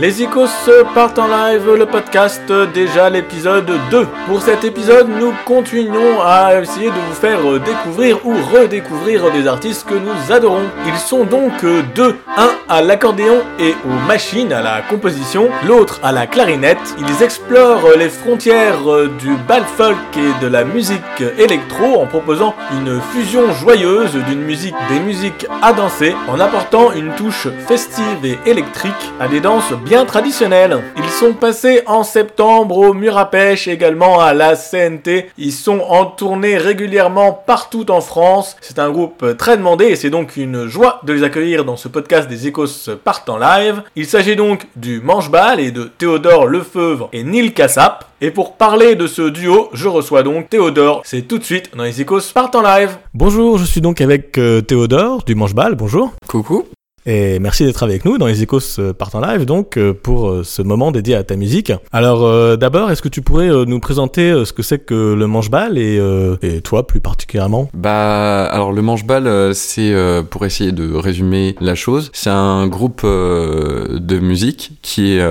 Les 0.00 0.22
Icos 0.22 0.70
partent 0.94 1.18
en 1.18 1.28
live, 1.28 1.74
le 1.76 1.84
podcast, 1.84 2.50
déjà 2.72 3.10
l'épisode 3.10 3.70
2. 3.90 4.06
Pour 4.26 4.40
cet 4.40 4.64
épisode, 4.64 5.08
nous 5.10 5.34
continuons 5.44 6.22
à 6.24 6.58
essayer 6.58 6.86
de 6.86 6.94
vous 6.94 7.12
faire 7.12 7.40
découvrir 7.60 8.24
ou 8.24 8.32
redécouvrir 8.50 9.30
des 9.30 9.46
artistes 9.46 9.86
que 9.86 9.92
nous 9.92 10.32
adorons. 10.32 10.70
Ils 10.86 10.96
sont 10.96 11.24
donc 11.24 11.52
deux, 11.94 12.16
un 12.34 12.48
à 12.70 12.80
l'accordéon 12.80 13.42
et 13.58 13.74
aux 13.84 14.06
machines, 14.06 14.54
à 14.54 14.62
la 14.62 14.80
composition, 14.80 15.50
l'autre 15.68 16.00
à 16.02 16.12
la 16.12 16.26
clarinette. 16.26 16.78
Ils 16.98 17.22
explorent 17.22 17.90
les 17.98 18.08
frontières 18.08 18.80
du 19.18 19.34
bal 19.46 19.64
folk 19.76 19.98
et 20.16 20.42
de 20.42 20.50
la 20.50 20.64
musique 20.64 21.20
électro 21.36 22.00
en 22.00 22.06
proposant 22.06 22.54
une 22.72 23.02
fusion 23.12 23.52
joyeuse 23.52 24.14
d'une 24.14 24.40
musique, 24.40 24.76
des 24.88 25.00
musiques 25.00 25.46
à 25.60 25.74
danser, 25.74 26.14
en 26.26 26.40
apportant 26.40 26.92
une 26.92 27.12
touche 27.16 27.48
festive 27.68 28.24
et 28.24 28.38
électrique 28.46 28.94
à 29.20 29.28
des 29.28 29.40
danses 29.40 29.74
traditionnelles. 29.90 30.78
Ils 30.96 31.10
sont 31.10 31.32
passés 31.32 31.82
en 31.86 32.04
septembre 32.04 32.78
au 32.78 32.94
mur 32.94 33.18
à 33.18 33.28
pêche, 33.28 33.66
également 33.66 34.20
à 34.20 34.32
la 34.34 34.54
CNT. 34.54 35.30
Ils 35.36 35.52
sont 35.52 35.80
en 35.80 36.06
tournée 36.06 36.56
régulièrement 36.58 37.32
partout 37.32 37.90
en 37.90 38.00
France. 38.00 38.56
C'est 38.60 38.78
un 38.78 38.90
groupe 38.90 39.36
très 39.36 39.56
demandé 39.56 39.86
et 39.86 39.96
c'est 39.96 40.08
donc 40.10 40.36
une 40.36 40.68
joie 40.68 41.00
de 41.02 41.12
les 41.12 41.24
accueillir 41.24 41.64
dans 41.64 41.76
ce 41.76 41.88
podcast 41.88 42.28
des 42.28 42.46
Écos 42.46 42.88
partent 43.02 43.28
en 43.28 43.38
live. 43.38 43.82
Il 43.96 44.06
s'agit 44.06 44.36
donc 44.36 44.68
du 44.76 45.00
Manche-Bal 45.00 45.58
et 45.58 45.72
de 45.72 45.84
Théodore 45.84 46.46
Lefeuvre 46.46 47.08
et 47.12 47.24
Neil 47.24 47.52
Cassap. 47.52 48.04
Et 48.20 48.30
pour 48.30 48.54
parler 48.54 48.94
de 48.94 49.08
ce 49.08 49.28
duo, 49.28 49.70
je 49.72 49.88
reçois 49.88 50.22
donc 50.22 50.48
Théodore. 50.50 51.02
C'est 51.04 51.22
tout 51.22 51.38
de 51.38 51.44
suite 51.44 51.74
dans 51.76 51.84
les 51.84 52.00
Écos 52.00 52.20
partent 52.32 52.54
en 52.54 52.62
live. 52.62 52.96
Bonjour, 53.12 53.58
je 53.58 53.64
suis 53.64 53.80
donc 53.80 54.00
avec 54.00 54.38
euh, 54.38 54.60
Théodore 54.60 55.24
du 55.24 55.34
Manche-Bal. 55.34 55.74
Bonjour. 55.74 56.12
Coucou. 56.28 56.64
Et 57.06 57.38
merci 57.38 57.64
d'être 57.64 57.82
avec 57.82 58.04
nous 58.04 58.18
dans 58.18 58.26
les 58.26 58.42
Écos 58.42 58.60
euh, 58.78 58.92
partent 58.92 59.14
en 59.14 59.20
live, 59.20 59.46
donc 59.46 59.78
euh, 59.78 59.94
pour 59.94 60.28
euh, 60.28 60.44
ce 60.44 60.60
moment 60.60 60.92
dédié 60.92 61.14
à 61.14 61.24
ta 61.24 61.36
musique. 61.36 61.72
Alors 61.92 62.20
d'abord, 62.58 62.90
est-ce 62.90 63.02
que 63.02 63.08
tu 63.08 63.22
pourrais 63.22 63.48
nous 63.66 63.80
présenter 63.80 64.44
ce 64.44 64.52
que 64.52 64.62
c'est 64.62 64.78
que 64.78 65.14
le 65.14 65.26
manche-bal 65.26 65.78
et, 65.78 66.00
et, 66.42 66.60
toi 66.60 66.86
plus 66.86 67.00
particulièrement? 67.00 67.68
Bah 67.74 68.44
alors 68.44 68.72
le 68.72 68.82
manche-bal, 68.82 69.54
c'est 69.54 69.94
pour 70.30 70.44
essayer 70.44 70.72
de 70.72 70.94
résumer 70.94 71.56
la 71.60 71.74
chose, 71.74 72.10
c'est 72.12 72.30
un 72.30 72.66
groupe 72.66 73.02
de 73.04 74.18
musique 74.18 74.72
qui 74.82 75.12
est 75.12 75.22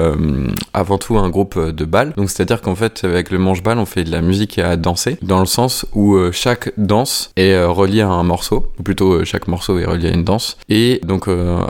avant 0.73 0.97
tout 0.97 1.17
un 1.17 1.29
groupe 1.29 1.59
de 1.59 1.85
bal. 1.85 2.13
Donc 2.17 2.29
c'est-à-dire 2.29 2.61
qu'en 2.61 2.75
fait 2.75 3.03
avec 3.03 3.31
le 3.31 3.37
manche-bal, 3.37 3.77
on 3.77 3.85
fait 3.85 4.03
de 4.03 4.11
la 4.11 4.21
musique 4.21 4.59
à 4.59 4.75
danser, 4.75 5.17
dans 5.21 5.39
le 5.39 5.45
sens 5.45 5.85
où 5.93 6.17
chaque 6.31 6.71
danse 6.77 7.31
est 7.35 7.63
reliée 7.63 8.01
à 8.01 8.09
un 8.09 8.23
morceau, 8.23 8.67
ou 8.79 8.83
plutôt 8.83 9.23
chaque 9.25 9.47
morceau 9.47 9.77
est 9.79 9.85
relié 9.85 10.09
à 10.09 10.13
une 10.13 10.23
danse. 10.23 10.57
Et 10.69 10.99
donc 11.03 11.27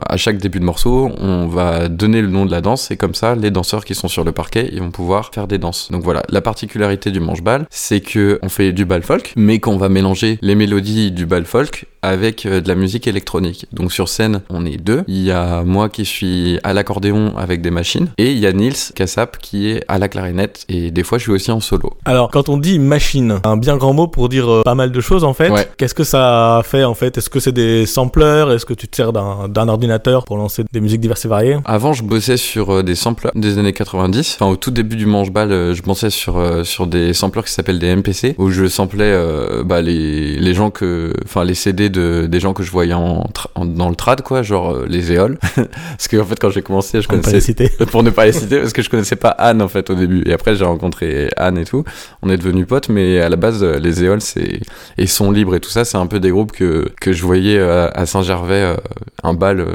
à 0.08 0.17
chaque 0.17 0.38
début 0.38 0.59
de 0.59 0.66
morceau, 0.66 1.11
on 1.19 1.47
va 1.47 1.89
donner 1.89 2.22
le 2.22 2.28
nom 2.28 2.45
de 2.45 2.52
la 2.52 2.61
danse 2.61 2.92
et 2.92 2.97
comme 2.97 3.16
ça, 3.16 3.36
les 3.36 3.52
danseurs 3.52 3.86
qui 3.86 3.95
sont 3.95 4.08
sur 4.08 4.23
le 4.23 4.31
parquet, 4.31 4.69
ils 4.72 4.80
vont 4.80 4.91
pouvoir 4.91 5.31
faire 5.33 5.47
des 5.47 5.58
danses. 5.58 5.89
Donc 5.91 6.03
voilà, 6.03 6.23
la 6.30 6.41
particularité 6.41 7.11
du 7.11 7.19
manche-bal, 7.19 7.66
c'est 7.69 8.02
que 8.02 8.39
on 8.41 8.50
fait 8.50 8.72
du 8.72 8.86
bal 8.86 9.03
folk, 9.03 9.33
mais 9.36 9.59
qu'on 9.59 9.78
va 9.78 9.89
mélanger 9.89 10.38
les 10.41 10.56
mélodies 10.56 11.11
du 11.11 11.25
bal 11.25 11.45
folk 11.45 11.86
avec 12.02 12.45
euh, 12.45 12.61
de 12.61 12.67
la 12.67 12.75
musique 12.75 13.08
électronique. 13.08 13.67
Donc 13.73 13.92
sur 13.92 14.09
scène, 14.09 14.42
on 14.50 14.66
est 14.66 14.78
deux. 14.78 15.03
Il 15.08 15.22
y 15.22 15.31
a 15.31 15.64
moi 15.64 15.89
qui 15.89 16.06
suis 16.06 16.59
à 16.64 16.73
l'accordéon 16.73 17.33
avec 17.38 17.61
des 17.61 17.72
machines 17.72 18.09
et 18.17 18.31
il 18.31 18.39
y 18.39 18.47
a 18.47 18.53
Nils 18.53 18.94
Kassap 18.95 19.38
qui 19.38 19.69
est 19.69 19.83
à 19.88 19.97
la 19.97 20.08
clarinette 20.08 20.66
et 20.69 20.91
des 20.91 21.03
fois 21.03 21.17
je 21.17 21.23
suis 21.23 21.31
aussi 21.31 21.52
en 21.52 21.59
solo. 21.59 21.94
Alors 22.06 22.31
quand 22.31 22.50
on 22.50 22.58
dit 22.58 22.80
machine, 22.80 23.39
un 23.44 23.58
bien 23.58 23.78
grand 23.78 23.94
mot 23.94 24.08
pour 24.08 24.30
dire 24.30 24.50
euh, 24.50 24.61
pas 24.64 24.75
mal 24.75 24.91
de 24.91 25.02
choses 25.02 25.23
en 25.23 25.33
fait. 25.33 25.52
Qu'est-ce 25.78 25.94
que 25.94 26.03
ça 26.03 26.61
fait 26.64 26.83
en 26.83 26.94
fait? 26.94 27.17
Est-ce 27.17 27.30
que 27.30 27.39
c'est 27.39 27.52
des 27.52 27.86
samplers 27.86 28.53
Est-ce 28.53 28.66
que 28.66 28.73
tu 28.73 28.88
te 28.88 28.95
sers 28.95 29.13
d'un 29.13 29.67
ordinateur 29.67 30.25
pour 30.25 30.38
lancer 30.38 30.63
des 30.72 30.81
musiques 30.81 31.02
diverses 31.02 31.25
et 31.25 31.28
variées? 31.28 31.58
Avant 31.66 31.94
je 31.94 32.03
bossais 32.03 32.38
sur 32.38 32.69
euh, 32.69 32.84
des 32.84 32.95
samplers 32.95 33.31
des 33.36 33.58
années 33.58 33.73
90. 33.73 34.38
Enfin 34.39 34.52
au 34.52 34.56
tout 34.56 34.72
début 34.72 34.95
du 34.95 35.06
manche-ball, 35.06 35.73
je 35.73 35.81
bossais 35.81 36.09
sur 36.09 36.66
sur 36.66 36.88
des 36.88 37.13
samplers 37.13 37.44
qui 37.44 37.52
s'appellent 37.52 37.80
des 37.80 37.95
MPC 37.95 38.36
où 38.38 38.50
je 38.50 38.67
samplais 38.67 39.17
bah, 39.66 39.81
les 39.81 40.38
les 40.38 40.53
gens 40.53 40.69
que 40.69 41.13
enfin 41.25 41.44
les 41.44 41.56
CD 41.56 41.88
de, 41.89 42.27
des 42.27 42.39
gens 42.39 42.53
que 42.53 42.63
je 42.63 42.72
voyais 42.72 42.94
en, 42.94 43.23
dans 43.66 43.89
le 43.89 43.95
trad, 43.95 44.22
quoi, 44.22 44.41
genre 44.41 44.72
euh, 44.72 44.85
les 44.88 45.11
éoles. 45.11 45.38
parce 45.55 46.07
que 46.07 46.17
en 46.17 46.25
fait, 46.25 46.39
quand 46.39 46.50
j'ai 46.50 46.61
commencé, 46.61 47.01
je 47.01 47.07
pour 47.07 47.19
connaissais. 47.19 47.38
Ne 47.38 47.53
pas 47.53 47.63
les 47.63 47.69
citer. 47.69 47.85
pour 47.91 48.03
ne 48.03 48.09
pas 48.09 48.25
les 48.25 48.31
citer, 48.31 48.59
parce 48.59 48.73
que 48.73 48.81
je 48.81 48.89
connaissais 48.89 49.16
pas 49.16 49.29
Anne, 49.29 49.61
en 49.61 49.67
fait, 49.67 49.89
au 49.89 49.95
début. 49.95 50.23
Et 50.25 50.33
après, 50.33 50.55
j'ai 50.55 50.66
rencontré 50.66 51.29
Anne 51.38 51.57
et 51.57 51.66
tout. 51.66 51.83
On 52.22 52.29
est 52.29 52.38
devenus 52.38 52.67
potes, 52.67 52.89
mais 52.89 53.19
à 53.19 53.29
la 53.29 53.35
base, 53.35 53.63
euh, 53.63 53.79
les 53.79 54.03
éoles, 54.03 54.22
c'est. 54.22 54.61
Et 54.97 55.07
Son 55.07 55.31
Libre 55.31 55.55
et 55.55 55.59
tout 55.59 55.69
ça, 55.69 55.85
c'est 55.85 55.97
un 55.97 56.07
peu 56.07 56.19
des 56.19 56.29
groupes 56.29 56.51
que, 56.51 56.91
que 56.99 57.13
je 57.13 57.23
voyais 57.23 57.57
euh, 57.57 57.89
à 57.94 58.05
Saint-Gervais, 58.05 58.75
un 59.23 59.33
bal, 59.33 59.66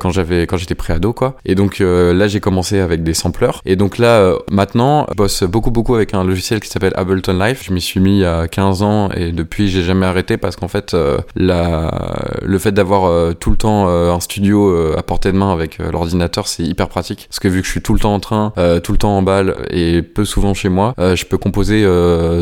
quand 0.00 0.10
j'avais, 0.10 0.46
quand 0.46 0.56
j'étais 0.56 0.74
pré-ado, 0.74 1.12
quoi. 1.12 1.36
Et 1.44 1.54
donc, 1.54 1.78
là, 1.80 2.28
j'ai 2.28 2.40
commencé 2.40 2.78
avec 2.80 3.02
des 3.02 3.14
sampleurs. 3.14 3.60
Et 3.64 3.76
donc 3.76 3.98
là, 3.98 4.34
maintenant, 4.50 5.06
je 5.10 5.14
bosse 5.14 5.42
beaucoup, 5.44 5.70
beaucoup 5.70 5.94
avec 5.94 6.14
un 6.14 6.24
logiciel 6.24 6.60
qui 6.60 6.68
s'appelle 6.68 6.92
Ableton 6.96 7.38
Live. 7.38 7.60
Je 7.62 7.72
m'y 7.72 7.80
suis 7.80 8.00
mis 8.00 8.18
il 8.18 8.20
y 8.20 8.24
a 8.24 8.48
15 8.48 8.82
ans 8.82 9.10
et 9.10 9.32
depuis, 9.32 9.68
j'ai 9.68 9.82
jamais 9.82 10.06
arrêté 10.06 10.36
parce 10.36 10.56
qu'en 10.56 10.68
fait, 10.68 10.96
la 11.36 11.63
le 12.42 12.58
fait 12.58 12.72
d'avoir 12.72 13.04
euh, 13.04 13.32
tout 13.32 13.50
le 13.50 13.56
temps 13.56 13.88
euh, 13.88 14.12
un 14.12 14.20
studio 14.20 14.68
euh, 14.68 14.96
à 14.98 15.02
portée 15.02 15.32
de 15.32 15.36
main 15.36 15.52
avec 15.52 15.78
l'ordinateur, 15.78 16.46
c'est 16.46 16.62
hyper 16.62 16.88
pratique. 16.88 17.26
Parce 17.28 17.40
que 17.40 17.48
vu 17.48 17.60
que 17.60 17.66
je 17.66 17.72
suis 17.72 17.82
tout 17.82 17.94
le 17.94 18.00
temps 18.00 18.14
en 18.14 18.20
train, 18.20 18.52
tout 18.82 18.92
le 18.92 18.98
temps 18.98 19.16
en 19.16 19.22
balle 19.22 19.56
et 19.70 20.02
peu 20.02 20.24
souvent 20.24 20.54
chez 20.54 20.68
moi, 20.68 20.94
je 20.98 21.24
peux 21.24 21.38
composer 21.38 21.82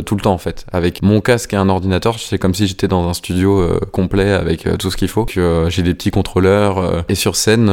tout 0.05 0.17
le 0.17 0.21
temps 0.21 0.33
en 0.33 0.39
fait. 0.39 0.67
Avec 0.73 1.03
mon 1.03 1.21
casque 1.21 1.53
et 1.53 1.57
un 1.57 1.69
ordinateur, 1.69 2.19
c'est 2.19 2.39
comme 2.39 2.55
si 2.55 2.67
j'étais 2.67 2.89
dans 2.89 3.09
un 3.09 3.15
studio 3.15 3.67
complet 3.93 4.33
avec 4.33 4.67
tout 4.79 4.91
ce 4.91 4.97
qu'il 4.97 5.09
faut. 5.09 5.25
Que 5.25 5.67
j'ai 5.69 5.83
des 5.83 5.95
petits 5.95 6.11
contrôleurs 6.11 7.05
et 7.09 7.15
sur 7.15 7.37
scène, 7.37 7.71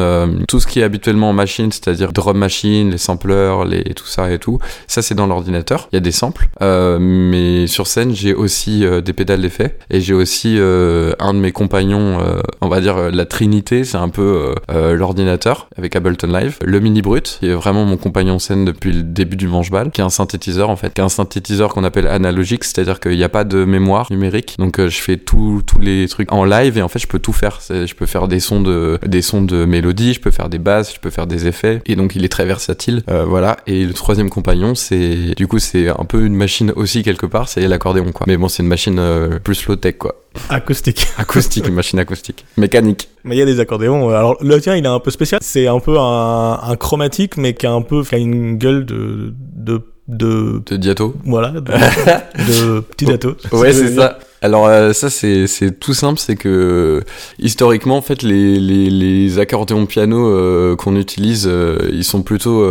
tout 0.48 0.60
ce 0.60 0.68
qui 0.68 0.80
est 0.80 0.84
habituellement 0.84 1.30
en 1.30 1.34
machine, 1.34 1.72
c'est-à-dire 1.72 2.14
drum 2.14 2.38
machine, 2.38 2.92
les 2.92 2.98
sampleurs, 2.98 3.66
les 3.66 3.84
tout 3.94 4.06
ça 4.06 4.32
et 4.32 4.40
tout, 4.40 4.60
ça 4.88 5.02
c'est 5.02 5.16
dans 5.16 5.28
l'ordinateur. 5.28 5.88
Il 5.92 5.96
y 5.96 5.98
a 5.98 6.02
des 6.02 6.12
samples, 6.12 6.50
mais 6.62 7.68
sur 7.68 7.88
scène 7.88 8.14
j'ai 8.14 8.34
aussi 8.34 8.86
des 9.04 9.14
pédales 9.14 9.42
d'effet 9.42 9.78
et 9.90 10.02
j'ai 10.02 10.14
aussi 10.14 10.58
un 10.60 11.34
de 11.40 11.44
mes 11.44 11.52
compagnons, 11.52 12.20
euh, 12.20 12.42
on 12.62 12.68
va 12.68 12.82
dire 12.82 12.98
euh, 12.98 13.12
la 13.12 13.26
trinité, 13.26 13.84
c'est 13.84 13.98
un 13.98 14.10
peu 14.10 14.54
euh, 14.70 14.94
l'ordinateur 14.94 15.68
avec 15.78 15.96
Ableton 15.96 16.28
Live, 16.28 16.58
le 16.64 16.80
Mini 16.80 17.02
Brut, 17.02 17.38
qui 17.40 17.48
est 17.48 17.54
vraiment 17.54 17.86
mon 17.86 17.98
compagnon 17.98 18.40
scène 18.40 18.66
depuis 18.66 18.92
le 18.92 19.04
début 19.04 19.38
du 19.38 19.48
manche-ball, 19.48 19.92
qui 19.92 20.02
est 20.02 20.04
un 20.04 20.10
synthétiseur 20.10 20.70
en 20.70 20.76
fait, 20.76 20.94
qui 20.94 21.02
est 21.02 21.04
un 21.04 21.10
synthétiseur 21.10 21.74
qu'on 21.74 21.84
appelle 21.84 22.08
analogique, 22.08 22.64
c'est-à-dire 22.64 23.00
qu'il 23.00 23.16
n'y 23.16 23.24
a 23.24 23.30
pas 23.30 23.44
de 23.44 23.64
mémoire 23.64 24.08
numérique, 24.12 24.56
donc 24.60 24.80
je 24.80 25.02
fais 25.02 25.18
tous 25.18 25.64
les 25.80 26.08
trucs 26.08 26.32
en 26.32 26.44
live 26.44 26.78
et 26.78 26.82
en 26.82 26.90
fait 26.90 27.00
je 27.00 27.08
peux 27.08 27.20
tout 27.20 27.34
faire, 27.34 27.60
je 27.70 27.94
peux 27.94 28.06
faire 28.06 28.28
des 28.28 28.40
sons 28.40 28.62
de 28.62 29.00
des 29.06 29.22
sons 29.22 29.42
de 29.42 29.66
mélodie, 29.66 30.14
je 30.14 30.20
peux 30.20 30.32
faire 30.32 30.50
des 30.50 30.60
basses, 30.60 30.94
je 30.94 31.00
peux 31.00 31.10
faire 31.10 31.28
des 31.28 31.48
effets, 31.48 31.82
et 31.86 31.96
donc 31.96 32.16
il 32.16 32.26
est 32.26 32.30
très 32.30 32.46
versatile, 32.46 33.04
voilà. 33.08 33.58
Et 33.68 33.86
le 33.86 33.94
troisième 33.94 34.30
compagnon, 34.30 34.76
c'est 34.76 35.34
du 35.36 35.48
coup 35.48 35.60
c'est 35.60 35.90
un 35.90 36.06
peu 36.06 36.26
une 36.26 36.36
machine 36.36 36.74
aussi 36.76 37.04
quelque 37.04 37.26
part, 37.26 37.48
c'est 37.48 37.66
l'accordéon 37.68 38.12
quoi. 38.12 38.26
Mais 38.28 38.38
bon, 38.38 38.50
c'est 38.50 38.64
une 38.64 38.70
machine 38.70 39.02
plus 39.44 39.66
low 39.68 39.76
tech 39.76 39.98
quoi. 39.98 40.16
Acoustique. 40.50 41.08
Acoustique, 41.30 41.68
une 41.68 41.76
machine 41.76 42.00
acoustique. 42.00 42.44
Mécanique. 42.58 43.10
Mais 43.24 43.36
il 43.36 43.40
y 43.40 43.42
a 43.42 43.46
des 43.46 43.60
accordéons. 43.60 44.10
Alors 44.10 44.38
le 44.42 44.60
tien, 44.60 44.76
il 44.76 44.84
est 44.84 44.88
un 44.88 45.00
peu 45.00 45.12
spécial. 45.12 45.40
C'est 45.44 45.68
un 45.68 45.80
peu 45.80 46.00
un, 46.00 46.60
un, 46.62 46.76
chromatique, 46.76 47.38
mais 47.38 47.54
qui 47.54 47.68
a 47.68 47.72
un 47.72 47.82
peu, 47.82 48.04
qui 48.04 48.16
a 48.16 48.18
une 48.18 48.58
gueule 48.58 48.86
de 48.86 49.34
de 49.56 49.82
de, 50.08 50.64
de 50.66 50.76
diato. 50.78 51.16
Voilà, 51.26 51.52
de, 51.52 51.62
de 51.62 52.80
petit 52.80 53.06
diato. 53.06 53.36
Ouais, 53.52 53.72
c'est 53.72 53.96
ça. 53.96 54.18
Alors 54.42 54.68
euh, 54.68 54.94
ça 54.94 55.10
c'est 55.10 55.48
c'est 55.48 55.80
tout 55.80 55.94
simple, 55.94 56.20
c'est 56.20 56.36
que 56.36 57.04
historiquement 57.40 57.98
en 57.98 58.02
fait 58.02 58.24
les 58.24 58.60
les, 58.60 58.90
les 58.90 59.40
accordéons 59.40 59.86
piano 59.86 60.28
euh, 60.28 60.76
qu'on 60.76 60.96
utilise, 60.96 61.46
euh, 61.48 61.90
ils 61.92 62.06
sont 62.06 62.22
plutôt 62.22 62.66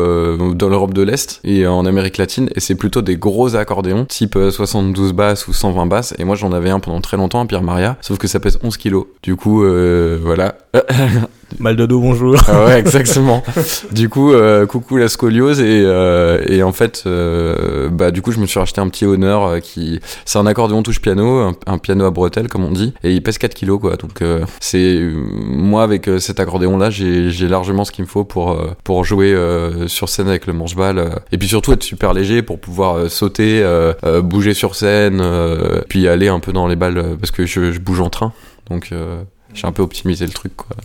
dans 0.54 0.68
l'Europe 0.68 0.94
de 0.94 1.02
l'Est 1.02 1.40
et 1.44 1.66
en 1.66 1.84
Amérique 1.84 2.16
latine 2.16 2.48
et 2.54 2.60
c'est 2.60 2.74
plutôt 2.74 3.02
des 3.02 3.16
gros 3.16 3.54
accordéons 3.54 4.06
type 4.06 4.38
72 4.50 5.12
basses 5.12 5.46
ou 5.48 5.52
120 5.52 5.86
basses 5.86 6.14
et 6.18 6.24
moi 6.24 6.36
j'en 6.36 6.52
avais 6.52 6.70
un 6.70 6.80
pendant 6.80 7.00
très 7.00 7.16
longtemps 7.16 7.40
un 7.40 7.46
Pierre 7.46 7.62
Maria, 7.62 7.98
sauf 8.00 8.18
que 8.18 8.28
ça 8.28 8.40
pèse 8.40 8.58
11 8.62 8.76
kilos. 8.76 9.06
Du 9.22 9.36
coup 9.36 9.62
voilà. 10.22 10.56
Mal 11.58 11.76
de 11.76 11.86
dos, 11.86 12.00
bonjour. 12.00 12.36
Ah 12.46 12.66
ouais, 12.66 12.78
exactement. 12.78 13.42
du 13.90 14.08
coup, 14.08 14.32
euh, 14.32 14.66
coucou 14.66 14.96
la 14.96 15.08
scoliose 15.08 15.60
et, 15.60 15.82
euh, 15.84 16.44
et 16.46 16.62
en 16.62 16.72
fait, 16.72 17.04
euh, 17.06 17.88
bah 17.88 18.10
du 18.10 18.20
coup, 18.20 18.32
je 18.32 18.38
me 18.38 18.46
suis 18.46 18.60
racheté 18.60 18.80
un 18.80 18.88
petit 18.88 19.06
honneur 19.06 19.44
euh, 19.44 19.58
qui, 19.60 20.00
c'est 20.26 20.38
un 20.38 20.46
accordéon 20.46 20.82
touche 20.82 21.00
piano, 21.00 21.38
un, 21.38 21.56
piano 21.82 22.04
à 22.04 22.10
bretelles 22.10 22.48
comme 22.48 22.64
on 22.64 22.70
dit, 22.70 22.92
et 23.02 23.12
il 23.12 23.22
pèse 23.22 23.38
4 23.38 23.54
kilos 23.54 23.80
quoi. 23.80 23.96
Donc 23.96 24.22
c'est 24.60 25.00
moi 25.00 25.82
avec 25.82 26.08
cet 26.18 26.40
accordéon 26.40 26.76
là, 26.78 26.90
j'ai, 26.90 27.48
largement 27.48 27.84
ce 27.84 27.92
qu'il 27.92 28.04
me 28.04 28.08
faut 28.08 28.24
pour 28.24 28.58
pour 28.84 29.04
jouer 29.04 29.36
sur 29.86 30.08
scène 30.08 30.28
avec 30.28 30.46
le 30.46 30.52
manche-balle 30.52 31.22
et 31.32 31.38
puis 31.38 31.48
surtout 31.48 31.72
être 31.72 31.82
super 31.82 32.12
léger 32.12 32.42
pour 32.42 32.58
pouvoir 32.58 33.10
sauter, 33.10 33.64
bouger 34.22 34.54
sur 34.54 34.74
scène, 34.74 35.22
puis 35.88 36.08
aller 36.08 36.28
un 36.28 36.40
peu 36.40 36.52
dans 36.52 36.66
les 36.66 36.76
balles 36.76 37.16
parce 37.20 37.30
que 37.30 37.46
je, 37.46 37.72
je 37.72 37.80
bouge 37.80 38.00
en 38.00 38.10
train. 38.10 38.32
Donc 38.70 38.92
j'ai 39.54 39.66
un 39.66 39.72
peu 39.72 39.82
optimisé 39.82 40.26
le 40.26 40.32
truc 40.32 40.56
quoi 40.56 40.76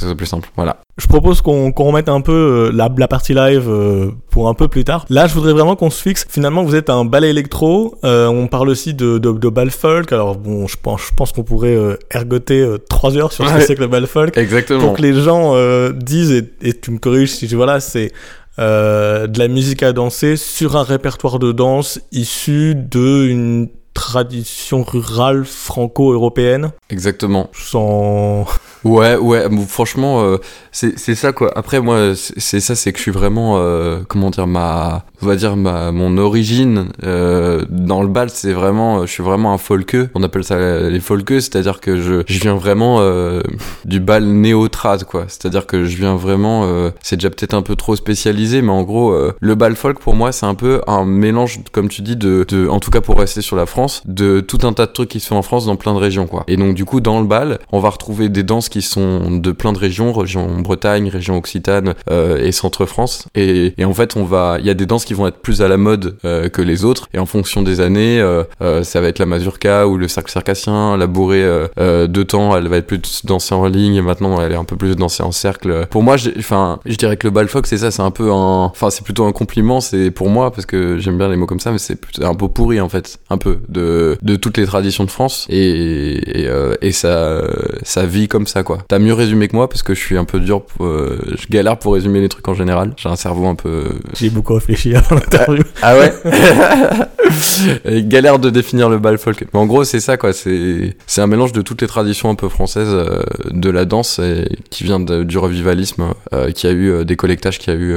que 0.00 0.06
soit 0.06 0.14
plus 0.16 0.26
simple. 0.26 0.48
Voilà. 0.56 0.78
Je 0.98 1.06
propose 1.06 1.42
qu'on 1.42 1.72
qu'on 1.72 1.84
remette 1.84 2.08
un 2.08 2.20
peu 2.22 2.32
euh, 2.32 2.70
la, 2.72 2.88
la 2.96 3.08
partie 3.08 3.34
live 3.34 3.66
euh, 3.68 4.10
pour 4.30 4.48
un 4.48 4.54
peu 4.54 4.66
plus 4.68 4.84
tard. 4.84 5.04
Là, 5.10 5.26
je 5.26 5.34
voudrais 5.34 5.52
vraiment 5.52 5.76
qu'on 5.76 5.90
se 5.90 6.00
fixe. 6.00 6.24
Finalement, 6.28 6.64
vous 6.64 6.74
êtes 6.74 6.88
un 6.88 7.04
ballet 7.04 7.30
électro. 7.30 7.96
Euh, 8.04 8.26
on 8.28 8.46
parle 8.46 8.68
aussi 8.70 8.94
de, 8.94 9.18
de, 9.18 9.32
de 9.32 9.48
bal 9.48 9.70
folk. 9.70 10.10
Alors 10.12 10.36
bon, 10.36 10.66
je 10.66 10.76
pense, 10.82 11.02
je 11.02 11.14
pense 11.14 11.32
qu'on 11.32 11.42
pourrait 11.44 11.76
euh, 11.76 11.96
ergoter 12.10 12.60
euh, 12.60 12.78
trois 12.78 13.16
heures 13.16 13.32
sur 13.32 13.44
ce 13.46 13.50
que 13.52 13.56
Ouais. 13.58 13.64
c'est 13.66 13.74
que 13.74 13.80
le 13.82 13.88
bal 13.88 14.06
folk. 14.06 14.36
Exactement. 14.38 14.80
Pour 14.80 14.92
que 14.94 15.02
les 15.02 15.14
gens 15.14 15.52
euh, 15.54 15.92
disent, 15.92 16.32
et, 16.32 16.50
et 16.62 16.72
tu 16.72 16.90
me 16.90 16.98
corriges 16.98 17.30
si 17.32 17.46
je 17.46 17.56
voilà, 17.56 17.80
c'est 17.80 18.12
euh, 18.58 19.26
de 19.26 19.38
la 19.38 19.48
musique 19.48 19.82
à 19.82 19.92
danser 19.92 20.36
sur 20.36 20.76
un 20.76 20.82
répertoire 20.82 21.38
de 21.38 21.52
danse 21.52 22.00
issu 22.10 22.74
d'une 22.74 23.68
tradition 23.92 24.82
rurale 24.82 25.44
franco-européenne. 25.44 26.70
Exactement. 26.90 27.48
Sans... 27.52 28.46
Ouais, 28.86 29.16
ouais, 29.16 29.44
franchement, 29.66 30.22
euh, 30.22 30.36
c'est 30.70 31.14
ça 31.16 31.32
quoi. 31.32 31.50
Après, 31.56 31.80
moi, 31.80 32.12
c'est 32.14 32.60
ça, 32.60 32.76
c'est 32.76 32.92
que 32.92 32.98
je 32.98 33.02
suis 33.02 33.10
vraiment, 33.10 33.56
euh, 33.56 33.98
comment 34.06 34.30
dire, 34.30 34.46
ma, 34.46 35.04
on 35.22 35.26
va 35.26 35.34
dire 35.34 35.56
ma, 35.56 35.90
mon 35.90 36.18
origine 36.18 36.86
euh, 37.02 37.64
dans 37.68 38.00
le 38.02 38.08
bal, 38.08 38.30
c'est 38.30 38.52
vraiment, 38.52 39.04
je 39.04 39.10
suis 39.10 39.24
vraiment 39.24 39.52
un 39.52 39.58
folkeux. 39.58 40.08
On 40.14 40.22
appelle 40.22 40.44
ça 40.44 40.56
les 40.88 41.00
folkeux, 41.00 41.40
c'est-à-dire 41.40 41.80
que 41.80 42.00
je, 42.00 42.22
je 42.28 42.38
viens 42.38 42.54
vraiment 42.54 42.98
euh, 43.00 43.40
du 43.84 43.98
bal 43.98 44.24
néo-trad 44.24 45.02
quoi. 45.02 45.24
C'est-à-dire 45.26 45.66
que 45.66 45.84
je 45.84 45.96
viens 45.96 46.14
vraiment, 46.14 46.62
euh, 46.66 46.90
c'est 47.02 47.16
déjà 47.16 47.30
peut-être 47.30 47.54
un 47.54 47.62
peu 47.62 47.74
trop 47.74 47.96
spécialisé, 47.96 48.62
mais 48.62 48.70
en 48.72 48.84
gros, 48.84 49.10
euh, 49.10 49.34
le 49.40 49.54
bal 49.56 49.74
folk 49.74 49.98
pour 49.98 50.14
moi, 50.14 50.30
c'est 50.30 50.46
un 50.46 50.54
peu 50.54 50.80
un 50.86 51.04
mélange, 51.04 51.58
comme 51.72 51.88
tu 51.88 52.02
dis, 52.02 52.14
de, 52.14 52.44
de, 52.48 52.68
en 52.68 52.78
tout 52.78 52.92
cas 52.92 53.00
pour 53.00 53.18
rester 53.18 53.42
sur 53.42 53.56
la 53.56 53.66
France, 53.66 54.02
de 54.06 54.38
tout 54.38 54.58
un 54.62 54.72
tas 54.72 54.86
de 54.86 54.92
trucs 54.92 55.08
qui 55.08 55.18
se 55.18 55.26
font 55.26 55.36
en 55.38 55.42
France 55.42 55.66
dans 55.66 55.74
plein 55.74 55.92
de 55.92 55.98
régions 55.98 56.28
quoi. 56.28 56.44
Et 56.46 56.56
donc 56.56 56.74
du 56.74 56.84
coup, 56.84 57.00
dans 57.00 57.18
le 57.18 57.26
bal, 57.26 57.58
on 57.72 57.80
va 57.80 57.90
retrouver 57.90 58.28
des 58.28 58.44
danses 58.44 58.68
qui 58.68 58.75
sont 58.82 59.30
de 59.38 59.52
plein 59.52 59.72
de 59.72 59.78
régions, 59.78 60.12
région 60.12 60.60
Bretagne, 60.60 61.08
région 61.08 61.36
Occitane 61.36 61.94
euh, 62.10 62.38
et 62.38 62.52
Centre-France. 62.52 63.26
Et, 63.34 63.74
et 63.78 63.84
en 63.84 63.94
fait, 63.94 64.16
on 64.16 64.24
va, 64.24 64.56
il 64.60 64.66
y 64.66 64.70
a 64.70 64.74
des 64.74 64.86
danses 64.86 65.04
qui 65.04 65.14
vont 65.14 65.26
être 65.26 65.38
plus 65.38 65.62
à 65.62 65.68
la 65.68 65.76
mode 65.76 66.16
euh, 66.24 66.48
que 66.48 66.62
les 66.62 66.84
autres. 66.84 67.08
Et 67.12 67.18
en 67.18 67.26
fonction 67.26 67.62
des 67.62 67.80
années, 67.80 68.20
euh, 68.20 68.44
ça 68.82 69.00
va 69.00 69.08
être 69.08 69.18
la 69.18 69.26
mazurka 69.26 69.86
ou 69.86 69.96
le 69.96 70.08
cercle 70.08 70.30
circassien, 70.30 70.96
la 70.96 71.06
bourrée 71.06 71.44
de 71.76 72.22
temps, 72.22 72.56
elle 72.56 72.68
va 72.68 72.78
être 72.78 72.86
plus 72.86 73.24
dansée 73.24 73.54
en 73.54 73.66
ligne. 73.66 73.96
Et 73.96 74.02
maintenant, 74.02 74.40
elle 74.40 74.52
est 74.52 74.56
un 74.56 74.64
peu 74.64 74.76
plus 74.76 74.96
dansée 74.96 75.22
en 75.22 75.32
cercle. 75.32 75.86
Pour 75.90 76.02
moi, 76.02 76.16
enfin, 76.38 76.80
je 76.86 76.96
dirais 76.96 77.16
que 77.16 77.26
le 77.26 77.30
bal 77.30 77.48
folk, 77.48 77.66
c'est 77.66 77.78
ça, 77.78 77.90
c'est 77.90 78.02
un 78.02 78.10
peu 78.10 78.30
un, 78.30 78.64
enfin, 78.64 78.90
c'est 78.90 79.04
plutôt 79.04 79.24
un 79.24 79.32
compliment, 79.32 79.80
c'est 79.80 80.10
pour 80.10 80.28
moi 80.28 80.50
parce 80.50 80.66
que 80.66 80.98
j'aime 80.98 81.18
bien 81.18 81.28
les 81.28 81.36
mots 81.36 81.46
comme 81.46 81.60
ça, 81.60 81.72
mais 81.72 81.78
c'est 81.78 81.98
un 82.22 82.34
peu 82.34 82.48
pourri 82.48 82.80
en 82.80 82.88
fait, 82.88 83.18
un 83.30 83.38
peu 83.38 83.58
de 83.68 84.16
de 84.22 84.36
toutes 84.36 84.58
les 84.58 84.66
traditions 84.66 85.04
de 85.04 85.10
France 85.10 85.46
et 85.48 86.42
et, 86.42 86.48
et 86.82 86.92
ça 86.92 87.42
ça 87.82 88.06
vit 88.06 88.28
comme 88.28 88.46
ça 88.46 88.55
quoi. 88.62 88.78
T'as 88.88 88.98
mieux 88.98 89.14
résumé 89.14 89.48
que 89.48 89.56
moi 89.56 89.68
parce 89.68 89.82
que 89.82 89.94
je 89.94 90.00
suis 90.00 90.16
un 90.16 90.24
peu 90.24 90.40
dur, 90.40 90.62
pour, 90.62 90.86
euh, 90.86 91.18
je 91.38 91.46
galère 91.48 91.78
pour 91.78 91.94
résumer 91.94 92.20
les 92.20 92.28
trucs 92.28 92.46
en 92.48 92.54
général. 92.54 92.92
J'ai 92.96 93.08
un 93.08 93.16
cerveau 93.16 93.46
un 93.46 93.54
peu 93.54 93.84
J'ai 94.14 94.30
beaucoup 94.30 94.54
réfléchi 94.54 94.94
avant 94.94 95.16
l'interview. 95.16 95.62
ah 95.82 95.96
ouais? 95.98 96.12
Et 97.84 98.02
Galère 98.04 98.38
de 98.38 98.50
définir 98.50 98.88
le 98.88 98.98
bal 98.98 99.18
folk. 99.18 99.46
Mais 99.52 99.60
en 99.60 99.66
gros, 99.66 99.84
c'est 99.84 100.00
ça, 100.00 100.16
quoi. 100.16 100.32
C'est 100.32 100.96
c'est 101.06 101.20
un 101.20 101.26
mélange 101.26 101.52
de 101.52 101.62
toutes 101.62 101.80
les 101.82 101.86
traditions 101.88 102.30
un 102.30 102.34
peu 102.34 102.48
françaises 102.48 102.88
euh, 102.90 103.22
de 103.50 103.70
la 103.70 103.84
danse 103.84 104.18
et 104.18 104.48
qui 104.70 104.84
vient 104.84 105.00
de- 105.00 105.22
du 105.24 105.38
revivalisme, 105.38 106.14
euh, 106.32 106.50
qui 106.50 106.66
a 106.66 106.70
eu 106.70 106.90
euh, 106.90 107.04
des 107.04 107.16
collectages, 107.16 107.58
qui 107.58 107.70
a 107.70 107.74
eu... 107.74 107.96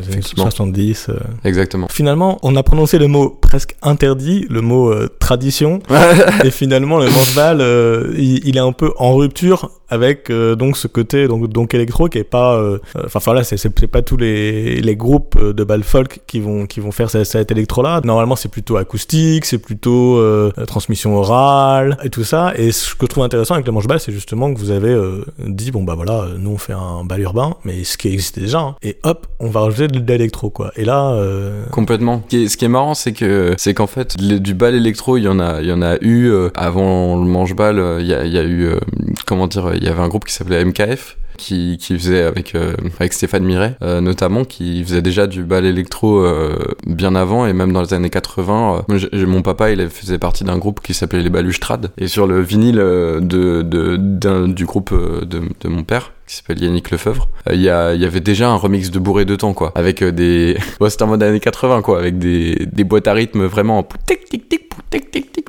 Effectivement. 0.00 0.44
70. 0.44 1.08
euh. 1.10 1.14
exactement. 1.44 1.88
Finalement, 1.88 2.38
on 2.42 2.56
a 2.56 2.62
prononcé 2.62 2.98
le 2.98 3.08
mot 3.08 3.30
presque 3.30 3.74
interdit, 3.82 4.46
le 4.48 4.60
mot 4.60 4.92
tradition, 5.18 5.80
et 6.44 6.50
finalement 6.50 6.98
le 6.98 7.06
manche-bal, 7.06 7.60
euh, 7.60 8.12
il, 8.16 8.46
il 8.46 8.56
est 8.56 8.60
un 8.60 8.72
peu 8.72 8.92
en 8.98 9.14
rupture 9.14 9.70
avec 9.90 10.30
donc 10.30 10.76
ce 10.76 10.86
côté 10.86 11.28
donc 11.28 11.48
donc 11.48 11.72
électro 11.72 12.08
qui 12.08 12.18
est 12.18 12.24
pas, 12.24 12.62
enfin 13.06 13.20
voilà, 13.24 13.42
c'est 13.42 13.56
c'est 13.56 13.70
pas 13.86 14.02
tous 14.02 14.18
les 14.18 14.82
les 14.82 14.96
groupes 14.96 15.42
de 15.42 15.64
bal 15.64 15.82
folk 15.82 16.20
qui 16.26 16.40
vont 16.40 16.66
qui 16.66 16.80
vont 16.80 16.90
faire 16.92 17.08
cette, 17.08 17.24
cette 17.24 17.50
électro 17.50 17.82
là. 17.82 18.02
Normalement, 18.04 18.36
c'est 18.36 18.50
plutôt 18.50 18.67
acoustique, 18.76 19.44
c'est 19.44 19.58
plutôt 19.58 20.16
euh, 20.18 20.50
transmission 20.66 21.16
orale 21.16 21.96
et 22.04 22.10
tout 22.10 22.24
ça. 22.24 22.52
Et 22.56 22.72
ce 22.72 22.94
que 22.94 23.02
je 23.02 23.06
trouve 23.06 23.24
intéressant 23.24 23.54
avec 23.54 23.66
le 23.66 23.72
manche-bal, 23.72 24.00
c'est 24.00 24.12
justement 24.12 24.52
que 24.52 24.58
vous 24.58 24.70
avez 24.70 24.90
euh, 24.92 25.24
dit 25.46 25.70
bon 25.70 25.82
bah 25.84 25.94
voilà, 25.94 26.26
nous 26.38 26.50
on 26.50 26.58
fait 26.58 26.72
un 26.72 27.04
bal 27.04 27.20
urbain, 27.20 27.54
mais 27.64 27.84
ce 27.84 27.96
qui 27.96 28.08
existait 28.08 28.40
déjà, 28.40 28.60
hein, 28.60 28.76
et 28.82 28.98
hop, 29.04 29.26
on 29.40 29.48
va 29.48 29.60
rajouter 29.60 29.88
de 29.88 29.98
l'électro 30.12 30.50
quoi. 30.50 30.72
Et 30.76 30.84
là, 30.84 31.12
euh, 31.12 31.64
Complètement. 31.70 32.22
Ce 32.30 32.56
qui 32.56 32.64
est, 32.64 32.68
marrant, 32.68 32.94
c'est 32.94 33.12
que 33.12 33.54
c'est 33.58 33.74
qu'en 33.74 33.86
fait, 33.86 34.16
du 34.16 34.54
bal 34.54 34.74
électro, 34.74 35.16
il 35.16 35.22
y 35.22 35.28
en 35.28 35.40
a, 35.40 35.60
il 35.60 35.68
y 35.68 35.72
en 35.72 35.82
a 35.82 35.96
eu 36.00 36.28
euh, 36.30 36.50
avant 36.54 37.16
le 37.16 37.24
manche-bal. 37.28 37.78
euh, 37.78 38.00
Il 38.00 38.06
y 38.06 38.14
a, 38.14 38.44
eu, 38.44 38.70
comment 39.26 39.46
dire, 39.46 39.72
il 39.74 39.84
y 39.84 39.88
avait 39.88 40.00
un 40.00 40.08
groupe 40.08 40.24
qui 40.24 40.32
s'appelait 40.34 40.64
MKF. 40.64 41.16
Qui, 41.38 41.78
qui 41.78 41.96
faisait 41.96 42.22
avec 42.22 42.54
euh, 42.56 42.74
avec 42.98 43.12
Stéphane 43.12 43.44
Miret 43.44 43.76
euh, 43.80 44.00
notamment 44.00 44.44
qui 44.44 44.82
faisait 44.82 45.02
déjà 45.02 45.26
du 45.28 45.44
bal 45.44 45.64
électro 45.64 46.18
euh, 46.18 46.58
bien 46.86 47.14
avant 47.14 47.46
et 47.46 47.52
même 47.52 47.72
dans 47.72 47.80
les 47.80 47.94
années 47.94 48.10
80 48.10 48.74
euh, 48.78 48.82
moi, 48.88 48.98
j'ai- 48.98 49.08
j'ai- 49.12 49.24
mon 49.26 49.40
papa 49.42 49.70
il 49.70 49.88
faisait 49.88 50.18
partie 50.18 50.42
d'un 50.44 50.58
groupe 50.58 50.80
qui 50.80 50.94
s'appelait 50.94 51.22
les 51.22 51.30
Balustrades. 51.30 51.90
Et 51.96 52.08
sur 52.08 52.26
le 52.26 52.40
vinyle 52.42 52.76
de, 52.76 53.62
de 53.62 54.46
du 54.48 54.64
groupe 54.66 54.92
de, 54.92 55.40
de 55.60 55.68
mon 55.68 55.84
père 55.84 56.12
qui 56.28 56.36
s'appelle 56.36 56.62
Yannick 56.62 56.90
Lefebvre. 56.90 57.28
Euh, 57.48 57.54
il 57.54 57.62
y 57.62 57.70
avait 57.70 58.20
déjà 58.20 58.50
un 58.50 58.56
remix 58.56 58.90
de 58.90 58.98
bourré 58.98 59.24
de 59.24 59.34
temps 59.34 59.54
quoi. 59.54 59.72
Avec 59.74 60.02
euh, 60.02 60.12
des 60.12 60.58
ouais, 60.80 60.90
c'était 60.90 61.02
en 61.04 61.08
mode 61.08 61.22
années 61.22 61.40
80 61.40 61.82
quoi. 61.82 61.98
Avec 61.98 62.18
des 62.18 62.84
boîtes 62.84 63.08
à 63.08 63.14
rythme 63.14 63.46
vraiment 63.46 63.86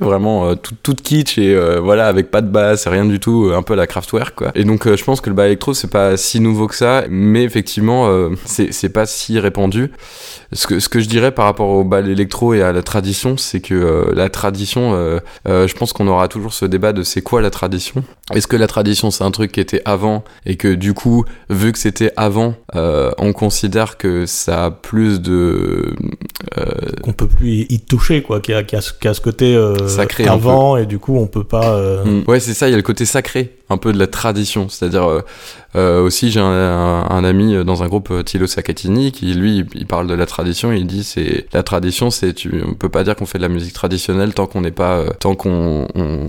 vraiment 0.01 0.47
euh, 0.47 0.55
tout 0.55 0.75
toute 0.81 1.01
kitsch 1.01 1.37
et 1.37 1.55
voilà 1.79 2.07
avec 2.07 2.31
pas 2.31 2.41
de 2.41 2.47
basse 2.47 2.87
rien 2.87 3.05
du 3.05 3.19
tout 3.19 3.51
un 3.53 3.61
peu 3.61 3.75
la 3.75 3.85
Kraftwerk 3.85 4.35
quoi. 4.35 4.51
Et 4.55 4.63
donc 4.63 4.87
je 4.87 5.03
pense 5.03 5.21
que 5.21 5.29
le 5.29 5.35
bas 5.35 5.45
électro 5.45 5.73
c'est 5.73 5.89
pas 5.89 6.15
si 6.17 6.39
nouveau 6.39 6.67
que 6.67 6.75
ça 6.75 7.03
mais 7.09 7.43
effectivement 7.43 8.07
euh, 8.07 8.29
c'est 8.45 8.93
pas 8.93 9.05
si 9.05 9.39
répandu. 9.39 9.91
Ce 10.53 10.67
que 10.67 10.79
ce 10.79 10.89
que 10.89 10.99
je 10.99 11.07
dirais 11.07 11.31
par 11.31 11.45
rapport 11.45 11.69
au 11.69 11.83
bal 11.83 12.07
électro 12.09 12.53
et 12.53 12.61
à 12.61 12.71
la 12.71 12.81
tradition 12.81 13.37
c'est 13.37 13.59
que 13.59 14.11
la 14.13 14.29
tradition 14.29 15.19
je 15.45 15.73
pense 15.73 15.93
qu'on 15.93 16.07
aura 16.07 16.27
toujours 16.27 16.53
ce 16.53 16.65
débat 16.65 16.93
de 16.93 17.03
c'est 17.03 17.21
quoi 17.21 17.41
la 17.41 17.49
tradition? 17.49 18.03
Est-ce 18.33 18.47
que 18.47 18.55
la 18.55 18.67
tradition 18.67 19.11
c'est 19.11 19.23
un 19.23 19.31
truc 19.31 19.51
qui 19.51 19.59
était 19.59 19.81
avant 19.85 20.23
et 20.45 20.55
que 20.55 20.68
du 20.75 20.93
coup 20.93 21.25
vu 21.49 21.71
que 21.71 21.79
c'était 21.79 22.11
avant 22.17 22.55
euh, 22.75 23.11
on 23.17 23.33
considère 23.33 23.97
que 23.97 24.25
ça 24.25 24.65
a 24.65 24.71
plus 24.71 25.21
de 25.21 25.95
euh, 26.57 26.63
qu'on 27.03 27.13
peut 27.13 27.27
plus 27.27 27.65
y 27.69 27.79
toucher 27.79 28.21
quoi 28.21 28.39
qui 28.41 28.53
a, 28.53 28.63
qui 28.63 28.75
a, 28.75 28.81
ce- 28.81 28.93
qui 28.93 29.07
a 29.07 29.13
ce 29.13 29.21
côté 29.21 29.55
euh, 29.55 29.87
Sacré 29.87 30.27
avant 30.27 30.77
et 30.77 30.85
du 30.85 30.99
coup 30.99 31.17
on 31.17 31.27
peut 31.27 31.43
pas 31.43 31.73
euh, 31.73 32.03
Mm. 32.05 32.23
Ouais, 32.27 32.39
c'est 32.39 32.53
ça, 32.53 32.67
il 32.67 32.71
y 32.71 32.73
a 32.73 32.77
le 32.77 32.83
côté 32.83 33.05
sacré, 33.05 33.51
un 33.69 33.77
peu 33.77 33.93
de 33.93 33.99
la 33.99 34.07
tradition. 34.07 34.67
C'est-à-dire, 34.69 35.07
euh, 35.09 35.21
euh, 35.75 36.01
aussi, 36.01 36.31
j'ai 36.31 36.39
un, 36.39 36.45
un- 36.45 37.07
un 37.09 37.23
ami 37.23 37.53
euh, 37.55 37.63
dans 37.63 37.83
un 37.83 37.87
groupe, 37.87 38.09
euh, 38.11 38.23
Thilo 38.23 38.47
Saccatini, 38.47 39.11
qui 39.11 39.33
lui, 39.33 39.65
il- 39.75 39.85
parle 39.85 40.07
de 40.07 40.13
la 40.13 40.25
tradition, 40.25 40.71
il 40.71 40.87
dit, 40.87 41.03
c'est 41.03 41.45
la 41.53 41.63
tradition, 41.63 42.09
c'est, 42.09 42.33
tu, 42.33 42.51
on 42.67 42.73
peut 42.73 42.89
pas 42.89 43.03
dire 43.03 43.15
qu'on 43.15 43.25
fait 43.25 43.37
de 43.37 43.43
la 43.43 43.49
musique 43.49 43.73
traditionnelle 43.73 44.33
tant 44.33 44.45
qu'on 44.47 44.61
n'est 44.61 44.71
pas, 44.71 44.97
euh, 44.97 45.09
tant 45.19 45.35
qu'on 45.35 45.87
on, 45.95 46.27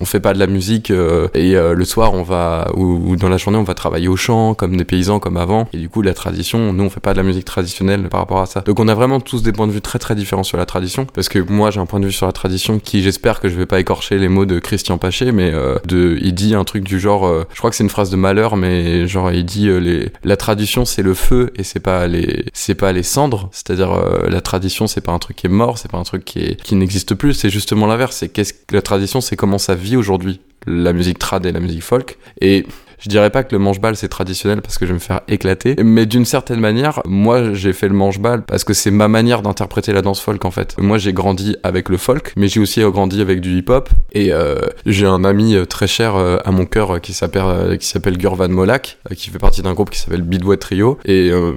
on 0.00 0.04
fait 0.04 0.20
pas 0.20 0.32
de 0.34 0.38
la 0.38 0.46
musique 0.46 0.90
euh, 0.90 1.28
et 1.34 1.54
le 1.54 1.84
soir 1.84 2.14
on 2.14 2.22
va 2.22 2.70
ou, 2.76 3.10
ou 3.10 3.16
dans 3.16 3.28
la 3.28 3.36
journée 3.36 3.58
on 3.58 3.62
va 3.64 3.74
travailler 3.74 4.08
au 4.08 4.16
champ 4.16 4.54
comme 4.54 4.76
des 4.76 4.84
paysans 4.84 5.18
comme 5.18 5.36
avant 5.36 5.68
et 5.72 5.76
du 5.78 5.88
coup 5.88 6.02
la 6.02 6.14
tradition, 6.14 6.72
nous 6.72 6.84
on 6.84 6.90
fait 6.90 7.00
pas 7.00 7.12
de 7.12 7.18
la 7.18 7.22
musique 7.24 7.44
traditionnelle 7.44 8.08
par 8.08 8.20
rapport 8.20 8.40
à 8.40 8.46
ça. 8.46 8.60
Donc 8.60 8.78
on 8.80 8.88
a 8.88 8.94
vraiment 8.94 9.20
tous 9.20 9.42
des 9.42 9.52
points 9.52 9.66
de 9.66 9.72
vue 9.72 9.80
très 9.80 9.98
très 9.98 10.14
différents 10.14 10.42
sur 10.44 10.56
la 10.58 10.66
tradition 10.66 11.04
parce 11.12 11.28
que 11.28 11.38
moi 11.38 11.70
j'ai 11.70 11.80
un 11.80 11.86
point 11.86 12.00
de 12.00 12.06
vue 12.06 12.12
sur 12.12 12.26
la 12.26 12.32
tradition 12.32 12.78
qui 12.78 13.02
j'espère 13.02 13.40
que 13.40 13.48
je 13.48 13.56
vais 13.56 13.66
pas 13.66 13.80
écorcher 13.80 14.18
les 14.18 14.28
mots 14.28 14.46
de 14.46 14.58
Christian 14.58 14.98
Paché 14.98 15.32
mais 15.32 15.52
de 15.86 16.16
il 16.20 16.34
dit 16.34 16.54
un 16.54 16.64
truc 16.68 16.84
du 16.84 17.00
genre 17.00 17.26
euh, 17.26 17.46
je 17.52 17.58
crois 17.58 17.70
que 17.70 17.76
c'est 17.76 17.82
une 17.82 17.90
phrase 17.90 18.10
de 18.10 18.16
malheur 18.16 18.56
mais 18.56 19.08
genre 19.08 19.32
il 19.32 19.44
dit 19.44 19.68
euh, 19.68 19.78
les 19.78 20.12
la 20.22 20.36
tradition 20.36 20.84
c'est 20.84 21.02
le 21.02 21.14
feu 21.14 21.50
et 21.56 21.64
c'est 21.64 21.80
pas 21.80 22.06
les 22.06 22.44
c'est 22.52 22.74
pas 22.74 22.92
les 22.92 23.02
cendres. 23.02 23.48
C'est-à-dire 23.52 23.92
euh, 23.92 24.28
la 24.28 24.40
tradition 24.40 24.86
c'est 24.86 25.00
pas 25.00 25.12
un 25.12 25.18
truc 25.18 25.36
qui 25.36 25.46
est 25.46 25.50
mort 25.50 25.78
c'est 25.78 25.90
pas 25.90 25.98
un 25.98 26.04
truc 26.04 26.24
qui 26.24 26.40
est 26.40 26.62
qui 26.62 26.76
n'existe 26.76 27.14
plus. 27.14 27.34
C'est 27.34 27.50
justement 27.50 27.86
l'inverse. 27.86 28.16
C'est 28.16 28.28
qu'est-ce 28.28 28.52
que 28.52 28.74
la 28.74 28.82
tradition 28.82 29.20
c'est 29.20 29.36
comment 29.36 29.58
ça 29.58 29.74
vit 29.74 29.96
aujourd'hui. 29.96 30.40
La 30.66 30.92
musique 30.92 31.18
trad 31.18 31.46
et 31.46 31.52
la 31.52 31.60
musique 31.60 31.82
folk. 31.82 32.18
Et 32.40 32.66
je 32.98 33.08
dirais 33.08 33.30
pas 33.30 33.44
que 33.44 33.54
le 33.54 33.58
manche-balle 33.58 33.96
c'est 33.96 34.08
traditionnel 34.08 34.62
parce 34.62 34.78
que 34.78 34.86
je 34.86 34.90
vais 34.92 34.94
me 34.94 35.00
faire 35.00 35.20
éclater, 35.28 35.76
mais 35.82 36.06
d'une 36.06 36.24
certaine 36.24 36.60
manière, 36.60 37.00
moi 37.06 37.52
j'ai 37.54 37.72
fait 37.72 37.88
le 37.88 37.94
manche-balle 37.94 38.42
parce 38.42 38.64
que 38.64 38.74
c'est 38.74 38.90
ma 38.90 39.08
manière 39.08 39.42
d'interpréter 39.42 39.92
la 39.92 40.02
danse 40.02 40.20
folk 40.20 40.44
en 40.44 40.50
fait. 40.50 40.76
Moi 40.78 40.98
j'ai 40.98 41.12
grandi 41.12 41.56
avec 41.62 41.88
le 41.88 41.96
folk, 41.96 42.32
mais 42.36 42.48
j'ai 42.48 42.60
aussi 42.60 42.80
grandi 42.80 43.20
avec 43.20 43.40
du 43.40 43.58
hip-hop 43.58 43.88
et 44.12 44.32
euh, 44.32 44.56
j'ai 44.86 45.06
un 45.06 45.24
ami 45.24 45.54
euh, 45.54 45.64
très 45.64 45.86
cher 45.86 46.16
euh, 46.16 46.38
à 46.44 46.50
mon 46.50 46.66
cœur 46.66 46.96
euh, 46.96 46.98
qui 46.98 47.12
s'appelle 47.12 47.42
euh, 47.44 47.76
qui 47.76 47.86
s'appelle 47.86 48.18
Gurvan 48.18 48.48
Molak, 48.48 48.98
euh, 49.10 49.14
qui 49.14 49.30
fait 49.30 49.38
partie 49.38 49.62
d'un 49.62 49.74
groupe 49.74 49.90
qui 49.90 49.98
s'appelle 49.98 50.22
Bidway 50.22 50.56
Trio 50.56 50.98
et 51.04 51.30
euh, 51.30 51.52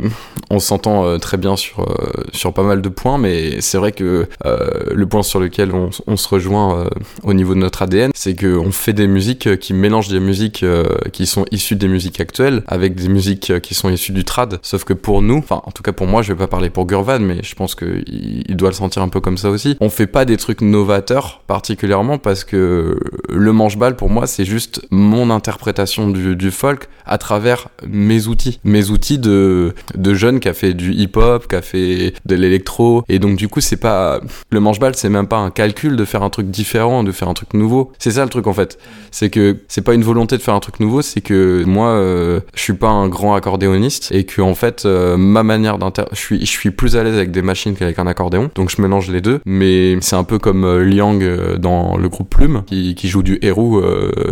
on 0.50 0.60
s'entend 0.60 1.05
euh, 1.05 1.17
très 1.17 1.38
bien 1.38 1.55
sur 1.55 1.81
euh, 1.81 2.24
sur 2.33 2.53
pas 2.53 2.63
mal 2.63 2.81
de 2.81 2.89
points, 2.89 3.17
mais 3.17 3.62
c'est 3.62 3.77
vrai 3.77 3.91
que 3.91 4.27
le 4.43 5.05
point 5.05 5.24
sur 5.24 5.39
lequel 5.39 5.71
on, 5.74 6.17
se 6.17 6.27
rejoint 6.27 6.88
au 7.24 7.33
niveau 7.33 7.53
de 7.53 7.60
notre 7.60 7.81
ADN, 7.81 8.12
c'est 8.13 8.36
que 8.36 8.57
on 8.57 8.71
fait 8.71 8.93
des 8.93 9.07
musiques 9.07 9.60
qui 9.60 9.74
mélangent 9.74 10.10
des 10.10 10.19
musiques 10.19 10.65
qui 11.12 11.25
sont 11.31 11.45
issues 11.51 11.75
des 11.75 11.88
musiques 11.88 12.19
actuelles 12.19 12.63
avec 12.67 12.95
des 12.95 13.09
musiques 13.09 13.59
qui 13.61 13.73
sont 13.73 13.89
issues 13.89 14.11
du 14.11 14.23
trad. 14.23 14.59
Sauf 14.61 14.83
que 14.83 14.93
pour 14.93 15.21
nous, 15.21 15.38
enfin 15.38 15.61
en 15.65 15.71
tout 15.71 15.83
cas 15.83 15.93
pour 15.93 16.07
moi, 16.07 16.21
je 16.21 16.33
vais 16.33 16.38
pas 16.38 16.47
parler 16.47 16.69
pour 16.69 16.85
Gurvan, 16.85 17.19
mais 17.19 17.41
je 17.43 17.55
pense 17.55 17.75
que 17.75 18.03
il, 18.07 18.55
doit 18.55 18.69
le 18.69 18.75
sentir 18.75 19.01
un 19.01 19.09
peu 19.09 19.21
comme 19.21 19.38
ça 19.38 19.50
aussi. 19.50 19.77
On 19.79 19.89
fait 19.89 20.07
pas 20.07 20.25
des 20.25 20.38
trucs 20.38 20.61
novateurs 20.61 21.41
particulièrement 21.47 22.17
parce 22.17 22.43
que 22.43 23.00
le 23.29 23.53
manche-balle 23.53 23.95
pour 23.95 24.09
moi 24.09 24.27
c'est 24.27 24.45
juste 24.45 24.85
mon 24.91 25.29
interprétation 25.29 26.09
du, 26.09 26.35
du 26.35 26.51
folk 26.51 26.89
à 27.05 27.17
travers 27.17 27.69
mes 27.88 28.27
outils, 28.27 28.59
mes 28.63 28.89
outils 28.89 29.17
de 29.17 29.73
de 29.95 30.13
jeune 30.13 30.39
qui 30.39 30.50
a 30.50 30.53
fait 30.53 30.73
du 30.73 30.93
hip-hop, 30.93 31.47
qui 31.47 31.55
a 31.55 31.61
fait 31.61 32.13
de 32.25 32.35
l'électro, 32.35 33.03
et 33.09 33.19
donc 33.19 33.38
du 33.38 33.47
coup 33.47 33.61
c'est 33.61 33.77
pas 33.77 34.19
le 34.50 34.59
manche-balle, 34.59 34.95
c'est 34.95 35.09
même 35.09 35.27
pas 35.27 35.38
un 35.38 35.50
calcul 35.50 35.95
de 35.95 36.05
faire 36.05 36.23
un 36.23 36.29
truc 36.29 36.50
différent, 36.50 37.03
de 37.03 37.11
faire 37.11 37.27
un 37.27 37.33
truc 37.33 37.53
nouveau. 37.53 37.91
C'est 38.00 38.11
ça 38.11 38.23
le 38.23 38.29
truc 38.29 38.47
en 38.47 38.53
fait, 38.53 38.77
c'est 39.11 39.29
que 39.29 39.57
c'est 39.67 39.81
pas 39.81 39.93
une 39.93 40.03
volonté 40.03 40.38
de 40.38 40.41
faire 40.41 40.53
un 40.53 40.59
truc 40.59 40.79
nouveau, 40.79 41.01
c'est 41.01 41.21
que 41.22 41.63
moi 41.66 41.90
euh, 41.90 42.40
je 42.54 42.62
suis 42.62 42.74
pas 42.74 42.90
un 42.90 43.08
grand 43.08 43.36
accordéoniste 43.36 44.12
et 44.12 44.25
que 44.25 44.42
en 44.42 44.56
fait 44.56 44.84
euh, 44.86 45.18
ma 45.18 45.44
manière 45.44 45.78
d'inter, 45.78 46.04
je 46.12 46.18
suis 46.18 46.40
je 46.42 46.51
suis 46.51 46.72
plus 46.72 46.96
à 46.96 47.04
l'aise 47.04 47.16
avec 47.16 47.32
des 47.32 47.42
machines 47.42 47.75
qu'avec 47.75 48.00
un 48.00 48.08
accordéon, 48.08 48.50
donc 48.56 48.70
je 48.70 48.82
mélange 48.82 49.10
les 49.10 49.22
deux. 49.22 49.40
Mais 49.46 49.98
c'est 50.01 50.16
un 50.16 50.24
peu 50.24 50.40
comme 50.40 50.63
euh, 50.63 50.84
Liang 50.84 51.20
dans 51.58 51.98
le 51.98 52.10
groupe 52.10 52.30
Plume 52.30 52.63
qui, 52.66 52.96
qui 52.96 53.08
joue 53.08 53.24
du 53.24 53.40
héros 53.42 53.82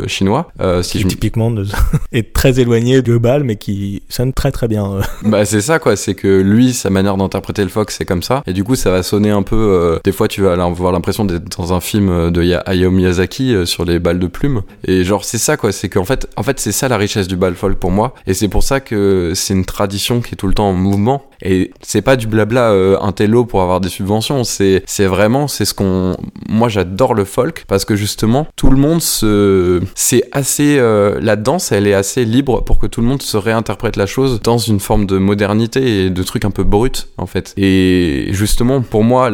chinois. 0.08 0.52
si 0.82 1.00
je... 1.00 1.08
typiquement 1.08 1.54
est 2.12 2.34
très 2.34 2.60
éloigné 2.60 3.02
du 3.02 3.20
bal, 3.20 3.44
mais 3.44 3.56
qui 3.56 4.04
sonne 4.10 4.34
très 4.34 4.52
très 4.52 4.68
bien. 4.68 5.02
bah 5.24 5.46
c'est 5.46 5.62
ça 5.62 5.80
quoi, 5.80 5.96
c'est 5.96 6.16
que 6.16 6.42
lui, 6.42 6.74
sa 6.74 6.90
manière 6.90 7.18
d'interpréter 7.18 7.64
le 7.64 7.70
Fox, 7.70 7.96
c'est 7.98 8.06
comme 8.06 8.24
ça. 8.24 8.44
Et 8.48 8.54
du 8.54 8.64
coup, 8.64 8.76
ça 8.76 8.92
va 8.92 9.04
sonner 9.04 9.32
un 9.32 9.44
peu. 9.44 10.00
Des 10.04 10.12
fois, 10.12 10.28
tu 10.28 10.42
vas 10.42 10.54
avoir 10.54 10.92
l'impression 10.92 11.26
d'être 11.26 11.58
dans 11.58 11.74
un 11.74 11.82
film 11.82 12.32
de 12.32 12.42
Hayao 12.66 12.92
Miyazaki 12.92 13.56
sur 13.66 13.86
les 13.86 14.00
balles 14.00 14.20
de 14.20 14.28
plumes. 14.28 14.62
Et 14.86 15.04
genre, 15.04 15.26
c'est 15.26 15.38
ça 15.38 15.58
quoi. 15.58 15.72
C'est 15.72 15.90
qu'en 15.90 16.06
fait, 16.06 16.28
en 16.36 16.44
fait, 16.44 16.60
c'est 16.60 16.72
ça 16.80 16.88
la 16.88 16.98
richesse 16.98 17.28
du 17.28 17.36
bal 17.36 17.56
folk 17.56 17.78
pour 17.78 17.92
moi. 17.92 18.14
Et 18.28 18.34
c'est 18.34 18.48
pour 18.48 18.64
ça 18.64 18.80
que 18.80 19.34
c'est 19.36 19.54
une 19.54 19.66
tradition 19.66 20.22
qui 20.22 20.34
est 20.34 20.38
tout 20.38 20.48
le 20.48 20.54
temps 20.54 20.70
en 20.70 20.74
mouvement. 20.74 21.24
Et 21.42 21.72
c'est 21.82 22.02
pas 22.02 22.18
du 22.18 22.28
blabla 22.28 22.72
euh, 22.72 22.98
un 23.02 23.14
pour 23.44 23.62
avoir 23.62 23.80
des 23.80 23.90
subventions. 23.90 24.44
C'est 24.44 24.84
c'est 24.86 25.06
vraiment 25.06 25.48
c'est 25.48 25.66
ce 25.66 25.74
qu'on. 25.74 26.16
Moi, 26.50 26.70
j'adore 26.70 27.14
le 27.14 27.26
folk 27.26 27.66
parce 27.68 27.86
que 27.86 27.96
justement, 27.96 28.48
tout 28.56 28.70
le 28.70 28.78
monde 28.78 29.02
se. 29.02 29.82
C'est 29.96 30.24
assez 30.32 30.80
la 30.80 31.36
danse, 31.36 31.72
elle 31.72 31.88
est 31.88 31.94
assez 31.94 32.26
libre 32.26 32.64
pour 32.64 32.80
que 32.80 32.88
tout 32.88 33.02
le 33.02 33.08
monde 33.08 33.22
se 33.22 33.38
réinterprète 33.38 33.96
la 33.96 34.06
chose 34.06 34.42
dans 34.42 34.58
une 34.58 34.80
forme 34.80 35.06
de 35.06 35.18
modernité 35.18 36.06
et 36.06 36.10
de 36.10 36.24
trucs 36.24 36.46
un 36.46 36.52
peu 36.52 36.64
bruts 36.64 36.92
en 37.18 37.26
fait. 37.26 37.54
Et 37.58 38.28
justement, 38.32 38.82
pour 38.82 39.04
moi, 39.04 39.32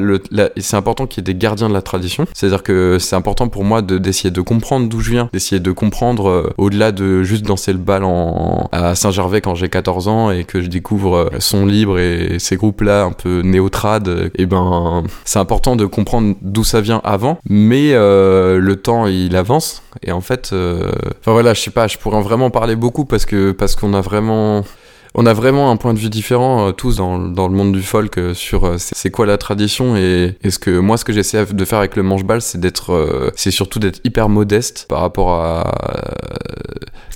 c'est 0.58 0.78
important 0.78 1.08
qu'il 1.08 1.22
y 1.22 1.22
ait 1.22 1.34
des 1.34 1.40
gardiens 1.40 1.70
de 1.70 1.74
la 1.74 1.82
tradition. 1.82 2.26
C'est-à-dire 2.34 2.64
que 2.64 2.98
c'est 3.00 3.16
important 3.16 3.48
pour 3.48 3.64
moi 3.64 3.82
de, 3.82 3.98
d'essayer 3.98 4.32
de 4.32 4.42
comprendre 4.42 4.90
d'où 4.90 5.00
je 5.00 5.12
viens, 5.12 5.30
d'essayer 5.34 5.60
de 5.60 5.72
comprendre 5.72 6.30
euh, 6.30 6.54
au-delà 6.58 6.92
de 6.92 7.24
juste 7.24 7.35
danser 7.44 7.74
le 7.74 7.80
bal 7.80 8.04
en, 8.04 8.70
à 8.72 8.96
Saint-Gervais 8.96 9.42
quand 9.42 9.56
j'ai 9.56 9.70
14 9.70 10.08
ans 10.08 10.32
et 10.32 10.44
que 10.44 10.62
je 10.62 10.68
découvre 10.68 11.16
euh, 11.16 11.30
son 11.40 11.66
libre 11.66 12.00
et 12.00 12.38
ces 12.40 12.56
groupes-là 12.56 13.04
un 13.04 13.12
peu 13.12 13.42
néo-trad. 13.42 14.08
Et 14.08 14.32
eh 14.44 14.46
ben, 14.46 15.04
c'est 15.24 15.40
important 15.40 15.76
de 15.76 15.86
comprendre 15.86 16.36
d'où 16.42 16.64
ça 16.64 16.82
vient 16.82 17.02
avant, 17.04 17.40
mais 17.50 17.94
euh, 17.94 18.60
le 18.60 18.76
temps 18.76 19.08
il 19.08 19.36
avance 19.36 19.84
et 20.02 20.12
en 20.12 20.22
fait, 20.22 20.54
enfin 20.54 21.32
voilà, 21.32 21.54
je 21.54 21.62
sais 21.62 21.72
pas, 21.72 21.88
je 21.88 21.98
pourrais 21.98 22.18
en 22.18 22.22
vraiment 22.22 22.50
parler 22.50 22.76
beaucoup 22.76 23.06
parce 23.06 23.26
que 23.26 23.52
parce 23.52 23.76
qu'on 23.76 23.94
a 23.94 24.02
vraiment 24.02 24.64
on 25.18 25.26
a 25.26 25.34
vraiment 25.34 25.72
un 25.72 25.78
point 25.78 25.94
de 25.94 26.00
vue 26.00 26.10
différent 26.10 26.68
euh, 26.68 26.72
tous 26.72 26.98
dans, 26.98 27.18
dans, 27.18 27.48
le 27.48 27.56
monde 27.56 27.72
du 27.72 27.82
folk 27.82 28.18
euh, 28.18 28.34
sur 28.34 28.66
euh, 28.66 28.76
c'est 28.78 29.10
quoi 29.10 29.26
la 29.26 29.38
tradition 29.38 29.96
et, 29.96 30.36
est 30.44 30.50
ce 30.50 30.60
que 30.60 30.78
moi 30.78 30.98
ce 30.98 31.06
que 31.06 31.14
j'essaie 31.14 31.44
de 31.46 31.66
faire 31.66 31.80
avec 31.80 31.96
le 31.96 32.04
manche-balle 32.04 32.42
c'est 32.42 32.60
d'être 32.60 33.32
c'est 33.36 33.52
surtout 33.52 33.80
d'être 33.80 34.02
hyper 34.04 34.30
modeste 34.30 34.86
par 34.90 35.00
rapport 35.00 35.34
à, 35.34 35.74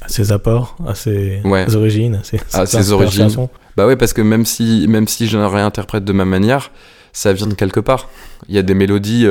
à 0.02 0.08
ses 0.08 0.32
apports, 0.32 0.78
à 0.88 0.96
ses 0.96 1.42
origines, 1.76 2.16
à 2.16 2.24
ses, 2.24 2.40
à 2.54 2.66
ses 2.66 2.92
origines. 2.92 3.30
Bah 3.76 3.86
ouais 3.86 3.98
parce 3.98 4.14
que 4.14 4.22
même 4.22 4.46
si 4.46 4.88
même 4.88 5.08
si 5.08 5.28
je 5.28 5.38
réinterprète 5.38 6.06
de 6.06 6.14
ma 6.14 6.26
manière, 6.26 6.72
ça 7.12 7.34
vient 7.34 7.48
de 7.48 7.54
quelque 7.54 7.80
part. 7.82 8.10
Il 8.48 8.56
y 8.56 8.58
a 8.58 8.64
des 8.64 8.74
mélodies 8.74 9.28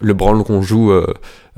le 0.00 0.14
branle 0.14 0.42
qu'on 0.44 0.62
joue 0.62 0.90
euh, 0.90 1.06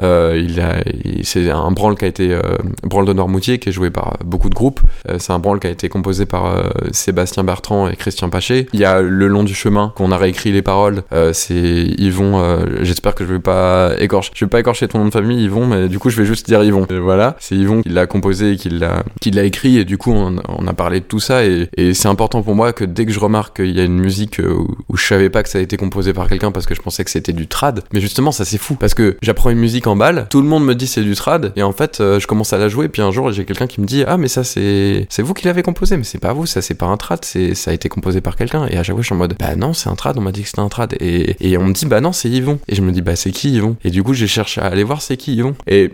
il 0.02 0.60
a, 0.60 0.82
c'est 1.22 1.50
un 1.50 1.70
branle 1.70 1.96
qui 1.96 2.04
a 2.04 2.08
été 2.08 2.32
euh, 2.32 2.40
branle 2.82 3.06
de 3.06 3.12
Normoutier 3.12 3.58
qui 3.58 3.68
est 3.68 3.72
joué 3.72 3.90
par 3.90 4.16
beaucoup 4.24 4.48
de 4.48 4.54
groupes. 4.54 4.80
Euh, 5.08 5.16
c'est 5.18 5.32
un 5.32 5.38
branle 5.38 5.60
qui 5.60 5.66
a 5.66 5.70
été 5.70 5.88
composé 5.88 6.26
par 6.26 6.46
euh, 6.46 6.68
Sébastien 6.92 7.44
Bertrand 7.44 7.88
et 7.88 7.96
Christian 7.96 8.30
Paché. 8.30 8.66
Il 8.72 8.80
y 8.80 8.84
a 8.84 9.00
le 9.00 9.26
long 9.26 9.44
du 9.44 9.54
chemin 9.54 9.92
qu'on 9.96 10.12
a 10.12 10.16
réécrit 10.16 10.52
les 10.52 10.62
paroles. 10.62 11.02
c'est 11.32 11.54
Yvon. 11.98 12.64
J'espère 12.82 13.14
que 13.14 13.24
je 13.24 13.32
vais 13.32 13.40
pas 13.40 13.92
écorcher. 13.98 14.32
Je 14.34 14.44
vais 14.44 14.48
pas 14.48 14.60
écorcher 14.60 14.88
ton 14.88 14.98
nom 14.98 15.06
de 15.06 15.10
famille, 15.10 15.44
Yvon, 15.44 15.66
mais 15.66 15.88
du 15.88 15.98
coup 15.98 16.10
je 16.10 16.16
vais 16.16 16.26
juste 16.26 16.46
dire 16.46 16.62
Yvon. 16.62 16.86
voilà, 17.00 17.36
c'est 17.38 17.56
Yvon 17.56 17.82
qui 17.82 17.88
l'a 17.88 18.06
composé 18.06 18.52
et 18.52 18.56
qui 18.56 18.68
l'a, 18.68 19.02
qui 19.20 19.30
l'a 19.30 19.44
écrit 19.44 19.78
et 19.78 19.84
du 19.84 19.98
coup 19.98 20.12
on, 20.12 20.36
on, 20.48 20.66
a 20.66 20.72
parlé 20.72 21.00
de 21.00 21.04
tout 21.04 21.20
ça 21.20 21.44
et, 21.44 21.68
et 21.76 21.94
c'est 21.94 22.08
important 22.08 22.42
pour 22.42 22.54
moi 22.54 22.72
que 22.72 22.84
dès 22.84 23.06
que 23.06 23.12
je 23.12 23.20
remarque 23.20 23.56
qu'il 23.56 23.76
y 23.76 23.80
a 23.80 23.84
une 23.84 23.98
musique 23.98 24.40
où, 24.40 24.76
où 24.88 24.96
je 24.96 25.06
savais 25.06 25.30
pas 25.30 25.42
que 25.42 25.48
ça 25.48 25.58
a 25.58 25.62
été 25.62 25.76
composé 25.76 26.12
par 26.12 26.28
quelqu'un 26.28 26.52
parce 26.52 26.66
que 26.66 26.74
je 26.74 26.82
pensais 26.82 27.04
que 27.04 27.10
c'était 27.10 27.32
du 27.32 27.46
trad, 27.46 27.82
mais 27.92 28.00
justement 28.00 28.32
ça 28.32 28.44
c'est 28.44 28.58
fou 28.58 28.74
parce 28.74 28.94
que 28.94 29.16
j'apprends 29.22 29.50
une 29.50 29.58
musique 29.58 29.85
en 29.86 29.96
balle, 29.96 30.26
tout 30.30 30.40
le 30.40 30.48
monde 30.48 30.64
me 30.64 30.74
dit 30.74 30.86
c'est 30.86 31.02
du 31.02 31.14
trad, 31.14 31.52
et 31.56 31.62
en 31.62 31.72
fait, 31.72 32.00
euh, 32.00 32.20
je 32.20 32.26
commence 32.26 32.52
à 32.52 32.58
la 32.58 32.68
jouer, 32.68 32.88
puis 32.88 33.02
un 33.02 33.10
jour, 33.10 33.30
j'ai 33.32 33.44
quelqu'un 33.44 33.66
qui 33.66 33.80
me 33.80 33.86
dit 33.86 34.04
Ah, 34.06 34.16
mais 34.16 34.28
ça, 34.28 34.44
c'est 34.44 35.06
vous 35.18 35.34
qui 35.34 35.44
l'avez 35.46 35.62
composé, 35.62 35.96
mais 35.96 36.04
c'est 36.04 36.18
pas 36.18 36.32
vous, 36.32 36.46
ça, 36.46 36.62
c'est 36.62 36.74
pas 36.74 36.86
un 36.86 36.96
trad, 36.96 37.24
ça 37.24 37.70
a 37.70 37.74
été 37.74 37.88
composé 37.88 38.20
par 38.20 38.36
quelqu'un. 38.36 38.66
Et 38.66 38.76
à 38.76 38.82
chaque 38.82 38.94
fois, 38.94 39.02
je 39.02 39.06
suis 39.06 39.14
en 39.14 39.18
mode 39.18 39.34
Bah 39.38 39.56
non, 39.56 39.72
c'est 39.72 39.88
un 39.88 39.94
trad, 39.94 40.16
on 40.18 40.20
m'a 40.20 40.32
dit 40.32 40.42
que 40.42 40.48
c'était 40.48 40.60
un 40.60 40.68
trad. 40.68 40.94
Et, 41.00 41.36
et 41.40 41.58
on 41.58 41.64
me 41.64 41.72
dit 41.72 41.86
Bah 41.86 42.00
non, 42.00 42.12
c'est 42.12 42.28
Yvon. 42.28 42.58
Et 42.68 42.74
je 42.74 42.82
me 42.82 42.92
dis 42.92 43.02
Bah 43.02 43.16
c'est 43.16 43.30
qui 43.30 43.52
Yvon? 43.52 43.76
Et 43.84 43.90
du 43.90 44.02
coup, 44.02 44.14
j'ai 44.14 44.26
cherché 44.26 44.60
à 44.60 44.66
aller 44.66 44.84
voir 44.84 45.02
c'est 45.02 45.16
qui 45.16 45.34
Yvon. 45.34 45.54
Et. 45.66 45.90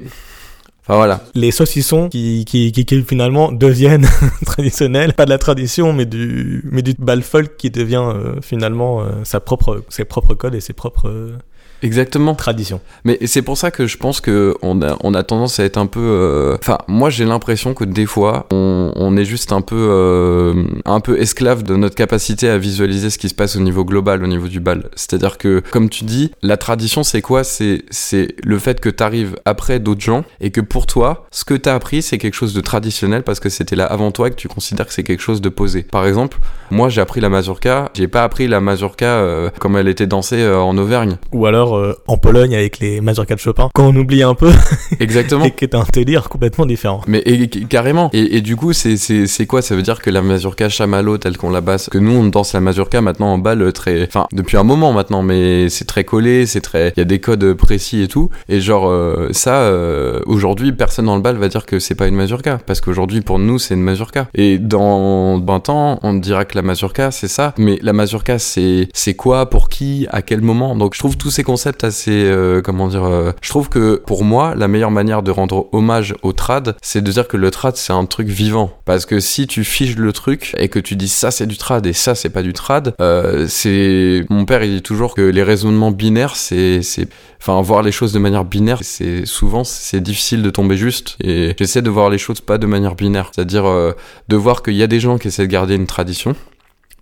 Enfin 0.84 0.96
voilà. 0.96 1.20
Les 1.36 1.52
saucissons 1.52 2.08
qui, 2.08 2.44
qui, 2.44 2.72
qui, 2.72 3.02
finalement 3.04 3.52
deviennent 3.52 4.08
traditionnels, 4.44 5.12
pas 5.12 5.26
de 5.26 5.30
la 5.30 5.38
tradition, 5.38 5.92
mais 5.92 6.06
du, 6.06 6.64
mais 6.72 6.82
du 6.82 6.94
bal 6.98 7.22
folk 7.22 7.56
qui 7.56 7.70
devient 7.70 8.02
euh, 8.04 8.40
finalement 8.42 9.00
euh, 9.00 9.22
sa 9.22 9.38
propre, 9.38 9.84
ses 9.90 10.04
propres 10.04 10.34
codes 10.34 10.56
et 10.56 10.60
ses 10.60 10.72
propres 10.72 11.38
Exactement. 11.82 12.34
Tradition. 12.34 12.80
Mais 13.04 13.18
c'est 13.26 13.42
pour 13.42 13.58
ça 13.58 13.70
que 13.70 13.86
je 13.86 13.96
pense 13.96 14.20
que 14.20 14.54
on 14.62 14.82
a, 14.82 14.96
on 15.02 15.14
a 15.14 15.22
tendance 15.22 15.58
à 15.60 15.64
être 15.64 15.76
un 15.76 15.86
peu. 15.86 16.00
Euh, 16.00 16.56
enfin, 16.60 16.78
moi 16.88 17.10
j'ai 17.10 17.24
l'impression 17.24 17.74
que 17.74 17.84
des 17.84 18.06
fois 18.06 18.46
on, 18.52 18.92
on 18.94 19.16
est 19.16 19.24
juste 19.24 19.52
un 19.52 19.60
peu 19.60 19.76
euh, 19.90 20.64
un 20.84 21.00
peu 21.00 21.20
esclave 21.20 21.62
de 21.62 21.74
notre 21.76 21.94
capacité 21.94 22.48
à 22.48 22.58
visualiser 22.58 23.10
ce 23.10 23.18
qui 23.18 23.28
se 23.28 23.34
passe 23.34 23.56
au 23.56 23.60
niveau 23.60 23.84
global, 23.84 24.22
au 24.22 24.26
niveau 24.26 24.48
du 24.48 24.60
bal. 24.60 24.90
C'est-à-dire 24.94 25.38
que, 25.38 25.62
comme 25.70 25.88
tu 25.88 26.04
dis, 26.04 26.30
la 26.42 26.56
tradition 26.56 27.02
c'est 27.02 27.22
quoi? 27.22 27.44
C'est 27.44 27.84
c'est 27.90 28.34
le 28.44 28.58
fait 28.58 28.80
que 28.80 28.88
t'arrives 28.88 29.36
après 29.44 29.80
d'autres 29.80 30.00
gens 30.00 30.24
et 30.40 30.50
que 30.50 30.60
pour 30.60 30.86
toi, 30.86 31.26
ce 31.30 31.44
que 31.44 31.54
t'as 31.54 31.74
appris 31.74 32.02
c'est 32.02 32.18
quelque 32.18 32.34
chose 32.34 32.54
de 32.54 32.60
traditionnel 32.60 33.22
parce 33.22 33.40
que 33.40 33.48
c'était 33.48 33.76
là 33.76 33.86
avant 33.86 34.12
toi 34.12 34.28
et 34.28 34.30
que 34.30 34.36
tu 34.36 34.48
considères 34.48 34.86
que 34.86 34.92
c'est 34.92 35.04
quelque 35.04 35.22
chose 35.22 35.40
de 35.40 35.48
posé. 35.48 35.82
Par 35.82 36.06
exemple, 36.06 36.38
moi 36.70 36.88
j'ai 36.88 37.00
appris 37.00 37.20
la 37.20 37.28
mazurka, 37.28 37.90
j'ai 37.94 38.08
pas 38.08 38.22
appris 38.22 38.46
la 38.46 38.60
mazurka 38.60 39.06
euh, 39.06 39.50
comme 39.58 39.76
elle 39.76 39.88
était 39.88 40.06
dansée 40.06 40.46
en 40.46 40.76
Auvergne. 40.78 41.16
Ou 41.32 41.46
alors 41.46 41.71
euh, 41.76 41.96
en 42.06 42.16
Pologne 42.16 42.54
avec 42.54 42.78
les 42.78 43.00
mazurkas 43.00 43.34
de 43.34 43.40
Chopin, 43.40 43.68
quand 43.74 43.86
on 43.86 43.96
oublie 43.96 44.22
un 44.22 44.34
peu. 44.34 44.52
Exactement. 45.00 45.44
et 45.44 45.50
qui 45.50 45.64
est 45.64 45.74
un 45.74 45.84
délire 45.92 46.28
complètement 46.28 46.66
différent. 46.66 47.02
Mais 47.06 47.22
carrément. 47.68 48.10
Et, 48.12 48.40
du 48.40 48.56
coup, 48.56 48.72
c'est 48.72 49.46
quoi? 49.46 49.62
Ça 49.62 49.76
veut 49.76 49.82
dire 49.82 50.00
que 50.00 50.10
la 50.10 50.22
mazurka 50.22 50.68
chamallow 50.68 51.18
telle 51.18 51.36
qu'on 51.36 51.50
la 51.50 51.60
basse, 51.60 51.88
que 51.88 51.98
nous 51.98 52.12
on 52.12 52.24
danse 52.26 52.52
la 52.52 52.60
mazurka 52.60 53.00
maintenant 53.00 53.32
en 53.32 53.38
balle 53.38 53.72
très, 53.72 54.04
enfin 54.04 54.26
depuis 54.32 54.56
un 54.56 54.64
moment 54.64 54.92
maintenant, 54.92 55.22
mais 55.22 55.68
c'est 55.68 55.84
très 55.84 56.04
collé, 56.04 56.46
c'est 56.46 56.60
très, 56.60 56.92
il 56.96 57.00
y 57.00 57.02
a 57.02 57.04
des 57.04 57.20
codes 57.20 57.54
précis 57.54 58.02
et 58.02 58.08
tout. 58.08 58.30
Et 58.48 58.60
genre 58.60 58.88
euh, 58.88 59.28
ça, 59.32 59.62
euh, 59.62 60.20
aujourd'hui, 60.26 60.72
personne 60.72 61.06
dans 61.06 61.16
le 61.16 61.22
bal 61.22 61.36
va 61.36 61.48
dire 61.48 61.66
que 61.66 61.78
c'est 61.78 61.94
pas 61.94 62.06
une 62.06 62.16
mazurka, 62.16 62.58
parce 62.66 62.80
qu'aujourd'hui 62.80 63.20
pour 63.20 63.38
nous 63.38 63.58
c'est 63.58 63.74
une 63.74 63.82
mazurka. 63.82 64.28
Et 64.34 64.58
dans 64.58 65.40
20 65.40 65.68
ans, 65.68 65.98
on 66.02 66.14
dira 66.14 66.44
que 66.44 66.56
la 66.56 66.62
mazurka 66.62 67.10
c'est 67.10 67.28
ça, 67.28 67.54
mais 67.58 67.78
la 67.82 67.92
mazurka 67.92 68.38
c'est 68.38 68.88
c'est 68.94 69.14
quoi, 69.14 69.48
pour 69.48 69.68
qui, 69.68 70.06
à 70.10 70.22
quel 70.22 70.40
moment? 70.40 70.76
Donc 70.76 70.94
je 70.94 70.98
trouve 70.98 71.16
tous 71.16 71.30
ces 71.30 71.42
concepts 71.42 71.61
assez, 71.66 72.24
euh, 72.24 72.60
comment 72.62 72.88
dire, 72.88 73.04
euh, 73.04 73.32
je 73.40 73.48
trouve 73.48 73.68
que 73.68 73.96
pour 73.96 74.24
moi, 74.24 74.54
la 74.54 74.68
meilleure 74.68 74.90
manière 74.90 75.22
de 75.22 75.30
rendre 75.30 75.68
hommage 75.72 76.14
au 76.22 76.32
trad, 76.32 76.76
c'est 76.82 77.02
de 77.02 77.10
dire 77.10 77.28
que 77.28 77.36
le 77.36 77.50
trad 77.50 77.76
c'est 77.76 77.92
un 77.92 78.04
truc 78.06 78.28
vivant. 78.28 78.70
Parce 78.84 79.06
que 79.06 79.20
si 79.20 79.46
tu 79.46 79.64
fiches 79.64 79.96
le 79.96 80.12
truc 80.12 80.54
et 80.58 80.68
que 80.68 80.78
tu 80.78 80.96
dis 80.96 81.08
ça 81.08 81.30
c'est 81.30 81.46
du 81.46 81.56
trad 81.56 81.86
et 81.86 81.92
ça 81.92 82.14
c'est 82.14 82.30
pas 82.30 82.42
du 82.42 82.52
trad, 82.52 82.94
euh, 83.00 83.46
c'est, 83.48 84.24
mon 84.30 84.44
père 84.44 84.62
il 84.62 84.76
dit 84.76 84.82
toujours 84.82 85.14
que 85.14 85.22
les 85.22 85.42
raisonnements 85.42 85.90
binaires 85.90 86.36
c'est, 86.36 86.82
c'est, 86.82 87.08
enfin 87.40 87.60
voir 87.62 87.82
les 87.82 87.92
choses 87.92 88.12
de 88.12 88.18
manière 88.18 88.44
binaire, 88.44 88.78
c'est 88.82 89.26
souvent 89.26 89.64
c'est 89.64 90.00
difficile 90.00 90.42
de 90.42 90.50
tomber 90.50 90.76
juste. 90.76 91.16
Et 91.22 91.54
j'essaie 91.58 91.82
de 91.82 91.90
voir 91.90 92.10
les 92.10 92.18
choses 92.18 92.40
pas 92.40 92.58
de 92.58 92.66
manière 92.66 92.94
binaire, 92.94 93.30
c'est-à-dire 93.34 93.64
de 93.64 94.36
voir 94.36 94.62
qu'il 94.62 94.74
y 94.74 94.82
a 94.82 94.86
des 94.86 95.00
gens 95.00 95.18
qui 95.18 95.28
essaient 95.28 95.46
de 95.46 95.52
garder 95.52 95.74
une 95.74 95.86
tradition 95.86 96.34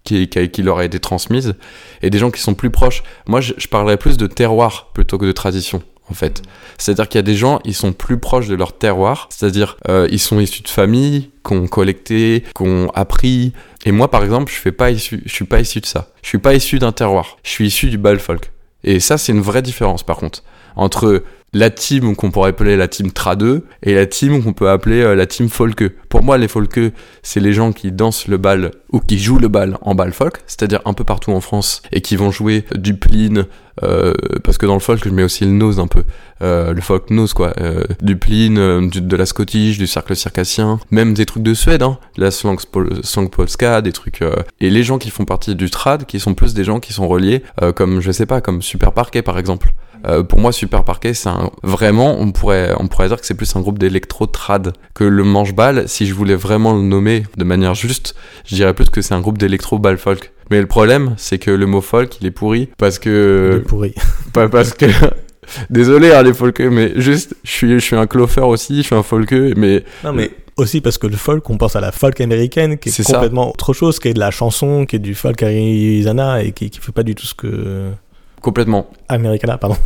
qui, 0.05 0.29
qui, 0.29 0.63
leur 0.63 0.79
a 0.79 0.85
été 0.85 0.99
transmise, 0.99 1.55
et 2.03 2.11
des 2.11 2.19
gens 2.19 2.31
qui 2.31 2.41
sont 2.41 2.55
plus 2.55 2.71
proches. 2.71 3.03
Moi, 3.27 3.41
je, 3.41 3.53
je 3.57 3.69
parlerais 3.69 3.97
plus 3.97 4.17
de 4.17 4.27
terroir 4.27 4.91
plutôt 4.93 5.19
que 5.19 5.27
de 5.27 5.33
tradition 5.33 5.83
en 6.11 6.15
fait. 6.15 6.43
C'est-à-dire 6.79 7.09
qu'il 7.09 7.19
y 7.19 7.21
a 7.21 7.23
des 7.23 7.37
gens, 7.37 7.61
ils 7.65 7.75
sont 7.75 7.93
plus 7.93 8.19
proches 8.19 8.49
de 8.49 8.55
leur 8.55 8.77
terroir, 8.77 9.29
c'est-à-dire 9.31 9.77
euh, 9.89 10.09
ils 10.11 10.19
sont 10.19 10.41
issus 10.41 10.63
de 10.63 10.69
familles 10.69 11.31
qu'on 11.43 11.67
collecté, 11.69 12.45
qu'on 12.55 12.89
appris. 12.89 13.53
Et 13.85 13.93
moi, 13.93 14.11
par 14.11 14.25
exemple, 14.25 14.53
je 14.53 14.59
fais 14.59 14.73
pas 14.73 14.91
issu, 14.91 15.23
je 15.25 15.33
suis 15.33 15.45
pas 15.45 15.61
issu 15.61 15.81
de 15.81 15.87
ça. 15.87 16.11
Je 16.23 16.29
suis 16.29 16.39
pas 16.39 16.55
issu 16.55 16.79
d'un 16.79 16.93
terroir. 16.93 17.39
Je 17.43 17.51
suis 17.51 17.67
issu 17.67 17.91
du 17.91 17.99
bal 17.99 18.19
folk. 18.19 18.51
Et 18.83 19.01
ça, 19.01 19.19
c'est 19.19 19.33
une 19.33 19.41
vraie 19.41 19.63
différence, 19.63 20.03
par 20.03 20.17
contre, 20.17 20.43
entre 20.75 21.23
la 21.53 21.71
team 21.71 22.15
qu'on 22.15 22.31
pourrait 22.31 22.51
appeler 22.51 22.77
la 22.77 22.89
team 22.89 23.11
Tra 23.11 23.37
2 23.37 23.65
et 23.83 23.95
la 23.95 24.07
team 24.07 24.43
qu'on 24.43 24.53
peut 24.53 24.71
appeler 24.71 25.01
euh, 25.01 25.15
la 25.15 25.27
team 25.27 25.49
Folke. 25.49 25.89
Pour 26.09 26.23
moi, 26.23 26.39
les 26.39 26.49
Folke, 26.49 26.93
c'est 27.23 27.41
les 27.41 27.53
gens 27.53 27.73
qui 27.73 27.93
dansent 27.93 28.29
le 28.29 28.37
bal 28.37 28.71
ou 28.93 29.01
qui 29.01 29.19
jouent 29.19 29.39
le 29.39 29.49
bal 29.49 29.79
en 29.83 29.95
bal 29.95 30.13
folk, 30.13 30.39
c'est-à-dire 30.47 30.81
un 30.85 30.93
peu 30.93 31.05
partout 31.05 31.33
en 31.33 31.41
France 31.41 31.83
et 31.93 32.01
qui 32.01 32.17
vont 32.17 32.31
jouer 32.31 32.65
du 32.75 32.95
plin, 32.95 33.47
euh, 33.83 34.13
parce 34.45 34.59
que 34.59 34.67
dans 34.67 34.75
le 34.75 34.81
folk, 34.81 35.03
je 35.05 35.11
mets 35.11 35.23
aussi 35.23 35.45
le 35.45 35.51
nose 35.51 35.79
un 35.79 35.87
peu, 35.87 36.05
euh, 36.43 36.73
le 36.73 36.81
folk 36.81 37.11
nose 37.11 37.33
quoi, 37.33 37.53
euh, 37.61 37.85
du 38.03 38.17
plin, 38.17 38.57
euh, 38.57 38.89
du, 38.89 39.01
de 39.01 39.17
la 39.17 39.27
scottish, 39.27 39.79
du 39.79 39.87
cercle 39.87 40.17
circassien, 40.17 40.81
même 40.91 41.15
des 41.15 41.27
trucs 41.27 41.43
de 41.43 41.55
Suède, 41.55 41.83
hein, 41.83 41.99
la 42.17 42.31
slang, 42.31 42.59
polska, 43.31 43.81
des 43.83 43.93
trucs. 43.93 44.23
Euh, 44.23 44.37
et 44.61 44.71
les 44.71 44.83
gens 44.83 44.99
qui 44.99 45.11
font 45.11 45.25
partie 45.25 45.55
du 45.55 45.71
trad, 45.71 46.05
qui 46.07 46.21
sont 46.21 46.35
plus 46.35 46.55
des 46.55 46.65
gens 46.65 46.81
qui 46.81 46.93
sont 46.93 47.09
reliés, 47.09 47.43
comme 47.77 48.01
je 48.01 48.11
sais 48.11 48.27
pas, 48.27 48.41
comme 48.41 48.63
Super 48.63 48.93
Parquet 48.93 49.23
par 49.23 49.39
exemple. 49.39 49.73
Pour 50.31 50.39
moi, 50.39 50.51
Super 50.51 50.85
Parquet, 50.85 51.13
c'est 51.13 51.29
un... 51.29 51.51
vraiment, 51.63 52.19
on 52.19 52.33
pourrait, 52.33 52.73
on 52.79 52.89
pourrait 52.89 53.09
dire 53.09 53.21
que 53.21 53.27
c'est 53.27 53.35
plus 53.35 53.55
un 53.55 53.61
groupe 53.61 53.79
d'électro-trad 53.79 54.73
que 54.95 55.05
le 55.05 55.25
manche-balle. 55.25 55.89
Si 55.89 56.07
je 56.07 56.15
voulais 56.15 56.37
vraiment 56.37 56.73
le 56.73 56.81
nommer 56.81 57.25
de 57.37 57.45
manière 57.45 57.75
juste, 57.75 58.15
je 58.47 58.55
dirais 58.55 58.73
plus 58.73 58.89
que 58.89 59.03
c'est 59.03 59.13
un 59.13 59.21
groupe 59.21 59.37
d'électro-ball 59.37 59.99
folk. 59.99 60.33
Mais 60.51 60.61
le 60.61 60.67
problème, 60.67 61.15
c'est 61.17 61.39
que 61.39 61.51
le 61.51 61.67
mot 61.67 61.81
folk, 61.81 62.21
il 62.21 62.27
est 62.27 62.33
pourri 62.33 62.69
parce 62.77 62.99
que. 62.99 63.53
Il 63.53 63.59
est 63.59 63.61
pourri. 63.61 63.95
Pas 64.33 64.49
parce 64.49 64.73
que. 64.75 64.87
Désolé, 65.71 66.13
hein, 66.13 66.23
les 66.23 66.35
folkeux, 66.35 66.71
mais 66.71 66.93
juste, 66.97 67.35
je 67.43 67.51
suis, 67.51 67.73
je 67.73 67.79
suis 67.79 67.97
un 67.97 68.07
clofer 68.07 68.43
aussi, 68.43 68.79
je 68.79 68.83
suis 68.83 68.95
un 68.95 69.03
folkeux, 69.03 69.55
mais. 69.57 69.85
Non, 70.05 70.13
mais 70.13 70.31
aussi 70.57 70.81
parce 70.81 70.99
que 70.99 71.07
le 71.07 71.17
folk, 71.17 71.49
on 71.51 71.57
pense 71.57 71.75
à 71.75 71.81
la 71.81 71.91
folk 71.93 72.21
américaine, 72.21 72.79
qui 72.79 72.91
est, 72.91 72.93
ça. 72.93 73.15
complètement 73.15 73.51
autre 73.51 73.73
chose, 73.73 73.99
qui 73.99 74.09
est 74.09 74.15
de 74.15 74.21
la 74.21 74.31
chanson, 74.31 74.87
qui 74.87 74.97
est 74.97 75.01
du 75.01 75.15
folk 75.15 75.43
Arizona 75.43 76.43
et 76.43 76.53
qui, 76.53 76.71
qui 76.71 76.81
fait 76.81 76.93
pas 76.93 77.03
du 77.03 77.15
tout 77.15 77.27
ce 77.27 77.35
que. 77.35 77.91
Complètement. 78.41 78.91
Americana, 79.09 79.59
pardon. 79.59 79.77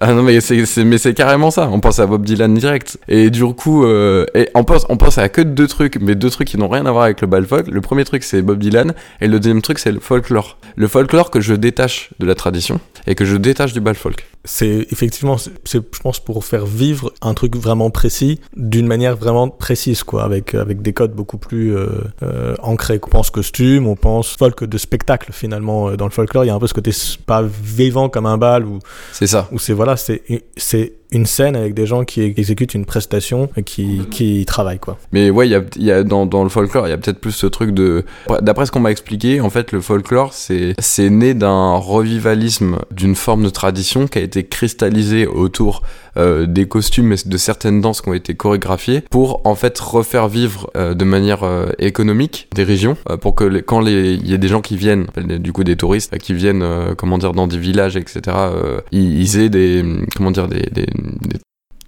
Ah 0.00 0.12
non 0.12 0.22
mais 0.22 0.40
c'est 0.40 0.64
mais 0.84 0.98
c'est 0.98 1.14
carrément 1.14 1.50
ça. 1.50 1.68
On 1.70 1.80
pense 1.80 1.98
à 1.98 2.06
Bob 2.06 2.24
Dylan 2.24 2.54
direct. 2.54 2.98
Et 3.08 3.30
du 3.30 3.44
coup, 3.54 3.84
euh, 3.84 4.26
et 4.34 4.48
on 4.54 4.64
pense 4.64 4.86
on 4.88 4.96
pense 4.96 5.18
à 5.18 5.28
que 5.28 5.40
deux 5.40 5.66
trucs, 5.66 5.98
mais 6.00 6.14
deux 6.14 6.30
trucs 6.30 6.48
qui 6.48 6.58
n'ont 6.58 6.68
rien 6.68 6.86
à 6.86 6.92
voir 6.92 7.04
avec 7.04 7.20
le 7.20 7.26
bal 7.26 7.46
folk. 7.46 7.66
Le 7.66 7.80
premier 7.80 8.04
truc 8.04 8.22
c'est 8.22 8.42
Bob 8.42 8.58
Dylan 8.58 8.94
et 9.20 9.28
le 9.28 9.40
deuxième 9.40 9.62
truc 9.62 9.78
c'est 9.78 9.92
le 9.92 10.00
folklore. 10.00 10.58
Le 10.76 10.88
folklore 10.88 11.30
que 11.30 11.40
je 11.40 11.54
détache 11.54 12.10
de 12.18 12.26
la 12.26 12.34
tradition 12.34 12.80
et 13.06 13.14
que 13.14 13.24
je 13.24 13.36
détache 13.36 13.72
du 13.72 13.80
bal 13.80 13.94
folk. 13.94 14.26
C'est 14.44 14.86
effectivement, 14.90 15.36
c'est, 15.36 15.82
je 15.94 16.00
pense, 16.00 16.18
pour 16.18 16.42
faire 16.44 16.64
vivre 16.64 17.12
un 17.20 17.34
truc 17.34 17.56
vraiment 17.56 17.90
précis, 17.90 18.40
d'une 18.56 18.86
manière 18.86 19.14
vraiment 19.14 19.48
précise, 19.50 20.02
quoi, 20.02 20.24
avec, 20.24 20.54
avec 20.54 20.80
des 20.80 20.94
codes 20.94 21.12
beaucoup 21.12 21.36
plus 21.36 21.76
euh, 21.76 21.88
euh, 22.22 22.54
ancrés. 22.62 22.98
On 23.02 23.08
pense 23.08 23.28
costume, 23.28 23.86
on 23.86 23.96
pense 23.96 24.36
folk 24.38 24.64
de 24.64 24.78
spectacle, 24.78 25.30
finalement. 25.32 25.92
Dans 25.92 26.06
le 26.06 26.10
folklore, 26.10 26.44
il 26.44 26.48
y 26.48 26.50
a 26.50 26.54
un 26.54 26.58
peu 26.58 26.66
ce 26.66 26.72
côté 26.72 26.90
pas 27.26 27.42
vivant 27.42 28.08
comme 28.08 28.24
un 28.24 28.38
bal, 28.38 28.64
où, 28.64 28.78
C'est 29.12 29.26
ça. 29.26 29.46
où 29.52 29.58
c'est, 29.58 29.74
voilà, 29.80 29.96
c'est, 29.96 30.92
une 31.12 31.26
scène 31.26 31.56
avec 31.56 31.74
des 31.74 31.86
gens 31.86 32.04
qui 32.04 32.22
exécutent 32.22 32.74
une 32.74 32.84
prestation 32.84 33.48
et 33.56 33.62
qui, 33.62 34.02
qui 34.10 34.44
travaillent, 34.46 34.78
quoi. 34.78 34.98
Mais 35.12 35.30
ouais, 35.30 35.48
il 35.48 35.50
y 35.50 35.54
a, 35.54 35.62
il 35.76 35.84
y 35.84 35.90
a 35.92 36.02
dans, 36.02 36.26
dans 36.26 36.42
le 36.42 36.48
folklore, 36.48 36.86
il 36.86 36.90
y 36.90 36.92
a 36.92 36.98
peut-être 36.98 37.20
plus 37.20 37.32
ce 37.32 37.46
truc 37.46 37.72
de. 37.72 38.04
D'après 38.42 38.66
ce 38.66 38.72
qu'on 38.72 38.80
m'a 38.80 38.90
expliqué, 38.90 39.40
en 39.40 39.50
fait, 39.50 39.72
le 39.72 39.80
folklore, 39.80 40.32
c'est 40.32 40.74
c'est 40.78 41.10
né 41.10 41.34
d'un 41.34 41.74
revivalisme 41.76 42.76
d'une 42.90 43.14
forme 43.14 43.44
de 43.44 43.50
tradition 43.50 44.06
qui 44.06 44.18
a 44.18 44.22
été 44.22 44.44
cristallisée 44.44 45.26
autour 45.26 45.82
euh, 46.16 46.46
des 46.46 46.66
costumes 46.66 47.12
et 47.12 47.16
de 47.24 47.36
certaines 47.36 47.80
danses 47.80 48.00
qui 48.00 48.08
ont 48.08 48.14
été 48.14 48.34
chorégraphiées 48.34 49.02
pour 49.10 49.40
en 49.44 49.54
fait 49.54 49.78
refaire 49.78 50.26
vivre 50.28 50.68
euh, 50.76 50.92
de 50.94 51.04
manière 51.04 51.44
euh, 51.44 51.68
économique 51.78 52.48
des 52.54 52.64
régions 52.64 52.96
euh, 53.08 53.16
pour 53.16 53.36
que 53.36 53.44
les- 53.44 53.62
quand 53.62 53.80
les 53.80 54.14
il 54.14 54.28
y 54.28 54.34
a 54.34 54.36
des 54.36 54.48
gens 54.48 54.60
qui 54.60 54.76
viennent 54.76 55.06
du 55.16 55.52
coup 55.52 55.62
des 55.62 55.76
touristes 55.76 56.12
euh, 56.12 56.16
qui 56.18 56.34
viennent 56.34 56.62
euh, 56.62 56.94
comment 56.96 57.16
dire 57.16 57.32
dans 57.32 57.46
des 57.46 57.58
villages 57.58 57.96
etc 57.96 58.20
euh, 58.38 58.80
ils, 58.90 59.20
ils 59.20 59.38
aient 59.38 59.48
des 59.50 59.84
comment 60.16 60.32
dire 60.32 60.48
des, 60.48 60.68
des, 60.72 60.86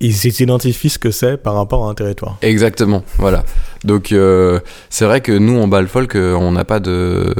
Ils 0.01 0.15
s'identifient 0.15 0.91
ce 0.91 0.99
que 0.99 1.13
c'est 1.13 1.37
par 1.37 1.55
rapport 1.55 1.87
à 1.87 1.91
un 1.91 1.95
territoire. 1.95 2.37
Exactement, 2.43 3.05
voilà. 3.19 3.45
Donc 3.85 4.11
euh, 4.11 4.59
c'est 4.91 5.05
vrai 5.05 5.21
que 5.21 5.31
nous 5.31 5.61
en 5.61 5.69
bal 5.69 5.87
folk, 5.87 6.17
euh, 6.17 6.35
on 6.35 6.53
n'a 6.53 6.65
pas 6.65 6.81
de. 6.81 7.33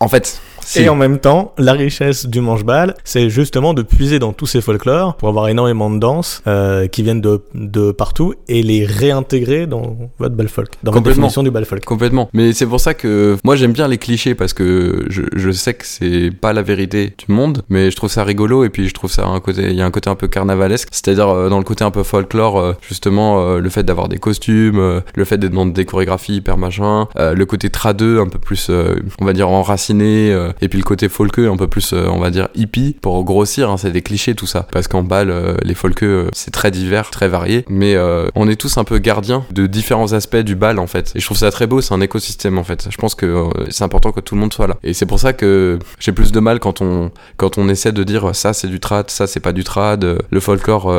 En 0.00 0.08
fait, 0.08 0.40
si. 0.64 0.82
Et 0.82 0.88
en 0.88 0.96
même 0.96 1.18
temps, 1.18 1.52
la 1.58 1.72
richesse 1.72 2.26
du 2.26 2.40
manche-balle, 2.40 2.94
c'est 3.04 3.28
justement 3.30 3.74
de 3.74 3.82
puiser 3.82 4.18
dans 4.18 4.32
tous 4.32 4.46
ces 4.46 4.60
folklores 4.60 5.16
pour 5.16 5.28
avoir 5.28 5.48
énormément 5.48 5.90
de 5.90 5.98
danses 5.98 6.42
euh, 6.46 6.86
qui 6.86 7.02
viennent 7.02 7.20
de, 7.20 7.42
de 7.54 7.92
partout 7.92 8.34
et 8.48 8.62
les 8.62 8.84
réintégrer 8.84 9.66
dans 9.66 9.96
votre 10.18 10.34
bal 10.34 10.48
folk, 10.48 10.68
dans 10.82 10.92
Complètement. 10.92 11.22
définition 11.22 11.42
du 11.42 11.50
bal 11.50 11.64
folk. 11.64 11.84
Complètement. 11.84 12.28
Mais 12.32 12.52
c'est 12.52 12.66
pour 12.66 12.80
ça 12.80 12.94
que 12.94 13.36
moi 13.44 13.56
j'aime 13.56 13.72
bien 13.72 13.88
les 13.88 13.98
clichés 13.98 14.34
parce 14.34 14.52
que 14.52 15.04
je, 15.08 15.22
je 15.34 15.50
sais 15.50 15.74
que 15.74 15.86
c'est 15.86 16.30
pas 16.30 16.52
la 16.52 16.62
vérité 16.62 17.12
du 17.26 17.32
monde, 17.32 17.62
mais 17.68 17.90
je 17.90 17.96
trouve 17.96 18.10
ça 18.10 18.24
rigolo 18.24 18.64
et 18.64 18.70
puis 18.70 18.88
je 18.88 18.94
trouve 18.94 19.10
ça 19.10 19.26
un 19.26 19.40
côté, 19.40 19.62
il 19.70 19.76
y 19.76 19.82
a 19.82 19.86
un 19.86 19.90
côté 19.90 20.10
un 20.10 20.14
peu 20.14 20.28
carnavalesque, 20.28 20.88
c'est-à-dire 20.90 21.28
euh, 21.28 21.48
dans 21.48 21.58
le 21.58 21.64
côté 21.64 21.84
un 21.84 21.90
peu 21.90 22.02
folklore, 22.02 22.58
euh, 22.58 22.72
justement 22.88 23.40
euh, 23.40 23.58
le 23.60 23.68
fait 23.68 23.82
d'avoir 23.82 24.08
des 24.08 24.18
costumes, 24.18 24.78
euh, 24.78 25.00
le 25.14 25.24
fait 25.24 25.38
d'être 25.38 25.52
dans 25.52 25.66
des 25.66 25.84
chorégraphies 25.84 26.36
hyper 26.36 26.56
machin, 26.56 27.08
euh, 27.18 27.34
le 27.34 27.46
côté 27.46 27.70
tradeux 27.70 28.20
un 28.20 28.28
peu 28.28 28.38
plus, 28.38 28.68
euh, 28.70 28.94
on 29.20 29.24
va 29.24 29.32
dire 29.32 29.48
enraciné, 29.48 30.32
euh, 30.32 30.50
et 30.60 30.68
puis 30.68 30.78
le 30.78 30.84
côté 30.84 31.08
folkeux 31.08 31.48
un 31.48 31.56
peu 31.56 31.66
plus, 31.66 31.92
euh, 31.92 32.06
on 32.08 32.18
va 32.18 32.30
dire 32.30 32.48
hippie 32.54 32.96
pour 33.00 33.22
grossir, 33.24 33.70
hein, 33.70 33.76
c'est 33.76 33.90
des 33.90 34.02
clichés 34.02 34.34
tout 34.34 34.46
ça, 34.46 34.66
parce 34.72 34.88
qu'en 34.88 35.02
bal 35.02 35.30
euh, 35.30 35.54
les 35.62 35.74
folkeux 35.74 36.28
c'est 36.32 36.50
très 36.50 36.70
divers, 36.70 37.10
très 37.10 37.28
varié, 37.28 37.64
mais 37.68 37.94
euh, 37.94 38.28
on 38.34 38.48
est 38.48 38.56
tous 38.56 38.78
un 38.78 38.84
peu 38.84 38.98
gardiens 38.98 39.44
de 39.50 39.66
différents 39.66 40.12
aspects 40.12 40.36
du 40.36 40.54
bal 40.54 40.78
en 40.78 40.86
fait, 40.86 41.12
et 41.14 41.20
je 41.20 41.24
trouve 41.24 41.36
ça 41.36 41.50
très 41.50 41.66
beau, 41.66 41.80
c'est 41.80 41.94
un 41.94 42.00
écosystème 42.00 42.58
en 42.58 42.64
fait. 42.64 42.88
Je 42.90 42.96
pense 42.96 43.14
que 43.14 43.48
c'est 43.70 43.84
important 43.84 44.12
que 44.12 44.20
tout 44.20 44.34
le 44.34 44.40
monde 44.40 44.52
soit 44.52 44.66
là, 44.66 44.76
et 44.82 44.92
c'est 44.94 45.06
pour 45.06 45.20
ça 45.20 45.32
que 45.32 45.78
j'ai 45.98 46.12
plus 46.12 46.32
de 46.32 46.40
mal 46.40 46.60
quand 46.60 46.80
on 46.80 47.10
quand 47.36 47.58
on 47.58 47.68
essaie 47.68 47.92
de 47.92 48.04
dire 48.04 48.34
ça 48.34 48.52
c'est 48.52 48.68
du 48.68 48.80
trad, 48.80 49.10
ça 49.10 49.26
c'est 49.26 49.40
pas 49.40 49.52
du 49.52 49.64
trad, 49.64 50.04
le 50.30 50.40
folklore 50.40 50.92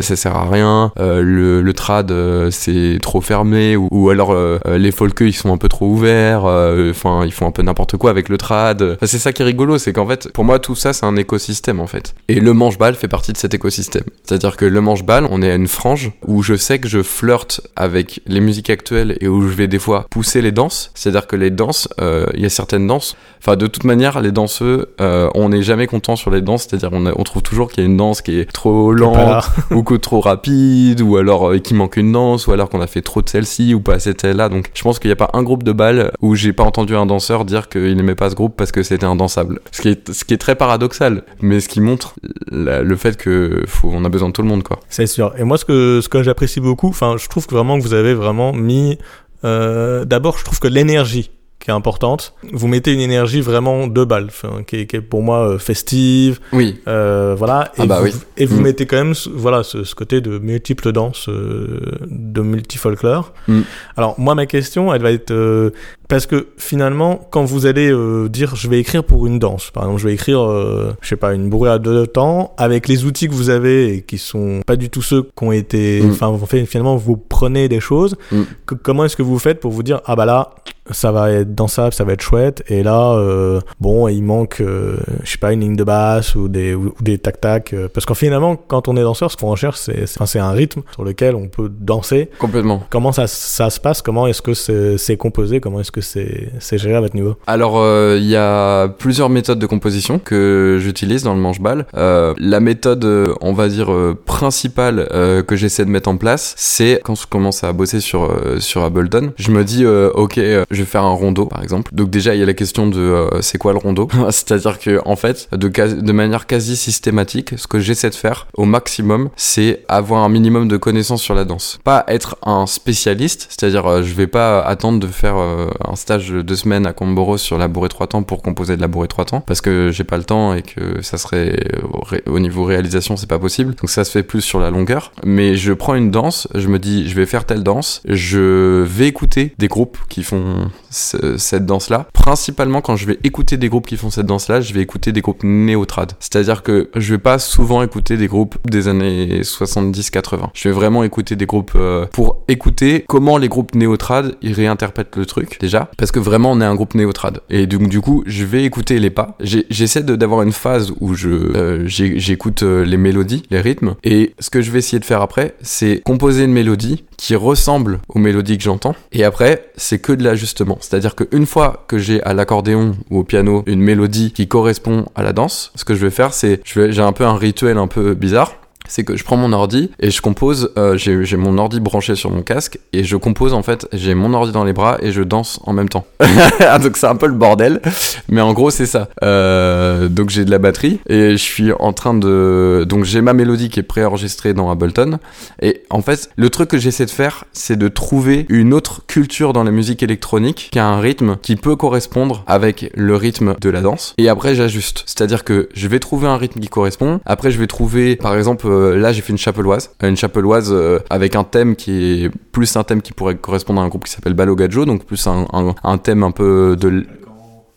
ça 0.00 0.16
sert 0.16 0.36
à 0.36 0.48
rien, 0.48 0.92
le, 0.96 1.72
trad 1.72 2.12
c'est 2.50 2.98
trop 3.02 3.20
fermé, 3.20 3.76
ou, 3.76 3.88
ou 3.90 4.10
alors 4.10 4.36
les 4.66 4.92
folkeux 4.92 5.28
ils 5.28 5.32
sont 5.32 5.52
un 5.52 5.58
peu 5.58 5.68
trop 5.68 5.86
ouverts, 5.86 6.44
enfin 6.44 7.24
ils 7.24 7.32
font 7.32 7.46
un 7.46 7.50
peu 7.50 7.62
n'importe 7.62 7.96
quoi 7.96 8.10
avec 8.10 8.28
le 8.28 8.38
trad. 8.38 8.93
Enfin, 8.94 9.06
c'est 9.06 9.18
ça 9.18 9.32
qui 9.32 9.42
est 9.42 9.44
rigolo, 9.44 9.78
c'est 9.78 9.92
qu'en 9.92 10.06
fait 10.06 10.30
pour 10.32 10.44
moi 10.44 10.58
tout 10.58 10.74
ça 10.74 10.92
c'est 10.92 11.06
un 11.06 11.16
écosystème 11.16 11.80
en 11.80 11.86
fait. 11.86 12.14
Et 12.28 12.40
le 12.40 12.52
manche-balle 12.52 12.94
fait 12.94 13.08
partie 13.08 13.32
de 13.32 13.36
cet 13.38 13.54
écosystème. 13.54 14.04
C'est-à-dire 14.24 14.56
que 14.56 14.64
le 14.64 14.80
manche-balle, 14.80 15.26
on 15.30 15.42
est 15.42 15.50
à 15.50 15.54
une 15.54 15.68
frange 15.68 16.12
où 16.26 16.42
je 16.42 16.54
sais 16.54 16.78
que 16.78 16.88
je 16.88 17.02
flirte 17.02 17.60
avec 17.76 18.20
les 18.26 18.40
musiques 18.40 18.70
actuelles 18.70 19.16
et 19.20 19.28
où 19.28 19.42
je 19.42 19.54
vais 19.54 19.68
des 19.68 19.78
fois 19.78 20.06
pousser 20.10 20.40
les 20.42 20.52
danses. 20.52 20.90
C'est-à-dire 20.94 21.26
que 21.26 21.36
les 21.36 21.50
danses, 21.50 21.88
euh, 22.00 22.26
il 22.34 22.40
y 22.40 22.46
a 22.46 22.50
certaines 22.50 22.86
danses. 22.86 23.16
Enfin, 23.40 23.56
de 23.56 23.66
toute 23.66 23.84
manière, 23.84 24.20
les 24.22 24.32
danseux, 24.32 24.94
euh, 25.00 25.28
on 25.34 25.50
n'est 25.50 25.62
jamais 25.62 25.86
content 25.86 26.16
sur 26.16 26.30
les 26.30 26.40
danses. 26.40 26.62
C'est-à-dire 26.68 26.88
on, 26.92 27.04
a- 27.06 27.12
on 27.16 27.22
trouve 27.24 27.42
toujours 27.42 27.70
qu'il 27.70 27.82
y 27.82 27.86
a 27.86 27.90
une 27.90 27.96
danse 27.96 28.22
qui 28.22 28.38
est 28.38 28.50
trop 28.50 28.92
lente 28.92 29.44
ou 29.70 29.82
que 29.82 29.94
trop 29.94 30.20
rapide 30.20 31.00
ou 31.02 31.16
alors 31.16 31.50
euh, 31.50 31.58
qu'il 31.58 31.76
manque 31.76 31.96
une 31.96 32.12
danse 32.12 32.46
ou 32.46 32.52
alors 32.52 32.68
qu'on 32.70 32.80
a 32.80 32.86
fait 32.86 33.02
trop 33.02 33.20
de 33.22 33.28
celle-ci 33.28 33.74
ou 33.74 33.80
pas 33.80 33.94
assez 33.94 34.12
de 34.14 34.20
celle-là. 34.20 34.48
Donc, 34.48 34.70
je 34.74 34.82
pense 34.82 34.98
qu'il 34.98 35.08
n'y 35.08 35.12
a 35.12 35.16
pas 35.16 35.30
un 35.34 35.42
groupe 35.42 35.62
de 35.62 35.72
balles 35.72 36.10
où 36.22 36.34
j'ai 36.34 36.52
pas 36.52 36.64
entendu 36.64 36.96
un 36.96 37.06
danseur 37.06 37.44
dire 37.44 37.68
qu'il 37.68 37.94
n'aimait 37.96 38.14
pas 38.14 38.30
ce 38.30 38.34
groupe 38.34 38.54
parce 38.56 38.72
que 38.72 38.82
c'était 38.84 39.06
indansable. 39.06 39.60
Ce 39.72 39.82
qui 39.82 39.88
est, 39.88 40.12
ce 40.12 40.24
qui 40.24 40.34
est 40.34 40.38
très 40.38 40.54
paradoxal, 40.54 41.24
mais 41.40 41.60
ce 41.60 41.68
qui 41.68 41.80
montre 41.80 42.14
le 42.50 42.96
fait 42.96 43.16
que 43.16 43.64
faut, 43.66 43.90
on 43.92 44.04
a 44.04 44.08
besoin 44.08 44.28
de 44.28 44.32
tout 44.32 44.42
le 44.42 44.48
monde, 44.48 44.62
quoi. 44.62 44.78
C'est 44.88 45.06
sûr. 45.06 45.34
Et 45.38 45.44
moi, 45.44 45.58
ce 45.58 45.64
que, 45.64 46.00
ce 46.02 46.08
que 46.08 46.22
j'apprécie 46.22 46.60
beaucoup, 46.60 46.88
enfin, 46.88 47.16
je 47.18 47.28
trouve 47.28 47.46
que 47.46 47.54
vraiment 47.54 47.78
que 47.78 47.82
vous 47.82 47.94
avez 47.94 48.14
vraiment 48.14 48.52
mis. 48.52 48.98
euh, 49.44 50.04
D'abord, 50.04 50.38
je 50.38 50.44
trouve 50.44 50.60
que 50.60 50.68
l'énergie 50.68 51.30
qui 51.64 51.70
est 51.70 51.74
importante, 51.74 52.34
vous 52.52 52.68
mettez 52.68 52.92
une 52.92 53.00
énergie 53.00 53.40
vraiment 53.40 53.86
de 53.86 54.04
balle, 54.04 54.26
enfin, 54.26 54.62
qui, 54.66 54.80
est, 54.80 54.86
qui 54.86 54.96
est 54.96 55.00
pour 55.00 55.22
moi 55.22 55.48
euh, 55.48 55.58
festive, 55.58 56.38
Oui, 56.52 56.78
euh, 56.88 57.34
voilà. 57.38 57.72
Et 57.78 57.80
Ah 57.82 57.86
bah 57.86 58.00
vous, 58.00 58.04
oui. 58.08 58.12
et 58.36 58.44
vous 58.44 58.60
Mm. 58.60 58.62
mettez 58.62 58.84
quand 58.86 58.96
même, 58.98 59.14
voilà, 59.34 59.62
ce, 59.62 59.82
ce 59.82 59.94
côté 59.94 60.20
de 60.20 60.38
multiples 60.38 60.92
danses, 60.92 61.26
euh, 61.30 61.80
de 62.06 62.42
multi-folklore. 62.42 63.32
Mm. 63.48 63.60
Alors, 63.96 64.14
moi, 64.20 64.34
ma 64.34 64.44
question, 64.44 64.92
elle 64.92 65.00
va 65.00 65.10
être, 65.12 65.30
euh, 65.30 65.70
parce 66.08 66.26
que 66.26 66.48
finalement, 66.58 67.26
quand 67.30 67.44
vous 67.44 67.64
allez 67.64 67.90
euh, 67.90 68.28
dire, 68.28 68.56
je 68.56 68.68
vais 68.68 68.78
écrire 68.78 69.02
pour 69.02 69.26
une 69.26 69.38
danse, 69.38 69.70
par 69.70 69.84
exemple, 69.84 70.00
je 70.02 70.06
vais 70.08 70.12
écrire, 70.14 70.40
euh, 70.42 70.92
je 71.00 71.08
sais 71.08 71.16
pas, 71.16 71.32
une 71.32 71.48
bourrée 71.48 71.78
de 71.78 72.04
temps, 72.04 72.52
avec 72.58 72.88
les 72.88 73.06
outils 73.06 73.26
que 73.26 73.32
vous 73.32 73.48
avez 73.48 73.94
et 73.94 74.02
qui 74.02 74.18
sont 74.18 74.60
pas 74.66 74.76
du 74.76 74.90
tout 74.90 75.00
ceux 75.02 75.22
qui 75.22 75.44
ont 75.44 75.52
été, 75.52 76.02
Mm. 76.02 76.10
enfin, 76.10 76.26
en 76.26 76.36
fait, 76.46 76.66
finalement, 76.66 76.96
vous 76.96 77.16
prenez 77.16 77.68
des 77.68 77.80
choses. 77.80 78.16
Mm. 78.30 78.42
que- 78.66 78.74
comment 78.74 79.06
est-ce 79.06 79.16
que 79.16 79.22
vous 79.22 79.38
faites 79.38 79.60
pour 79.60 79.70
vous 79.72 79.82
dire, 79.82 80.02
ah 80.04 80.14
bah 80.14 80.26
là, 80.26 80.50
ça 80.90 81.12
va 81.12 81.30
être 81.30 81.54
dansable, 81.54 81.92
ça 81.94 82.04
va 82.04 82.12
être 82.12 82.20
chouette. 82.22 82.62
Et 82.68 82.82
là, 82.82 83.12
euh, 83.14 83.60
bon, 83.80 84.06
il 84.08 84.22
manque, 84.22 84.60
euh, 84.60 84.96
je 85.22 85.30
sais 85.32 85.38
pas, 85.38 85.52
une 85.52 85.60
ligne 85.60 85.76
de 85.76 85.84
basse 85.84 86.34
ou 86.34 86.48
des, 86.48 86.74
ou, 86.74 86.94
des 87.00 87.18
tac-tac. 87.18 87.72
euh, 87.72 87.88
parce 87.92 88.04
qu'en 88.06 88.14
finalement, 88.14 88.56
quand 88.56 88.88
on 88.88 88.96
est 88.96 89.02
danseur, 89.02 89.30
ce 89.30 89.36
qu'on 89.36 89.48
recherche, 89.50 89.78
c'est 89.78 90.06
c'est- 90.06 90.38
un 90.38 90.50
rythme 90.50 90.82
sur 90.92 91.04
lequel 91.04 91.36
on 91.36 91.46
peut 91.48 91.68
danser. 91.70 92.28
Complètement. 92.38 92.82
Comment 92.90 93.12
ça, 93.12 93.26
ça 93.28 93.70
se 93.70 93.78
passe? 93.80 94.02
Comment 94.02 94.26
est-ce 94.26 94.42
que 94.42 94.52
c'est 94.98 95.16
composé? 95.16 95.60
Comment 95.60 95.80
est-ce 95.80 95.92
que 95.92 96.00
c'est 96.00 96.50
c'est 96.58 96.76
géré 96.76 96.96
à 96.96 97.00
votre 97.00 97.14
niveau? 97.14 97.36
Alors, 97.46 97.78
euh, 97.78 98.18
il 98.20 98.26
y 98.26 98.36
a 98.36 98.88
plusieurs 98.88 99.30
méthodes 99.30 99.58
de 99.60 99.66
composition 99.66 100.18
que 100.18 100.78
j'utilise 100.80 101.22
dans 101.22 101.34
le 101.34 101.40
manche-balle. 101.40 101.86
La 101.94 102.60
méthode, 102.60 103.04
on 103.40 103.52
va 103.52 103.68
dire, 103.68 103.90
principale 104.26 105.06
que 105.46 105.56
j'essaie 105.56 105.84
de 105.84 105.90
mettre 105.90 106.08
en 106.08 106.16
place, 106.16 106.54
c'est 106.56 107.00
quand 107.04 107.14
je 107.14 107.26
commence 107.26 107.62
à 107.64 107.72
bosser 107.72 108.00
sur, 108.00 108.28
sur 108.58 108.82
Ableton, 108.82 109.32
je 109.36 109.50
me 109.50 109.64
dis, 109.64 109.86
ok, 109.86 110.40
je 110.74 110.80
vais 110.80 110.88
faire 110.88 111.04
un 111.04 111.12
rondo, 111.12 111.46
par 111.46 111.62
exemple. 111.62 111.90
Donc 111.94 112.10
déjà, 112.10 112.34
il 112.34 112.40
y 112.40 112.42
a 112.42 112.46
la 112.46 112.54
question 112.54 112.86
de 112.86 112.98
euh, 112.98 113.40
c'est 113.42 113.58
quoi 113.58 113.72
le 113.72 113.78
rondo? 113.78 114.08
C'est-à-dire 114.30 114.78
que, 114.78 115.00
en 115.04 115.16
fait, 115.16 115.48
de, 115.52 116.12
manière 116.12 116.46
quasi 116.46 116.76
systématique, 116.76 117.54
ce 117.56 117.66
que 117.66 117.78
j'essaie 117.78 118.10
de 118.10 118.14
faire 118.14 118.46
au 118.54 118.64
maximum, 118.64 119.30
c'est 119.36 119.84
avoir 119.88 120.22
un 120.22 120.28
minimum 120.28 120.68
de 120.68 120.76
connaissances 120.76 121.22
sur 121.22 121.34
la 121.34 121.44
danse. 121.44 121.78
Pas 121.84 122.04
être 122.08 122.36
un 122.42 122.66
spécialiste, 122.66 123.46
c'est-à-dire 123.50 123.86
euh, 123.86 124.02
je 124.02 124.14
vais 124.14 124.26
pas 124.26 124.60
attendre 124.60 125.00
de 125.00 125.06
faire 125.06 125.36
euh, 125.36 125.68
un 125.86 125.96
stage 125.96 126.30
de 126.30 126.42
deux 126.42 126.56
semaines 126.56 126.86
à 126.86 126.92
Comboros 126.92 127.38
sur 127.38 127.58
la 127.58 127.68
bourrée 127.68 127.88
trois 127.88 128.06
temps 128.06 128.22
pour 128.22 128.42
composer 128.42 128.76
de 128.76 128.80
la 128.80 128.88
bourrée 128.88 129.08
trois 129.08 129.24
temps, 129.24 129.40
parce 129.40 129.60
que 129.60 129.90
j'ai 129.90 130.04
pas 130.04 130.16
le 130.16 130.24
temps 130.24 130.54
et 130.54 130.62
que 130.62 131.02
ça 131.02 131.18
serait 131.18 131.56
ré- 132.02 132.22
au 132.26 132.38
niveau 132.38 132.64
réalisation 132.64 133.16
c'est 133.16 133.28
pas 133.28 133.38
possible. 133.38 133.74
Donc 133.74 133.90
ça 133.90 134.04
se 134.04 134.10
fait 134.10 134.22
plus 134.22 134.40
sur 134.40 134.60
la 134.60 134.70
longueur. 134.70 135.12
Mais 135.24 135.56
je 135.56 135.72
prends 135.72 135.94
une 135.94 136.10
danse, 136.10 136.48
je 136.54 136.68
me 136.68 136.78
dis 136.78 137.08
je 137.08 137.14
vais 137.14 137.26
faire 137.26 137.44
telle 137.44 137.62
danse, 137.62 138.02
je 138.08 138.82
vais 138.82 139.08
écouter 139.08 139.54
des 139.58 139.68
groupes 139.68 139.98
qui 140.08 140.22
font 140.22 140.63
ce- 140.90 141.36
cette 141.38 141.66
danse-là. 141.66 142.06
Principalement 142.12 142.80
quand 142.80 142.96
je 142.96 143.06
vais 143.06 143.18
écouter 143.24 143.56
des 143.56 143.68
groupes 143.68 143.86
qui 143.86 143.96
font 143.96 144.10
cette 144.10 144.26
danse-là, 144.26 144.60
je 144.60 144.72
vais 144.74 144.80
écouter 144.80 145.12
des 145.12 145.20
groupes 145.20 145.42
néo-trad. 145.44 146.12
C'est-à-dire 146.20 146.62
que 146.62 146.90
je 146.94 147.12
vais 147.14 147.18
pas 147.18 147.38
souvent 147.38 147.82
écouter 147.82 148.16
des 148.16 148.26
groupes 148.26 148.56
des 148.64 148.88
années 148.88 149.42
70-80. 149.42 150.50
Je 150.54 150.68
vais 150.68 150.74
vraiment 150.74 151.04
écouter 151.04 151.36
des 151.36 151.46
groupes 151.46 151.72
euh, 151.76 152.06
pour 152.12 152.42
écouter 152.48 153.04
comment 153.08 153.38
les 153.38 153.48
groupes 153.48 153.74
néo-trad 153.74 154.36
ils 154.42 154.52
réinterprètent 154.52 155.16
le 155.16 155.26
truc 155.26 155.58
déjà. 155.60 155.90
Parce 155.96 156.12
que 156.12 156.18
vraiment 156.20 156.52
on 156.52 156.60
est 156.60 156.64
un 156.64 156.74
groupe 156.74 156.94
néo-trad. 156.94 157.40
Et 157.50 157.66
donc 157.66 157.88
du 157.88 158.00
coup 158.00 158.22
je 158.26 158.44
vais 158.44 158.64
écouter 158.64 158.98
les 158.98 159.10
pas. 159.10 159.36
J'essaie 159.40 160.02
d'avoir 160.02 160.42
une 160.42 160.52
phase 160.52 160.92
où 161.00 161.14
je 161.14 161.28
euh, 161.28 161.82
j'écoute 161.86 162.62
euh, 162.62 162.84
les 162.84 162.96
mélodies, 162.96 163.42
les 163.50 163.60
rythmes. 163.60 163.94
Et 164.04 164.34
ce 164.38 164.50
que 164.50 164.62
je 164.62 164.70
vais 164.70 164.78
essayer 164.78 164.98
de 164.98 165.04
faire 165.04 165.20
après, 165.22 165.54
c'est 165.62 166.00
composer 166.04 166.44
une 166.44 166.52
mélodie 166.52 167.04
qui 167.16 167.34
ressemble 167.36 168.00
aux 168.08 168.18
mélodies 168.18 168.58
que 168.58 168.64
j'entends. 168.64 168.94
Et 169.12 169.24
après, 169.24 169.66
c'est 169.76 169.98
que 169.98 170.12
de 170.12 170.22
l'ajustement. 170.24 170.53
C'est-à-dire 170.80 171.14
qu'une 171.14 171.46
fois 171.46 171.84
que 171.88 171.98
j'ai 171.98 172.22
à 172.22 172.34
l'accordéon 172.34 172.94
ou 173.10 173.20
au 173.20 173.24
piano 173.24 173.62
une 173.66 173.80
mélodie 173.80 174.32
qui 174.32 174.48
correspond 174.48 175.06
à 175.14 175.22
la 175.22 175.32
danse, 175.32 175.72
ce 175.74 175.84
que 175.84 175.94
je 175.94 176.04
vais 176.04 176.10
faire, 176.10 176.32
c'est, 176.32 176.60
j'ai 176.64 177.02
un 177.02 177.12
peu 177.12 177.24
un 177.24 177.36
rituel 177.36 177.78
un 177.78 177.86
peu 177.86 178.14
bizarre. 178.14 178.54
C'est 178.88 179.04
que 179.04 179.16
je 179.16 179.24
prends 179.24 179.36
mon 179.36 179.52
ordi 179.52 179.90
et 179.98 180.10
je 180.10 180.20
compose, 180.20 180.70
euh, 180.76 180.96
j'ai 180.96 181.36
mon 181.36 181.58
ordi 181.58 181.80
branché 181.80 182.14
sur 182.14 182.30
mon 182.30 182.42
casque 182.42 182.78
et 182.92 183.04
je 183.04 183.16
compose 183.16 183.54
en 183.54 183.62
fait, 183.62 183.86
j'ai 183.92 184.14
mon 184.14 184.34
ordi 184.34 184.52
dans 184.52 184.64
les 184.64 184.72
bras 184.72 184.98
et 185.00 185.12
je 185.12 185.22
danse 185.22 185.60
en 185.64 185.72
même 185.72 185.88
temps. 185.88 186.06
donc 186.82 186.96
c'est 186.96 187.06
un 187.06 187.16
peu 187.16 187.26
le 187.26 187.34
bordel, 187.34 187.80
mais 188.28 188.40
en 188.40 188.52
gros 188.52 188.70
c'est 188.70 188.86
ça. 188.86 189.08
Euh, 189.22 190.08
donc 190.08 190.30
j'ai 190.30 190.44
de 190.44 190.50
la 190.50 190.58
batterie 190.58 191.00
et 191.08 191.32
je 191.32 191.36
suis 191.36 191.72
en 191.72 191.92
train 191.92 192.14
de... 192.14 192.84
Donc 192.88 193.04
j'ai 193.04 193.20
ma 193.20 193.32
mélodie 193.32 193.70
qui 193.70 193.80
est 193.80 193.84
préenregistrée 193.84 194.54
dans 194.54 194.70
Ableton 194.70 195.18
et 195.62 195.82
en 195.90 196.02
fait, 196.02 196.30
le 196.36 196.50
truc 196.50 196.70
que 196.70 196.78
j'essaie 196.78 197.06
de 197.06 197.10
faire, 197.10 197.44
c'est 197.52 197.76
de 197.76 197.88
trouver 197.88 198.46
une 198.48 198.74
autre 198.74 199.02
culture 199.06 199.52
dans 199.52 199.64
la 199.64 199.70
musique 199.70 200.02
électronique 200.02 200.68
qui 200.72 200.78
a 200.78 200.86
un 200.86 201.00
rythme 201.00 201.36
qui 201.42 201.56
peut 201.56 201.76
correspondre 201.76 202.44
avec 202.46 202.90
le 202.94 203.16
rythme 203.16 203.54
de 203.60 203.70
la 203.70 203.80
danse. 203.80 204.14
Et 204.18 204.28
après, 204.28 204.54
j'ajuste. 204.54 205.04
C'est-à-dire 205.06 205.44
que 205.44 205.68
je 205.74 205.88
vais 205.88 205.98
trouver 205.98 206.26
un 206.26 206.36
rythme 206.36 206.60
qui 206.60 206.68
correspond. 206.68 207.20
Après, 207.24 207.50
je 207.50 207.58
vais 207.58 207.66
trouver, 207.66 208.16
par 208.16 208.36
exemple, 208.36 208.68
euh, 208.74 208.96
là, 208.96 209.12
j'ai 209.12 209.22
fait 209.22 209.32
une 209.32 209.38
chapelloise. 209.38 209.90
Une 210.02 210.16
chapelloise 210.16 210.70
euh, 210.72 210.98
avec 211.10 211.36
un 211.36 211.44
thème 211.44 211.76
qui 211.76 212.24
est 212.24 212.30
plus 212.52 212.76
un 212.76 212.84
thème 212.84 213.02
qui 213.02 213.12
pourrait 213.12 213.36
correspondre 213.36 213.80
à 213.80 213.84
un 213.84 213.88
groupe 213.88 214.04
qui 214.04 214.12
s'appelle 214.12 214.34
Balogajo, 214.34 214.84
donc 214.84 215.04
plus 215.04 215.26
un, 215.26 215.46
un, 215.82 215.98
thème 215.98 216.22
un 216.22 216.30
peu 216.30 216.76
de... 216.78 217.06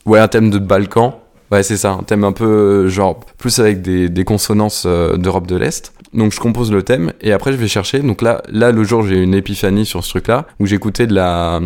Ouais, 0.05 0.19
un 0.19 0.27
thème 0.27 0.49
de 0.49 0.59
Balkan. 0.59 1.19
Ouais, 1.51 1.63
c'est 1.63 1.77
ça, 1.77 1.91
un 1.91 2.03
thème 2.03 2.25
un 2.25 2.33
peu 2.33 2.45
euh, 2.45 2.87
genre 2.89 3.21
plus 3.37 3.59
avec 3.59 3.81
des, 3.81 4.09
des 4.09 4.23
consonances 4.25 4.83
euh, 4.85 5.15
d'Europe 5.15 5.47
de 5.47 5.55
l'Est. 5.55 5.93
Donc 6.13 6.33
je 6.33 6.39
compose 6.39 6.71
le 6.71 6.83
thème 6.83 7.13
et 7.21 7.31
après 7.31 7.51
je 7.51 7.57
vais 7.57 7.67
chercher. 7.67 7.99
Donc 7.99 8.21
là, 8.21 8.41
là 8.49 8.71
le 8.71 8.83
jour 8.83 9.03
j'ai 9.03 9.17
une 9.17 9.33
épiphanie 9.33 9.85
sur 9.85 10.03
ce 10.03 10.09
truc-là 10.09 10.47
où 10.59 10.65
j'écoutais 10.65 11.07
de 11.07 11.13
la 11.13 11.59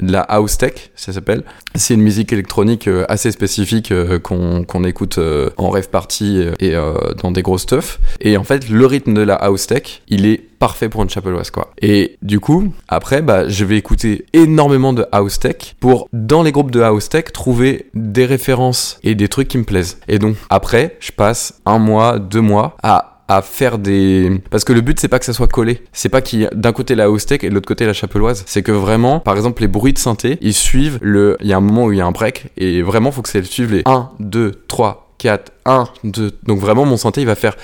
de 0.00 0.12
la 0.12 0.20
house 0.20 0.58
tech, 0.58 0.90
ça 0.94 1.12
s'appelle. 1.12 1.44
C'est 1.74 1.94
une 1.94 2.02
musique 2.02 2.32
électronique 2.32 2.88
euh, 2.88 3.04
assez 3.08 3.30
spécifique 3.30 3.92
euh, 3.92 4.18
qu'on 4.18 4.64
qu'on 4.64 4.84
écoute 4.84 5.18
euh, 5.18 5.50
en 5.56 5.70
rêve 5.70 5.88
party 5.88 6.42
et 6.60 6.74
dans 7.22 7.30
des 7.30 7.42
gros 7.42 7.58
stuff. 7.58 8.00
Et 8.20 8.36
en 8.36 8.44
fait, 8.44 8.68
le 8.68 8.86
rythme 8.86 9.14
de 9.14 9.22
la 9.22 9.34
house 9.34 9.66
tech, 9.66 10.02
il 10.08 10.26
est 10.26 10.38
parfait 10.58 10.88
pour 10.88 11.02
une 11.02 11.10
chapelloise 11.10 11.50
quoi. 11.50 11.72
Et 11.80 12.16
du 12.22 12.40
coup, 12.40 12.72
après 12.88 13.20
bah 13.20 13.48
je 13.48 13.64
vais 13.64 13.76
écouter 13.76 14.26
énormément 14.32 14.92
de 14.92 15.04
house 15.12 15.40
tech 15.40 15.74
pour 15.80 16.08
dans 16.12 16.42
les 16.42 16.52
groupes 16.52 16.70
de 16.70 16.80
house 16.80 17.08
tech 17.08 17.24
trouver 17.32 17.86
des 17.94 18.26
références 18.26 18.98
et 19.02 19.14
des 19.14 19.28
trucs 19.28 19.48
qui 19.48 19.58
me 19.58 19.64
plaisent. 19.64 19.98
Et 20.08 20.18
donc 20.18 20.36
après, 20.50 20.96
je 21.00 21.12
passe 21.12 21.60
un 21.66 21.78
mois, 21.78 22.18
deux 22.18 22.40
mois 22.40 22.76
à 22.82 23.11
faire 23.40 23.78
des. 23.78 24.42
Parce 24.50 24.64
que 24.64 24.74
le 24.74 24.82
but, 24.82 25.00
c'est 25.00 25.08
pas 25.08 25.18
que 25.18 25.24
ça 25.24 25.32
soit 25.32 25.48
collé. 25.48 25.82
C'est 25.92 26.10
pas 26.10 26.20
qu'il 26.20 26.40
y 26.40 26.46
a 26.46 26.50
d'un 26.50 26.72
côté 26.72 26.94
la 26.94 27.10
Haustec 27.10 27.44
et 27.44 27.48
de 27.48 27.54
l'autre 27.54 27.68
côté 27.68 27.86
la 27.86 27.94
Chapeloise. 27.94 28.42
C'est 28.46 28.62
que 28.62 28.72
vraiment, 28.72 29.20
par 29.20 29.36
exemple, 29.36 29.62
les 29.62 29.68
bruits 29.68 29.94
de 29.94 29.98
synthé, 29.98 30.36
ils 30.42 30.52
suivent 30.52 30.98
le. 31.00 31.38
Il 31.40 31.46
y 31.46 31.54
a 31.54 31.56
un 31.56 31.60
moment 31.60 31.84
où 31.84 31.92
il 31.92 31.98
y 31.98 32.02
a 32.02 32.06
un 32.06 32.12
break 32.12 32.48
et 32.58 32.82
vraiment, 32.82 33.12
faut 33.12 33.22
que 33.22 33.30
ça 33.30 33.42
suive 33.42 33.72
les 33.72 33.82
1, 33.86 34.10
2, 34.20 34.52
3, 34.68 35.14
4, 35.18 35.52
1, 35.64 35.84
2. 36.04 36.32
Donc 36.42 36.58
vraiment, 36.58 36.84
mon 36.84 36.96
synthé, 36.96 37.20
il 37.20 37.26
va 37.26 37.36
faire 37.36 37.56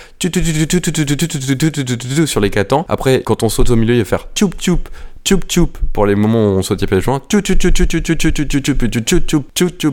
sur 2.26 2.40
les 2.40 2.50
4 2.50 2.68
temps. 2.68 2.86
Après, 2.88 3.22
quand 3.22 3.42
on 3.42 3.48
saute 3.48 3.70
au 3.70 3.76
milieu, 3.76 3.94
il 3.94 3.98
va 3.98 4.04
faire 4.04 4.28
tchoup 4.34 4.50
tchoup, 4.58 4.80
tube 5.28 5.46
tube 5.46 5.68
pour 5.92 6.06
les 6.06 6.14
moments 6.14 6.54
où 6.54 6.58
on 6.58 6.62
sautait 6.62 6.86
pas 6.86 6.96
les 6.96 7.02
joints. 7.02 7.20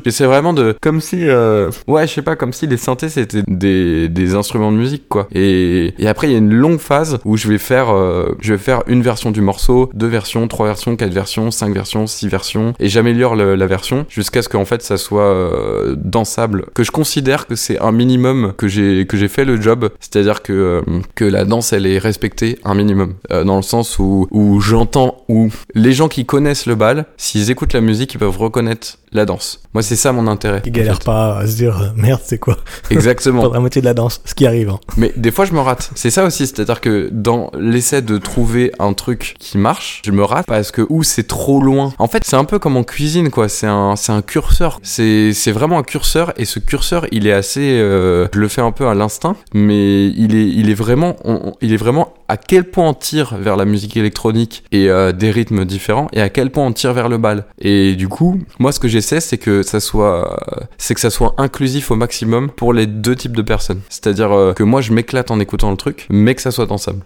Et 0.05 0.11
c'est 0.11 0.25
vraiment 0.25 0.53
de 0.53 0.77
comme 0.81 1.01
si 1.01 1.27
euh... 1.27 1.69
ouais, 1.87 2.07
je 2.07 2.13
sais 2.13 2.21
pas, 2.21 2.37
comme 2.37 2.53
si 2.53 2.67
les 2.67 2.77
synthés 2.77 3.09
c'était 3.09 3.43
des, 3.45 4.07
des 4.07 4.35
instruments 4.35 4.71
de 4.71 4.77
musique 4.77 5.09
quoi. 5.09 5.27
Et, 5.33 5.93
et 5.99 6.07
après 6.07 6.29
il 6.29 6.31
y 6.31 6.35
a 6.35 6.37
une 6.37 6.53
longue 6.53 6.79
phase 6.79 7.19
où 7.25 7.35
je 7.35 7.49
vais 7.49 7.57
faire 7.57 7.93
euh... 7.93 8.37
je 8.39 8.53
vais 8.53 8.57
faire 8.57 8.83
une 8.87 9.01
version 9.01 9.31
du 9.31 9.41
morceau, 9.41 9.89
deux 9.93 10.07
versions, 10.07 10.47
trois 10.47 10.67
versions, 10.67 10.95
quatre 10.95 11.11
versions, 11.11 11.51
cinq 11.51 11.73
versions, 11.73 12.07
six 12.07 12.29
versions 12.29 12.73
et 12.79 12.87
j'améliore 12.87 13.35
la 13.35 13.67
version 13.67 14.05
jusqu'à 14.07 14.41
ce 14.41 14.47
qu'en 14.47 14.63
fait 14.63 14.83
ça 14.83 14.95
soit 14.95 15.23
euh, 15.23 15.95
dansable, 15.97 16.67
que 16.73 16.83
je 16.83 16.91
considère 16.91 17.45
que 17.45 17.55
c'est 17.57 17.77
un 17.81 17.91
minimum 17.91 18.53
que 18.57 18.69
j'ai 18.69 19.05
que 19.05 19.17
j'ai 19.17 19.27
fait 19.27 19.43
le 19.43 19.59
job, 19.59 19.89
c'est-à-dire 19.99 20.43
que 20.43 20.81
que 21.15 21.25
la 21.25 21.43
danse 21.43 21.73
elle 21.73 21.87
est 21.87 21.97
respectée 21.97 22.57
un 22.63 22.75
minimum 22.75 23.15
dans 23.29 23.57
le 23.57 23.63
sens 23.63 23.99
où 23.99 24.29
où 24.31 24.61
j'entends 24.61 25.24
où 25.27 25.49
les 25.73 25.93
gens 25.93 26.07
qui 26.07 26.25
connaissent 26.25 26.65
le 26.65 26.75
bal, 26.75 27.05
s'ils 27.17 27.51
écoutent 27.51 27.73
la 27.73 27.81
musique, 27.81 28.13
ils 28.13 28.19
peuvent 28.19 28.37
reconnaître 28.37 28.97
la 29.15 29.25
danse. 29.25 29.59
Moi 29.73 29.81
c'est 29.83 29.95
ça 29.95 30.11
mon 30.11 30.27
intérêt. 30.27 30.61
Ils 30.65 30.89
en 30.89 30.93
fait. 30.95 31.03
pas 31.03 31.37
à 31.39 31.47
se 31.47 31.55
dire 31.55 31.77
euh, 31.81 31.87
merde, 31.95 32.21
c'est 32.23 32.37
quoi? 32.37 32.57
Exactement. 32.89 33.49
La 33.55 33.59
moitié 33.59 33.81
de 33.81 33.85
la 33.85 33.93
danse, 33.93 34.21
ce 34.25 34.33
qui 34.35 34.45
arrive. 34.45 34.69
hein. 34.69 34.79
Mais 34.97 35.13
des 35.15 35.31
fois, 35.31 35.45
je 35.45 35.53
me 35.53 35.59
rate. 35.61 35.91
C'est 35.95 36.09
ça 36.09 36.25
aussi, 36.25 36.45
c'est-à-dire 36.47 36.81
que 36.81 37.09
dans 37.11 37.51
l'essai 37.57 38.01
de 38.01 38.17
trouver 38.17 38.71
un 38.79 38.93
truc 38.93 39.35
qui 39.39 39.57
marche, 39.57 40.01
je 40.05 40.11
me 40.11 40.23
rate 40.23 40.45
parce 40.45 40.71
que 40.71 40.85
ou 40.89 41.03
c'est 41.03 41.23
trop 41.27 41.61
loin. 41.61 41.93
En 41.99 42.07
fait, 42.07 42.23
c'est 42.25 42.35
un 42.35 42.43
peu 42.43 42.59
comme 42.59 42.75
en 42.75 42.83
cuisine, 42.83 43.29
quoi. 43.29 43.47
C'est 43.47 43.67
un, 43.67 43.95
c'est 43.95 44.11
un 44.11 44.21
curseur. 44.21 44.79
C'est, 44.83 45.31
c'est 45.33 45.51
vraiment 45.51 45.77
un 45.79 45.83
curseur 45.83 46.33
et 46.37 46.45
ce 46.45 46.59
curseur, 46.59 47.05
il 47.11 47.27
est 47.27 47.31
assez. 47.33 47.61
euh, 47.79 48.27
je 48.33 48.39
le 48.39 48.47
fais 48.49 48.61
un 48.61 48.71
peu 48.71 48.87
à 48.87 48.93
l'instinct, 48.93 49.35
mais 49.53 50.07
il 50.07 50.35
est, 50.35 50.47
il 50.47 50.69
est 50.69 50.73
vraiment, 50.75 51.15
on- 51.23 51.33
on- 51.49 51.53
il 51.61 51.71
est 51.73 51.77
vraiment 51.77 52.13
à 52.27 52.37
quel 52.37 52.63
point 52.65 52.89
on 52.89 52.93
tire 52.93 53.35
vers 53.37 53.55
la 53.55 53.65
musique 53.65 53.95
électronique 53.97 54.63
et 54.71 54.89
euh, 54.89 55.11
des 55.11 55.31
rythmes 55.31 55.63
différents 55.65 56.07
et 56.11 56.21
à 56.21 56.29
quel 56.29 56.49
point 56.51 56.65
on 56.65 56.73
tire 56.73 56.93
vers 56.93 57.07
le 57.09 57.17
bal. 57.17 57.45
Et 57.59 57.95
du 57.95 58.07
coup, 58.07 58.39
moi, 58.59 58.71
ce 58.71 58.79
que 58.79 58.87
c'est 59.05 59.37
que 59.37 59.63
ça 59.63 59.79
soit, 59.79 60.37
c'est 60.77 60.93
que 60.93 61.01
ça 61.01 61.09
soit 61.09 61.33
inclusif 61.37 61.91
au 61.91 61.95
maximum 61.95 62.49
pour 62.49 62.73
les 62.73 62.87
deux 62.87 63.15
types 63.15 63.35
de 63.35 63.41
personnes. 63.41 63.81
C'est-à-dire 63.89 64.31
euh, 64.31 64.53
que 64.53 64.63
moi, 64.63 64.81
je 64.81 64.91
m'éclate 64.91 65.31
en 65.31 65.39
écoutant 65.39 65.71
le 65.71 65.77
truc, 65.77 66.07
mais 66.09 66.35
que 66.35 66.41
ça 66.41 66.51
soit 66.51 66.65
dansable. 66.65 67.01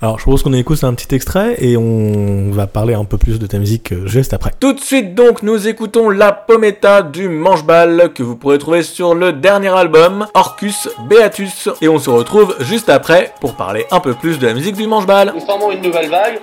Alors, 0.00 0.18
je 0.18 0.22
propose 0.22 0.42
qu'on 0.42 0.54
écoute 0.54 0.82
un 0.84 0.94
petit 0.94 1.14
extrait 1.14 1.56
et 1.58 1.76
on 1.76 2.50
va 2.50 2.66
parler 2.66 2.94
un 2.94 3.04
peu 3.04 3.18
plus 3.18 3.38
de 3.38 3.46
ta 3.46 3.58
musique 3.58 3.92
euh, 3.92 4.06
juste 4.06 4.32
après. 4.32 4.52
Tout 4.58 4.72
de 4.72 4.80
suite 4.80 5.14
donc, 5.14 5.42
nous 5.42 5.68
écoutons 5.68 6.08
La 6.08 6.32
Pometa 6.32 7.02
du 7.02 7.28
Manche-Balle 7.28 8.12
que 8.14 8.22
vous 8.22 8.36
pourrez 8.36 8.56
trouver 8.56 8.82
sur 8.82 9.14
le 9.14 9.34
dernier 9.34 9.68
album 9.68 10.26
Orcus 10.32 10.88
Beatus 11.10 11.68
et 11.82 11.88
on 11.88 11.98
se 11.98 12.08
retrouve 12.08 12.56
juste 12.60 12.88
après 12.88 13.34
pour 13.40 13.54
parler 13.54 13.84
un 13.90 14.00
peu 14.00 14.14
plus 14.14 14.38
de 14.38 14.46
la 14.46 14.54
musique 14.54 14.76
du 14.76 14.86
Manche-Balle. 14.86 15.32
Nous 15.34 15.44
formons 15.44 15.70
une 15.70 15.82
nouvelle 15.82 16.08
vague, 16.08 16.40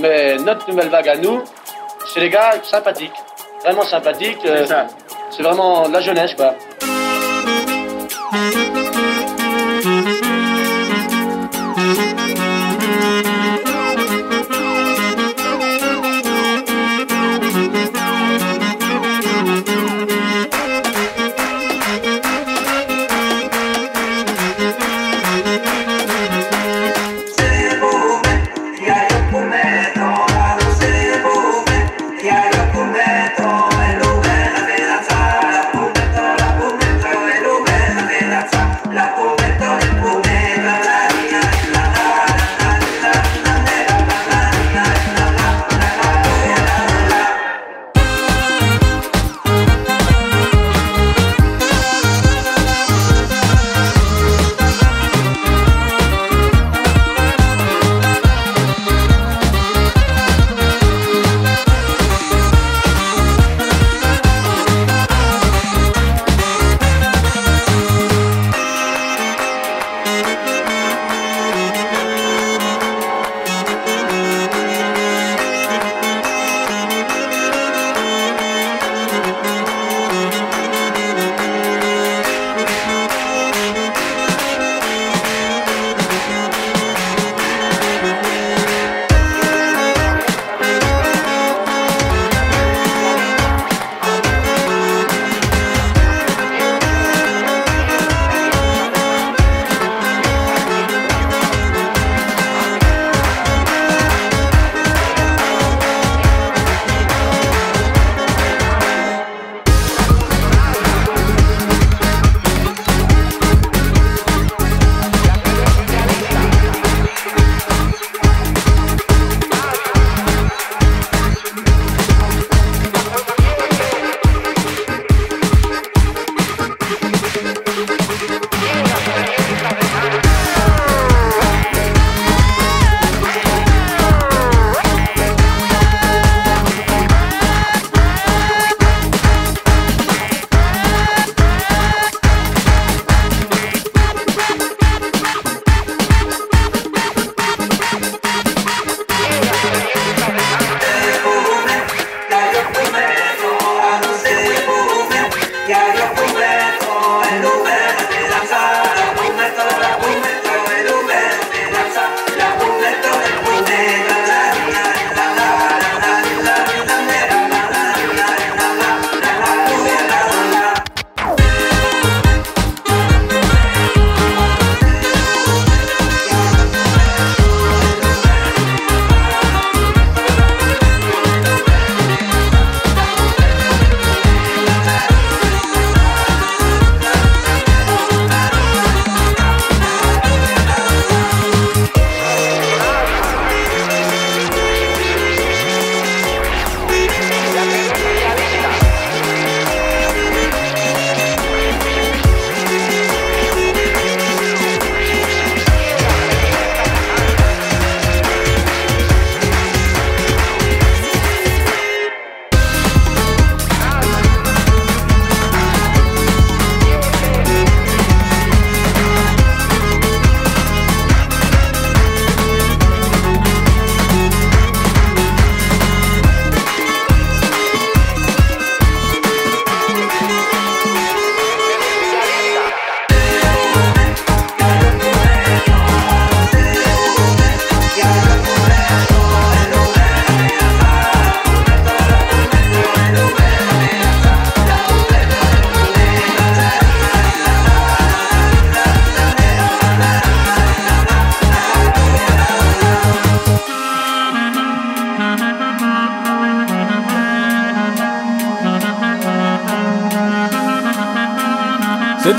mais 0.00 0.36
notre 0.38 0.68
nouvelle 0.68 0.88
vague 0.88 1.08
à 1.08 1.16
nous, 1.16 1.40
c'est 2.12 2.20
les 2.20 2.30
gars 2.30 2.54
sympathiques. 2.64 3.12
Vraiment 3.64 3.82
sympathiques. 3.82 4.44
euh, 4.44 4.66
c'est 5.30 5.42
vraiment 5.42 5.88
la 5.88 6.00
jeunesse, 6.00 6.34
quoi. 6.34 6.54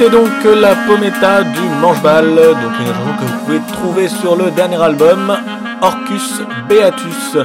C'était 0.04 0.18
donc 0.18 0.32
la 0.60 0.76
Pometta 0.86 1.44
du 1.44 1.62
Manche-Balle, 1.82 2.36
donc 2.36 2.72
une 2.78 2.88
chanson 2.88 3.14
que 3.20 3.26
vous 3.26 3.46
pouvez 3.46 3.60
trouver 3.72 4.10
sur 4.10 4.36
le 4.36 4.52
dernier 4.52 4.82
album, 4.82 5.34
Orcus 5.82 6.42
Beatus. 6.68 7.38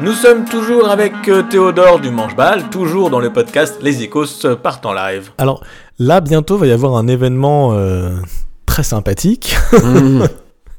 Nous 0.00 0.12
sommes 0.12 0.46
toujours 0.46 0.88
avec 0.88 1.12
Théodore 1.50 1.98
du 1.98 2.10
Manche-Balle, 2.10 2.70
toujours 2.70 3.10
dans 3.10 3.20
le 3.20 3.30
podcast 3.30 3.76
Les 3.82 4.02
Ecos 4.02 4.46
partent 4.62 4.86
en 4.86 4.94
live. 4.94 5.32
Alors 5.36 5.62
là, 5.98 6.22
bientôt 6.22 6.56
va 6.56 6.66
y 6.66 6.72
avoir 6.72 6.96
un 6.96 7.08
événement 7.08 7.74
euh, 7.74 8.16
très 8.64 8.84
sympathique. 8.84 9.54
Mmh. 9.72 10.22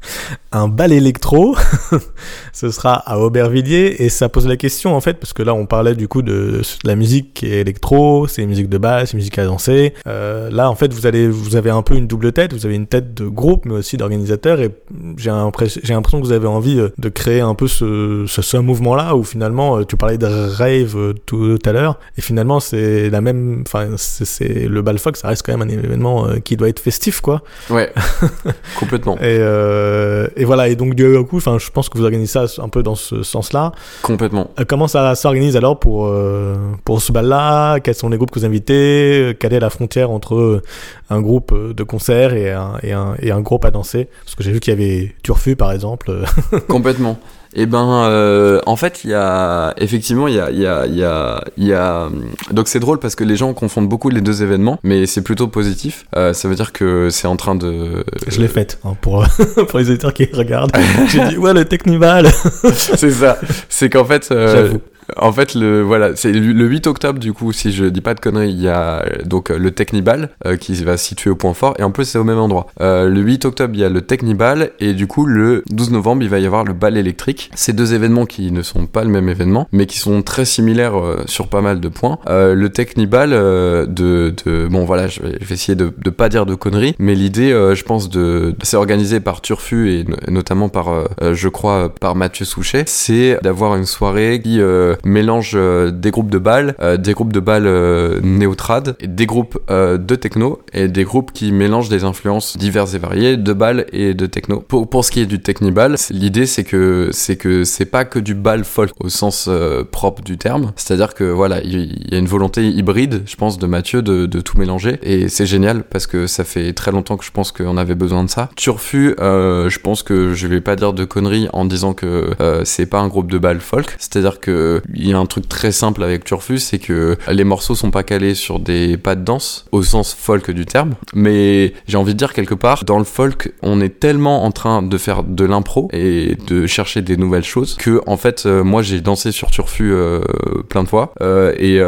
un 0.51 0.67
bal 0.67 0.91
électro. 0.91 1.55
Ce 2.53 2.71
sera 2.71 2.93
à 2.95 3.19
Aubervilliers 3.19 3.95
et 3.99 4.09
ça 4.09 4.29
pose 4.29 4.47
la 4.47 4.57
question 4.57 4.95
en 4.95 5.01
fait 5.01 5.13
parce 5.13 5.31
que 5.33 5.43
là 5.43 5.53
on 5.53 5.65
parlait 5.65 5.95
du 5.95 6.07
coup 6.07 6.21
de, 6.21 6.62
de 6.62 6.88
la 6.88 6.95
musique 6.95 7.33
qui 7.33 7.45
est 7.47 7.59
électro, 7.62 8.27
c'est 8.27 8.45
musique 8.45 8.67
de 8.69 8.77
basse, 8.77 9.13
musique 9.13 9.38
à 9.39 9.45
danser. 9.45 9.93
Euh, 10.07 10.49
là 10.51 10.69
en 10.69 10.75
fait 10.75 10.91
vous 10.93 11.05
allez 11.05 11.27
vous 11.27 11.55
avez 11.55 11.69
un 11.69 11.81
peu 11.81 11.95
une 11.95 12.07
double 12.07 12.31
tête, 12.33 12.53
vous 12.53 12.65
avez 12.65 12.75
une 12.75 12.88
tête 12.88 13.13
de 13.13 13.27
groupe 13.27 13.65
mais 13.65 13.75
aussi 13.75 13.97
d'organisateur 13.97 14.59
et 14.59 14.69
j'ai 15.17 15.29
l'impression 15.29 16.19
que 16.19 16.25
vous 16.25 16.31
avez 16.31 16.47
envie 16.47 16.79
euh, 16.79 16.89
de 16.97 17.09
créer 17.09 17.41
un 17.41 17.53
peu 17.55 17.67
ce 17.67 18.25
ce, 18.27 18.41
ce 18.41 18.57
mouvement 18.57 18.95
là 18.95 19.15
où 19.15 19.23
finalement 19.23 19.77
euh, 19.77 19.85
tu 19.85 19.95
parlais 19.97 20.17
de 20.17 20.25
rave 20.25 20.97
euh, 20.97 21.13
tout, 21.25 21.57
tout 21.57 21.69
à 21.69 21.73
l'heure 21.73 21.99
et 22.17 22.21
finalement 22.21 22.59
c'est 22.59 23.09
la 23.09 23.21
même 23.21 23.63
enfin 23.67 23.89
c'est- 23.97 24.67
le 24.67 24.81
bal 24.81 24.97
folk 24.99 25.15
ça 25.17 25.27
reste 25.27 25.45
quand 25.45 25.55
même 25.55 25.67
un 25.67 25.71
événement 25.71 26.27
qui 26.43 26.57
doit 26.57 26.69
être 26.69 26.79
festif 26.79 27.21
quoi. 27.21 27.43
Ouais, 27.69 27.91
complètement. 28.79 29.15
Et, 29.17 29.38
euh, 29.39 30.27
et 30.39 30.45
voilà, 30.45 30.69
et 30.69 30.75
donc 30.75 30.95
du 30.95 31.23
coup, 31.25 31.38
enfin, 31.38 31.58
je 31.60 31.69
pense 31.69 31.89
que 31.89 31.97
vous 31.97 32.04
organisez 32.04 32.47
ça 32.47 32.62
un 32.63 32.69
peu 32.69 32.82
dans 32.82 32.95
ce 32.95 33.23
sens-là. 33.23 33.73
Complètement. 34.02 34.49
Euh, 34.60 34.65
comment 34.67 34.88
ça 34.88 35.13
s'organise 35.15 35.56
alors 35.58 35.80
pour, 35.80 36.08
euh, 36.08 36.56
pour 36.86 37.02
ce 37.02 37.12
bal-là? 37.12 37.80
Quels 37.82 37.95
sont 37.95 38.10
les 38.10 38.17
groupes 38.17 38.32
que 38.32 38.39
vous 38.39 38.45
invitez? 38.45 39.36
Quelle 39.39 39.54
est 39.54 39.60
la 39.60 39.69
frontière 39.69 40.10
entre 40.12 40.36
euh, 40.36 40.62
un 41.10 41.21
groupe 41.21 41.52
euh, 41.52 41.73
de 41.73 41.84
concert 41.84 42.34
et 42.34 42.52
un, 42.52 42.73
et 42.82 42.93
un, 42.93 43.15
et 43.21 43.32
un 43.32 43.41
groupe 43.41 43.65
à 43.65 43.71
danser? 43.71 44.08
Parce 44.23 44.36
que 44.36 44.43
j'ai 44.43 44.52
vu 44.52 44.60
qu'il 44.60 44.73
y 44.73 44.75
avait 44.75 45.13
Turfu, 45.23 45.56
par 45.56 45.71
exemple. 45.71 46.23
Complètement. 46.67 47.19
Et 47.55 47.65
ben, 47.65 48.03
euh, 48.05 48.62
en 48.65 48.75
fait, 48.75 49.01
il 49.03 49.09
y 49.09 49.13
a 49.13 49.73
effectivement, 49.77 50.27
il 50.27 50.35
y 50.35 50.39
a, 50.39 50.51
il 50.51 50.59
y 50.59 50.67
a, 50.67 50.85
il 50.85 50.95
y 50.95 51.03
a, 51.03 51.43
il 51.57 51.65
y 51.65 51.73
a. 51.73 52.09
Donc 52.51 52.67
c'est 52.67 52.79
drôle 52.79 52.99
parce 52.99 53.15
que 53.15 53.23
les 53.23 53.35
gens 53.35 53.53
confondent 53.53 53.89
beaucoup 53.89 54.09
les 54.09 54.21
deux 54.21 54.43
événements, 54.43 54.79
mais 54.83 55.05
c'est 55.07 55.23
plutôt 55.23 55.47
positif. 55.47 56.05
Euh, 56.15 56.33
ça 56.33 56.47
veut 56.47 56.55
dire 56.55 56.71
que 56.71 57.09
c'est 57.09 57.27
en 57.27 57.35
train 57.35 57.55
de. 57.55 58.03
je 58.27 58.39
l'ai 58.39 58.47
faite 58.47 58.79
hein, 58.83 58.95
pour, 59.01 59.25
pour 59.67 59.79
les 59.79 59.89
auditeurs 59.89 60.13
qui 60.13 60.25
regardent. 60.31 60.71
j'ai 61.07 61.27
dit, 61.29 61.38
ouais, 61.38 61.53
le 61.53 61.65
Technival 61.65 62.29
c'est 62.73 63.12
ça. 63.12 63.38
C'est 63.67 63.89
qu'en 63.89 64.05
fait, 64.05 64.29
euh, 64.31 64.55
J'avoue. 64.55 64.81
En 65.17 65.32
fait, 65.32 65.56
le 65.56 65.82
voilà, 65.82 66.15
c'est 66.15 66.32
le 66.32 66.39
le 66.54 66.65
8 66.65 66.88
octobre 66.88 67.19
du 67.19 67.34
coup, 67.34 67.52
si 67.52 67.72
je 67.72 67.86
dis 67.86 68.02
pas 68.02 68.13
de 68.13 68.19
conneries, 68.19 68.52
il 68.52 68.62
y 68.62 68.67
a 68.67 69.06
donc 69.26 69.52
euh, 69.52 69.58
le 69.58 69.72
Technibal 69.72 70.30
euh, 70.45 70.58
qui 70.58 70.74
va 70.84 70.98
situer 70.98 71.30
au 71.30 71.36
point 71.36 71.54
fort 71.54 71.76
et 71.80 71.84
en 71.84 71.91
plus 71.91 72.06
c'est 72.06 72.17
au 72.17 72.24
même 72.24 72.38
endroit. 72.39 72.67
Euh, 72.82 73.08
le 73.10 73.22
8 73.22 73.45
octobre, 73.45 73.74
il 73.76 73.80
y 73.80 73.84
a 73.84 73.89
le 73.89 74.02
Technibal 74.02 74.72
et 74.80 74.93
du 74.93 75.08
coup 75.08 75.26
le 75.26 75.63
12 75.69 75.91
novembre, 75.91 76.24
il 76.24 76.30
va 76.30 76.39
y 76.39 76.45
avoir 76.45 76.63
le 76.63 76.74
bal 76.74 76.98
électrique. 76.98 77.50
Ces 77.56 77.74
deux 77.74 77.93
événements 77.93 78.26
qui 78.26 78.52
ne 78.52 78.62
sont 78.62 78.86
pas 78.88 79.04
le 79.04 79.10
même 79.10 79.30
événement, 79.30 79.67
mais 79.72 79.86
qui 79.86 79.98
sont 80.00 80.22
très 80.22 80.45
similaires 80.45 80.98
euh, 81.00 81.24
sur 81.28 81.48
pas 81.48 81.62
mal 81.62 81.80
de 81.80 81.88
points. 81.89 82.17
Euh, 82.30 82.54
le 82.56 82.69
Technibal 82.69 83.32
euh, 83.34 83.86
de, 83.86 84.34
de 84.45 84.67
bon 84.67 84.86
voilà, 84.86 85.08
je 85.08 85.22
vais, 85.22 85.38
essayer 85.52 85.76
de, 85.76 85.91
de 85.98 86.10
pas 86.10 86.30
dire 86.30 86.45
de 86.45 86.56
conneries, 86.56 86.95
mais 87.00 87.15
l'idée, 87.15 87.50
je 87.50 87.84
pense 87.84 88.10
de, 88.10 88.56
c'est 88.63 88.78
organisé 88.78 89.19
par 89.19 89.41
Turfu 89.41 89.91
et 89.93 90.04
no- 90.04 90.15
notamment 90.28 90.69
par, 90.69 91.06
je 91.34 91.48
crois, 91.50 91.89
par 91.93 92.15
Mathieu 92.15 92.45
Souchet, 92.45 92.84
c'est 92.88 93.39
d'avoir 93.43 93.76
une 93.76 93.86
soirée 93.86 94.41
qui 94.43 94.60
euh, 94.62 94.95
mélange 95.03 95.53
euh, 95.55 95.91
des 95.91 96.12
groupes 96.12 96.29
de 96.29 96.38
balles, 96.38 96.75
euh, 96.79 96.97
des 96.97 97.13
groupes 97.13 97.33
de 97.33 97.39
balles 97.39 97.67
euh, 97.67 98.19
néotrad, 98.21 98.95
des 99.03 99.25
groupes 99.25 99.59
de 99.69 100.15
techno 100.15 100.59
et 100.73 100.88
des 100.88 101.03
groupes 101.03 101.31
qui 101.31 101.51
mélangent 101.51 101.89
des 101.89 102.03
influences 102.03 102.57
diverses 102.57 102.93
et 102.93 102.99
variées 102.99 103.38
de 103.38 103.53
balles 103.53 103.85
et 103.93 104.13
de 104.13 104.25
techno. 104.25 104.62
Pour, 104.62 104.89
pour 104.89 105.05
ce 105.05 105.12
qui 105.12 105.21
est 105.21 105.25
du 105.25 105.39
technibal, 105.41 105.95
l'idée 106.09 106.45
c'est 106.45 106.63
que 106.63 107.09
c'est 107.12 107.35
que 107.35 107.63
c'est 107.63 107.85
pas 107.85 108.05
que 108.05 108.19
du 108.19 108.33
bal 108.35 108.63
folk 108.63 108.91
au 108.99 109.09
sens 109.09 109.49
propre 109.91 110.23
du 110.23 110.38
terme, 110.38 110.71
c'est-à-dire 110.75 111.13
que 111.13 111.23
voilà, 111.23 111.62
il 111.63 111.79
il 111.79 112.13
y, 112.13 112.15
a 112.15 112.19
une 112.19 112.27
volonté 112.27 112.67
hybride, 112.67 113.23
je 113.25 113.35
pense, 113.35 113.57
de 113.57 113.67
Mathieu 113.67 114.01
de, 114.01 114.25
de 114.25 114.41
tout 114.41 114.57
mélanger 114.57 114.99
et 115.03 115.29
c'est 115.29 115.45
génial 115.45 115.83
parce 115.83 116.07
que 116.07 116.27
ça 116.27 116.43
fait 116.43 116.73
très 116.73 116.91
longtemps 116.91 117.17
que 117.17 117.25
je 117.25 117.31
pense 117.31 117.51
qu'on 117.51 117.77
avait 117.77 117.95
besoin 117.95 118.23
de 118.23 118.29
ça. 118.29 118.49
Turfu, 118.55 119.15
euh, 119.19 119.69
je 119.69 119.79
pense 119.79 120.03
que 120.03 120.33
je 120.33 120.47
vais 120.47 120.62
pas 120.62 120.75
dire 120.75 120.93
de 120.93 121.05
conneries 121.05 121.47
en 121.53 121.65
disant 121.65 121.93
que 121.93 122.31
euh, 122.41 122.63
c'est 122.65 122.85
pas 122.85 122.99
un 122.99 123.07
groupe 123.07 123.31
de 123.31 123.38
bal 123.38 123.59
folk, 123.59 123.95
c'est-à-dire 123.99 124.39
que 124.39 124.81
il 124.93 125.08
y 125.08 125.13
a 125.13 125.17
un 125.17 125.25
truc 125.25 125.47
très 125.47 125.71
simple 125.71 126.04
avec 126.04 126.23
Turfu, 126.23 126.60
c'est 126.60 126.80
que 126.80 127.17
les 127.30 127.43
morceaux 127.43 127.75
sont 127.75 127.91
pas 127.91 128.04
calés 128.04 128.36
sur 128.36 128.60
des 128.60 128.97
pas 128.97 129.15
de 129.15 129.23
danse 129.23 129.65
au 129.71 129.84
sens 129.84 130.13
folk 130.13 130.52
du 130.52 130.65
terme, 130.65 130.95
mais 131.13 131.73
j'ai 131.88 131.97
envie 131.97 132.13
de 132.13 132.17
dire 132.17 132.34
quelque 132.34 132.56
part 132.56 132.84
dans 132.84 132.97
le 132.97 133.04
folk, 133.04 133.54
on 133.62 133.82
est 133.82 133.99
tellement 133.99 134.43
en 134.45 134.52
train 134.52 134.82
de 134.82 134.97
faire 134.97 135.23
de 135.23 135.45
l'impro 135.45 135.89
et 135.93 136.38
de 136.47 136.67
chercher 136.67 137.02
des 137.02 137.17
nouvelles 137.17 137.43
choses 137.43 137.75
que 137.75 138.02
en 138.06 138.17
fait 138.17 138.45
euh, 138.45 138.63
moi 138.63 138.82
j'ai 138.82 139.02
dansé 139.02 139.32
sur 139.32 139.52
Turfu 139.52 139.91
euh, 139.91 140.21
plein 140.69 140.84
de 140.84 140.89
fois 140.89 141.13
euh, 141.21 141.54
et 141.58 141.80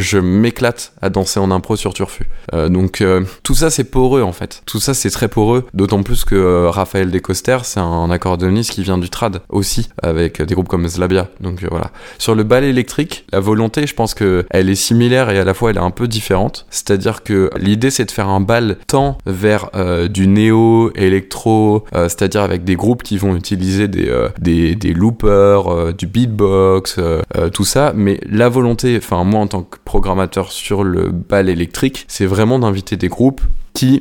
je 0.00 0.18
m'éclate 0.18 0.92
à 1.02 1.10
danser 1.10 1.40
en 1.40 1.50
impro 1.50 1.76
sur 1.76 1.94
Turfu. 1.94 2.28
Donc 2.52 3.04
tout 3.42 3.54
ça 3.54 3.70
c'est 3.70 3.84
poreux 3.84 4.22
en 4.22 4.32
fait. 4.32 4.62
Tout 4.66 4.80
ça 4.80 4.94
c'est 4.94 5.10
très 5.10 5.28
poreux, 5.28 5.66
d'autant 5.74 6.02
plus 6.02 6.24
que 6.24 6.66
Raphaël 6.66 7.10
Descoster 7.10 7.58
c'est 7.62 7.80
un 7.80 8.10
accordéoniste 8.10 8.70
qui 8.70 8.82
vient 8.82 8.98
du 8.98 9.10
trad 9.10 9.42
aussi 9.48 9.88
avec 10.02 10.42
des 10.42 10.54
groupes 10.54 10.68
comme 10.68 10.88
Slabia. 10.88 11.28
Donc 11.40 11.64
voilà. 11.70 11.90
Le 12.34 12.44
bal 12.44 12.64
électrique, 12.64 13.24
la 13.32 13.40
volonté, 13.40 13.86
je 13.86 13.94
pense 13.94 14.14
que 14.14 14.44
elle 14.50 14.68
est 14.68 14.74
similaire 14.74 15.30
et 15.30 15.38
à 15.38 15.44
la 15.44 15.54
fois 15.54 15.70
elle 15.70 15.76
est 15.76 15.80
un 15.80 15.90
peu 15.90 16.08
différente. 16.08 16.66
C'est-à-dire 16.70 17.22
que 17.22 17.50
l'idée 17.58 17.90
c'est 17.90 18.04
de 18.04 18.10
faire 18.10 18.28
un 18.28 18.40
bal 18.40 18.76
tant 18.86 19.18
vers 19.26 19.70
euh, 19.74 20.08
du 20.08 20.26
néo 20.26 20.90
électro, 20.94 21.84
euh, 21.94 22.04
c'est-à-dire 22.04 22.42
avec 22.42 22.64
des 22.64 22.76
groupes 22.76 23.02
qui 23.02 23.18
vont 23.18 23.36
utiliser 23.36 23.88
des 23.88 24.08
euh, 24.08 24.28
des, 24.40 24.74
des 24.74 24.92
loopers, 24.92 25.94
du 25.94 26.06
beatbox, 26.06 27.00
tout 27.52 27.64
ça. 27.64 27.92
Mais 27.94 28.20
la 28.28 28.48
volonté, 28.48 28.96
enfin 28.96 29.24
moi 29.24 29.40
en 29.40 29.46
tant 29.46 29.62
que 29.62 29.78
programmateur 29.84 30.52
sur 30.52 30.84
le 30.84 31.10
bal 31.10 31.48
électrique, 31.48 32.04
c'est 32.08 32.26
vraiment 32.26 32.58
d'inviter 32.58 32.96
des 32.96 33.08
groupes 33.08 33.40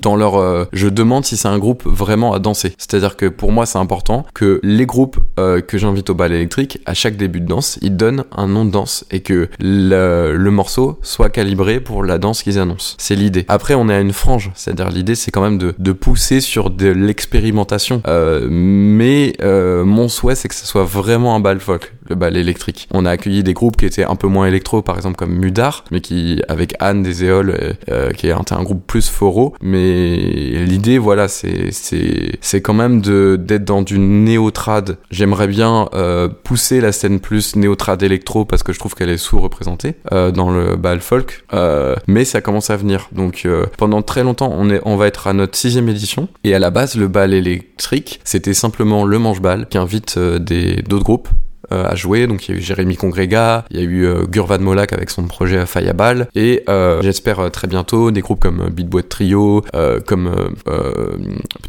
dans 0.02 0.16
leur, 0.16 0.36
euh, 0.36 0.66
je 0.74 0.88
demande 0.88 1.26
si 1.26 1.38
c'est 1.38 1.48
un 1.48 1.58
groupe 1.58 1.84
vraiment 1.86 2.34
à 2.34 2.40
danser. 2.40 2.74
C'est-à-dire 2.78 3.16
que 3.16 3.26
pour 3.26 3.52
moi, 3.52 3.66
c'est 3.66 3.78
important 3.78 4.26
que 4.34 4.60
les 4.63 4.86
groupes 4.86 5.18
euh, 5.40 5.62
que 5.62 5.78
j'invite 5.78 6.10
au 6.10 6.16
bal 6.16 6.32
électrique, 6.32 6.80
à 6.86 6.94
chaque 6.94 7.18
début 7.18 7.42
de 7.42 7.48
danse, 7.48 7.80
ils 7.82 7.96
donnent 7.96 8.24
un 8.36 8.48
nom 8.48 8.66
de 8.66 8.72
danse 8.72 9.06
et 9.12 9.22
que 9.22 9.50
le, 9.60 10.36
le 10.36 10.52
morceau 10.52 11.00
soit 11.02 11.30
calibré 11.30 11.80
pour 11.80 12.04
la 12.04 12.18
danse 12.18 12.44
qu'ils 12.44 12.60
annoncent. 12.60 12.96
C'est 12.98 13.16
l'idée. 13.16 13.46
Après, 13.48 13.74
on 13.74 13.90
est 13.90 13.94
à 13.94 14.00
une 14.00 14.13
frange, 14.13 14.52
c'est-à-dire 14.56 14.90
l'idée, 14.90 15.16
c'est 15.16 15.32
quand 15.32 15.42
même 15.42 15.58
de, 15.58 15.74
de 15.78 15.92
pousser 15.92 16.42
sur 16.42 16.70
de 16.70 16.88
l'expérimentation. 16.88 18.02
Euh, 18.08 18.48
mais 18.50 19.34
euh, 19.42 19.84
mon 19.86 20.10
souhait, 20.10 20.36
c'est 20.36 20.48
que 20.48 20.56
ce 20.56 20.66
soit 20.66 20.84
vraiment 20.84 21.36
un 21.36 21.40
bal 21.40 21.60
folk, 21.60 21.94
le 22.10 22.15
bal 22.15 22.38
électrique. 22.38 22.88
On 22.93 23.06
a 23.06 23.12
accueilli 23.12 23.43
des 23.43 23.54
groupes 23.54 23.78
qui 23.78 23.86
étaient 23.86 24.04
un 24.04 24.15
peu 24.15 24.28
moins 24.28 24.48
électro, 24.48 24.82
par 24.82 24.96
exemple 24.96 25.15
comme 25.15 25.34
Mudar, 25.34 25.84
mais 25.91 26.02
qui, 26.02 26.41
avec 26.48 26.74
Anne 26.80 27.04
des 27.04 27.24
Éoles, 27.24 27.50
euh, 27.50 27.74
euh, 27.89 28.12
qui 28.12 28.28
est 28.28 28.32
un, 28.32 28.63
groupe 28.63 28.86
plus 28.86 29.10
foro, 29.10 29.54
mais 29.62 30.17
l'idée, 30.17 30.98
voilà, 30.98 31.28
c'est 31.28 31.70
c'est 31.72 32.62
quand 32.62 32.74
même 32.74 33.02
de 33.02 33.38
d'être 33.39 33.65
dans 33.65 33.82
du 33.82 34.00
néo-trad. 34.00 34.98
J'aimerais 35.12 35.48
bien 35.48 35.89
euh, 35.93 36.28
pousser 36.28 36.82
la 36.82 36.91
scène 36.91 37.20
plus 37.20 37.56
néo-trad 37.56 38.02
électro 38.04 38.46
parce 38.46 38.63
que 38.63 38.74
je 38.74 38.80
trouve 38.80 38.96
qu'elle 38.96 39.10
est 39.10 39.17
sous-représentée 39.17 39.96
euh, 40.12 40.32
dans 40.32 40.52
le 40.52 40.76
bal 40.76 41.02
folk, 41.02 41.43
euh, 41.54 41.96
mais 42.08 42.26
ça 42.26 42.41
commence 42.41 42.70
à 42.70 42.78
venir. 42.78 43.10
Donc 43.12 43.43
euh, 43.46 43.65
pendant 43.78 44.02
très 44.02 44.24
longtemps, 44.24 44.54
on 44.56 44.70
est 44.70 44.82
on 44.86 44.96
va 44.96 45.08
être 45.08 45.28
à 45.28 45.34
notre 45.34 45.58
sixième 45.58 45.89
édition 45.89 46.28
et 46.43 46.54
à 46.54 46.60
la 46.60 46.70
base, 46.70 46.96
le 46.96 47.08
bal 47.08 47.34
électrique, 47.34 48.20
c'était 48.24 48.54
simplement 48.54 49.06
le 49.06 49.20
manche-bal 49.20 49.67
qui 49.67 49.78
invite 49.78 50.17
des 50.20 50.82
d'autres 50.84 51.04
groupes 51.04 51.30
à 51.71 51.95
jouer. 51.95 52.27
Donc 52.27 52.47
il 52.47 52.56
y 52.56 52.58
a 52.58 52.60
eu 52.60 52.63
Jérémy 52.63 52.95
Congrega, 52.95 53.65
il 53.71 53.80
y 53.80 53.82
a 53.82 53.84
eu 53.84 54.06
euh, 54.06 54.25
Gurvan 54.25 54.60
Molak 54.60 54.93
avec 54.93 55.10
son 55.10 55.23
projet 55.23 55.65
Fayabal, 55.65 56.27
et 56.36 56.63
euh, 56.69 57.01
j'espère 57.01 57.39
euh, 57.39 57.49
très 57.49 57.67
bientôt 57.67 58.12
des 58.12 58.21
groupes 58.21 58.39
comme 58.39 58.62
euh, 58.62 58.69
Beat 58.69 58.88
Boy 58.88 59.03
Trio, 59.03 59.63
euh, 59.75 59.99
comme 59.99 60.27
euh, 60.27 60.49
euh, 60.67 61.17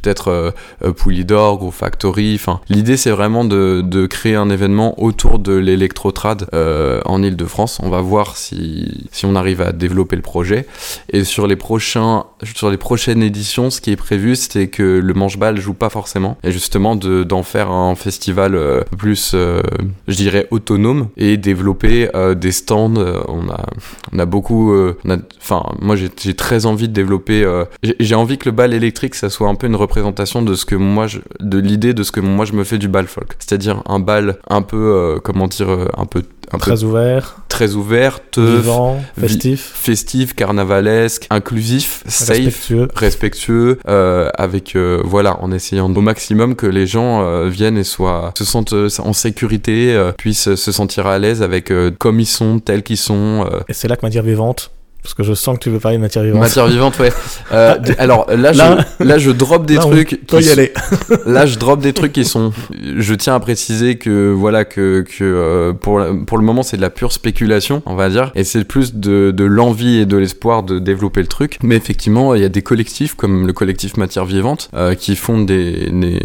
peut-être 0.01 0.29
euh, 0.29 0.51
euh, 0.85 0.93
Poulidor, 0.93 1.59
Groove 1.59 1.75
Factory. 1.75 2.35
Enfin, 2.35 2.61
l'idée 2.69 2.97
c'est 2.97 3.11
vraiment 3.11 3.45
de, 3.45 3.83
de 3.85 4.07
créer 4.07 4.35
un 4.35 4.51
événement 4.51 5.01
autour 5.03 5.39
de 5.39 5.53
l'électrotrad 5.53 6.49
euh, 6.55 7.01
en 7.05 7.23
Ile-de-France. 7.23 7.79
On 7.83 7.91
va 7.91 8.01
voir 8.01 8.37
si, 8.37 9.09
si 9.13 9.27
on 9.27 9.35
arrive 9.35 9.61
à 9.63 9.73
développer 9.73 10.17
le 10.17 10.23
projet. 10.23 10.67
Et 11.13 11.25
sur 11.25 11.47
les 11.47 11.57
prochains, 11.57 12.25
sur 12.43 12.71
les 12.71 12.77
prochaines 12.77 13.23
éditions, 13.23 13.71
ce 13.71 13.81
qui 13.81 13.91
est 13.91 13.97
prévu, 13.97 14.37
c'est 14.37 14.69
que 14.69 14.83
le 14.83 15.15
manche-bal 15.15 15.61
joue 15.61 15.75
pas 15.75 15.91
forcément, 15.91 16.37
et 16.45 16.53
justement 16.53 16.97
de 16.97 17.25
d'en 17.25 17.43
faire 17.43 17.71
un 17.71 17.95
festival 17.95 18.55
euh, 18.55 18.83
plus, 18.97 19.33
euh, 19.35 19.61
je 20.07 20.17
dirais, 20.17 20.47
autonome 20.51 21.09
et 21.17 21.37
développer 21.37 22.09
euh, 22.15 22.35
des 22.35 22.53
stands. 22.53 22.97
Euh, 22.97 23.21
on 23.29 23.49
a, 23.49 23.67
on 24.13 24.19
a 24.19 24.27
beaucoup, 24.27 24.73
euh, 24.73 24.97
enfin, 25.41 25.63
moi 25.81 25.97
j'ai 25.97 26.35
très 26.35 26.67
envie 26.67 26.89
de 26.89 26.93
développer. 26.93 27.45
j'ai 27.83 28.15
envie 28.15 28.39
que 28.39 28.49
le 28.49 28.55
bal 28.55 28.75
électrique, 28.75 29.15
ça 29.15 29.31
soit 29.31 29.49
un 29.49 29.55
peu 29.55 29.67
une 29.67 29.77
représentation 29.77 30.43
de 30.43 30.55
ce 30.55 30.65
que 30.65 30.75
moi, 30.75 31.07
de 31.41 31.59
l'idée 31.59 31.95
de 31.95 32.03
ce 32.03 32.13
que 32.13 32.21
moi 32.21 32.45
je 32.45 32.53
me 32.53 32.65
fais 32.65 32.79
du 32.79 32.89
bal 32.89 33.07
folk, 33.07 33.35
c'est-à-dire 33.39 33.83
un 33.87 34.01
bal 34.01 34.37
un 34.49 34.63
peu, 34.63 35.19
comment 35.23 35.47
dire, 35.49 35.69
un 35.97 36.07
peu 36.07 36.23
un 36.53 36.59
peu 36.59 36.65
Très 36.71 36.83
ouvert, 36.85 37.37
très 37.49 37.75
ouverte, 37.75 38.39
vivant, 38.39 39.03
vi- 39.17 39.29
festif, 39.29 39.71
festive, 39.75 40.35
carnavalesque, 40.35 41.27
inclusif, 41.31 42.03
safe, 42.07 42.29
respectueux. 42.37 42.89
respectueux, 42.95 43.79
euh, 43.89 44.31
avec 44.35 44.77
euh, 44.77 45.01
voilà, 45.05 45.41
en 45.43 45.53
essayant 45.53 45.93
au 45.93 46.01
maximum 46.01 46.55
que 46.55 46.67
les 46.67 46.87
gens 46.87 47.23
euh, 47.23 47.49
viennent 47.49 47.79
et 47.79 47.85
soient 47.85 48.33
se 48.37 48.45
sentent 48.45 48.75
en 48.99 49.13
sécurité, 49.13 50.11
puissent 50.17 50.55
se 50.55 50.73
sentir 50.73 51.07
à 51.07 51.19
l'aise 51.19 51.43
avec 51.43 51.73
comme 51.99 52.21
ils 52.21 52.27
sont, 52.27 52.59
tels 52.61 52.83
qu'ils 52.83 52.97
sont. 52.97 53.49
Et 53.69 53.73
c'est 53.73 53.89
là 53.89 53.97
que 53.97 54.05
matière 54.07 54.23
vivante, 54.25 54.71
parce 55.03 55.15
que 55.15 55.23
je 55.23 55.33
sens 55.35 55.57
que 55.59 55.63
tu 55.65 55.71
veux 55.71 55.79
parler 55.79 55.97
de 55.97 56.03
matière 56.03 56.23
vivante. 56.25 56.41
Matière 56.41 56.67
vivante, 56.67 56.99
ouais. 56.99 57.13
Euh, 57.51 57.77
alors 57.97 58.27
là, 58.29 58.53
Là- 58.53 58.85
je, 59.01 59.05
là, 59.05 59.17
je 59.17 59.31
drop 59.31 59.65
des 59.65 59.77
Là, 59.77 59.81
trucs. 59.81 60.21
qui 60.27 60.37
y 60.37 60.43
sont- 60.43 60.53
aller. 60.53 60.71
Là, 61.27 61.47
je 61.47 61.59
drop 61.59 61.81
des 61.81 61.95
trucs 61.95 62.13
qui 62.13 62.27
sont. 62.27 62.53
Je 62.99 63.15
tiens 63.15 63.35
à 63.35 63.41
préciser 63.41 63.97
que 63.97 64.31
voilà 64.31 64.67
que 64.67 65.01
que 65.09 65.25
euh, 65.25 65.73
pour 65.73 66.03
pour 66.27 66.37
le 66.37 66.45
moment 66.45 66.63
c'est 66.63 66.77
de 66.77 66.83
la 66.83 66.91
pure 66.91 67.13
spéculation, 67.13 67.83
on 67.87 67.95
va 67.95 68.11
dire, 68.11 68.33
et 68.35 68.45
c'est 68.45 68.65
plus 68.65 68.95
de 68.97 69.31
de 69.31 69.45
l'envie 69.45 69.97
et 70.01 70.05
de 70.07 70.19
l'espoir 70.19 70.63
de 70.63 70.79
développer 70.79 71.23
le 71.23 71.27
truc. 71.27 71.59
Mais 71.63 71.77
effectivement, 71.77 72.35
il 72.35 72.43
y 72.43 72.45
a 72.45 72.51
des 72.51 72.61
collectifs 72.63 73.15
comme 73.15 73.47
le 73.47 73.53
collectif 73.55 73.97
Matière 73.97 74.27
Vivante 74.27 74.69
euh, 74.75 74.95
qui 74.95 75.17
font 75.17 75.41
des, 75.41 75.89
des 75.91 76.21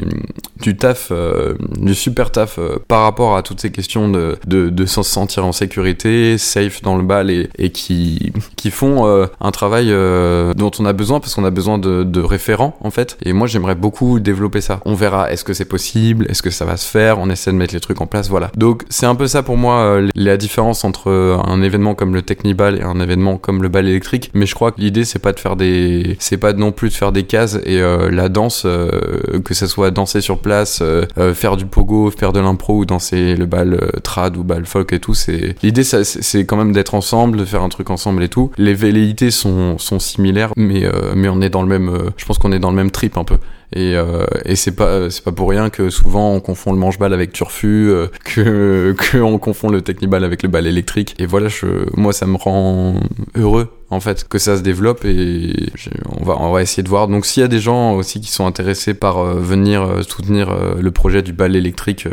du 0.62 0.76
taf, 0.76 1.12
du 1.78 1.96
super 1.96 2.32
taf 2.32 2.60
par 2.90 3.04
rapport 3.04 3.38
à 3.38 3.44
toutes 3.44 3.62
ces 3.62 3.72
questions 3.72 4.10
de 4.10 4.38
de, 4.46 4.68
de 4.70 4.86
se 4.86 5.04
sentir 5.04 5.46
en 5.46 5.54
sécurité, 5.54 6.38
safe 6.38 6.82
dans 6.82 6.98
le 6.98 7.04
bal 7.04 7.30
et 7.32 7.50
et 7.58 7.70
qui 7.70 8.34
qui 8.58 8.72
font 8.74 9.08
euh, 9.08 9.28
un 9.40 9.52
travail 9.52 9.88
euh, 9.90 10.54
dont 10.54 10.72
on 10.80 10.86
a 10.86 10.94
besoin 10.94 11.20
parce 11.20 11.36
qu'on 11.36 11.46
a 11.46 11.52
besoin 11.52 11.78
de, 11.78 12.22
référents 12.22 12.78
en 12.82 12.92
fait. 12.92 13.18
Et 13.24 13.34
moi 13.34 13.48
j'aimerais 13.48 13.76
beaucoup 13.76 14.20
développer 14.20 14.62
ça. 14.62 14.80
On 14.86 14.96
verra 14.96 15.32
est-ce 15.32 15.44
que 15.44 15.54
c'est 15.54 15.66
possible, 15.66 16.26
est-ce 16.30 16.42
que 16.42 16.50
ça 16.50 16.66
va 16.66 16.78
se 16.78 16.90
faire, 16.90 17.20
on 17.20 17.30
essaie 17.30 17.52
de 17.52 17.58
mettre 17.58 17.74
les 17.74 17.80
trucs 17.80 18.02
en 18.02 18.08
place, 18.08 18.30
voilà. 18.30 18.52
Donc 18.56 18.84
c'est 18.90 19.06
un 19.06 19.16
peu 19.16 19.28
ça 19.28 19.44
pour 19.44 19.58
moi 19.58 19.76
euh, 19.80 20.10
la 20.16 20.38
différence 20.38 20.84
entre 20.84 21.10
euh, 21.10 21.38
un 21.46 21.62
événement 21.62 21.96
comme 21.96 22.14
le 22.14 22.22
Technibal 22.22 22.80
et 22.80 22.84
un 22.84 23.00
événement 23.00 23.38
comme 23.38 23.62
le 23.62 23.70
bal 23.70 23.88
électrique. 23.88 24.32
Mais 24.34 24.46
je 24.46 24.56
crois 24.56 24.72
que 24.72 24.82
l'idée 24.82 25.06
c'est 25.06 25.20
pas 25.20 25.34
de 25.34 25.40
faire 25.40 25.56
des, 25.56 26.16
c'est 26.20 26.38
pas 26.38 26.54
non 26.54 26.72
plus 26.72 26.90
de 26.90 26.94
faire 26.94 27.12
des 27.12 27.24
cases 27.24 27.60
et 27.66 27.80
la 27.80 28.30
danse, 28.30 28.66
que 29.44 29.54
ça 29.54 29.68
soit 29.68 29.92
danser 29.92 30.22
sur 30.22 30.40
place, 30.40 30.82
faire 31.34 31.58
du 31.58 31.66
pogo, 31.66 32.12
faire 32.12 32.34
de 32.34 32.40
l'impro 32.40 32.78
ou 32.78 32.86
danser 32.86 33.36
le 33.36 33.46
bal 33.46 33.92
trad 34.04 34.38
ou 34.38 34.44
bal 34.44 34.66
folk 34.66 34.94
et 34.94 35.00
tout. 35.00 35.14
C'est 35.14 35.56
l'idée, 35.64 35.84
c'est 35.84 36.46
quand 36.46 36.58
même 36.58 36.72
d'être 36.72 36.96
ensemble, 36.96 37.38
de 37.38 37.46
faire 37.46 37.64
un 37.64 37.70
truc 37.70 37.90
ensemble 37.90 38.24
et 38.24 38.30
tout. 38.30 38.52
Les 38.58 38.74
velléités 38.74 39.32
sont 39.32 39.78
sont 39.78 40.00
similaires, 40.00 40.52
mais 40.56 40.86
euh, 40.86 41.14
mais 41.16 41.30
on 41.30 41.42
est 41.42 41.50
dans 41.50 41.62
le 41.62 41.68
même, 41.68 41.90
euh, 41.90 42.10
je 42.18 42.26
pense 42.26 42.38
qu'on 42.38 42.52
est 42.52 42.60
dans 42.60 42.70
le 42.70 42.76
même 42.76 42.92
trip 42.92 43.18
un 43.18 43.24
peu. 43.24 43.38
Et, 43.76 43.96
euh, 43.96 44.26
et 44.46 44.56
c'est 44.56 44.76
pas 44.76 45.10
c'est 45.10 45.24
pas 45.24 45.32
pour 45.32 45.50
rien 45.50 45.72
que 45.72 45.90
souvent 45.90 46.32
on 46.34 46.40
confond 46.40 46.74
le 46.74 46.78
manche-ball 46.78 47.14
avec 47.14 47.32
turfu, 47.32 47.90
euh, 47.90 48.08
que 48.24 48.94
que 48.98 49.18
on 49.18 49.40
confond 49.40 49.70
le 49.70 49.82
techniball 49.82 50.24
avec 50.24 50.44
le 50.44 50.50
bal 50.50 50.68
électrique. 50.68 51.16
Et 51.18 51.26
voilà, 51.26 51.48
je, 51.48 51.66
moi 51.96 52.14
ça 52.14 52.28
me 52.28 52.38
rend 52.38 53.00
heureux 53.36 53.70
en 53.90 54.00
fait 54.00 54.28
que 54.28 54.38
ça 54.38 54.58
se 54.58 54.62
développe 54.62 55.06
et 55.06 55.72
on 56.20 56.24
va 56.24 56.38
on 56.40 56.52
va 56.52 56.62
essayer 56.62 56.84
de 56.84 56.90
voir. 56.90 57.08
Donc 57.08 57.26
s'il 57.26 57.42
y 57.42 57.44
a 57.44 57.50
des 57.50 57.60
gens 57.60 57.94
aussi 57.96 58.22
qui 58.22 58.32
sont 58.32 58.46
intéressés 58.46 58.94
par 58.94 59.24
venir 59.24 60.04
soutenir 60.08 60.56
le 60.80 60.92
projet 60.92 61.24
du 61.24 61.34
bal 61.34 61.56
électrique. 61.56 62.08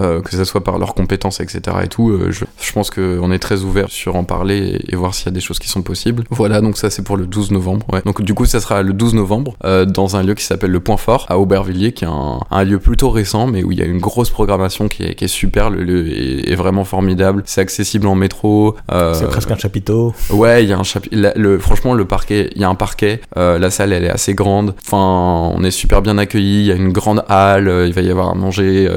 Euh, 0.00 0.20
que 0.20 0.30
ça 0.36 0.44
soit 0.44 0.62
par 0.64 0.78
leurs 0.78 0.94
compétences, 0.94 1.40
etc. 1.40 1.60
et 1.84 1.88
tout, 1.88 2.10
euh, 2.10 2.30
je, 2.30 2.44
je 2.60 2.72
pense 2.72 2.90
qu'on 2.90 3.30
est 3.32 3.38
très 3.38 3.62
ouvert 3.62 3.88
sur 3.90 4.16
en 4.16 4.24
parler 4.24 4.80
et, 4.88 4.92
et 4.92 4.96
voir 4.96 5.14
s'il 5.14 5.26
y 5.26 5.28
a 5.28 5.32
des 5.32 5.40
choses 5.40 5.58
qui 5.58 5.68
sont 5.68 5.82
possibles. 5.82 6.24
Voilà, 6.30 6.60
donc 6.60 6.76
ça 6.76 6.90
c'est 6.90 7.02
pour 7.02 7.16
le 7.16 7.26
12 7.26 7.50
novembre. 7.52 7.86
Ouais. 7.92 8.02
Donc 8.04 8.22
du 8.22 8.34
coup, 8.34 8.44
ça 8.46 8.60
sera 8.60 8.82
le 8.82 8.92
12 8.92 9.14
novembre 9.14 9.56
euh, 9.64 9.84
dans 9.84 10.16
un 10.16 10.22
lieu 10.22 10.34
qui 10.34 10.44
s'appelle 10.44 10.70
le 10.70 10.80
Point 10.80 10.96
Fort 10.96 11.26
à 11.28 11.38
Aubervilliers, 11.38 11.92
qui 11.92 12.04
est 12.04 12.08
un, 12.08 12.40
un 12.50 12.64
lieu 12.64 12.78
plutôt 12.78 13.10
récent, 13.10 13.46
mais 13.46 13.62
où 13.62 13.72
il 13.72 13.78
y 13.78 13.82
a 13.82 13.86
une 13.86 13.98
grosse 14.00 14.30
programmation 14.30 14.88
qui 14.88 15.04
est, 15.04 15.14
qui 15.14 15.24
est 15.24 15.28
super. 15.28 15.70
Le 15.70 15.82
lieu 15.84 16.08
est, 16.08 16.50
est 16.50 16.54
vraiment 16.56 16.84
formidable. 16.84 17.42
C'est 17.46 17.60
accessible 17.60 18.06
en 18.06 18.14
métro. 18.14 18.74
euh, 18.92 19.14
C'est 19.14 19.26
presque 19.28 19.50
un 19.50 19.56
chapiteau. 19.56 20.14
Ouais, 20.30 20.64
il 20.64 20.70
y 20.70 20.72
a 20.72 20.78
un 20.78 20.82
chapitre. 20.82 21.16
Le, 21.36 21.58
franchement, 21.58 21.94
le 21.94 22.04
parquet, 22.04 22.50
il 22.54 22.60
y 22.60 22.64
a 22.64 22.68
un 22.68 22.74
parquet. 22.74 23.20
euh, 23.36 23.58
la 23.58 23.70
salle, 23.70 23.92
elle 23.92 24.04
est 24.04 24.10
assez 24.10 24.34
grande. 24.34 24.74
Enfin, 24.84 25.52
on 25.56 25.62
est 25.64 25.70
super 25.70 26.02
bien 26.02 26.18
accueillis. 26.18 26.60
Il 26.60 26.66
y 26.66 26.72
a 26.72 26.74
une 26.76 26.92
grande 26.92 27.24
halle. 27.28 27.84
il 27.86 27.92
va 27.92 28.00
y 28.02 28.10
avoir 28.10 28.30
à 28.30 28.34
manger. 28.34 28.88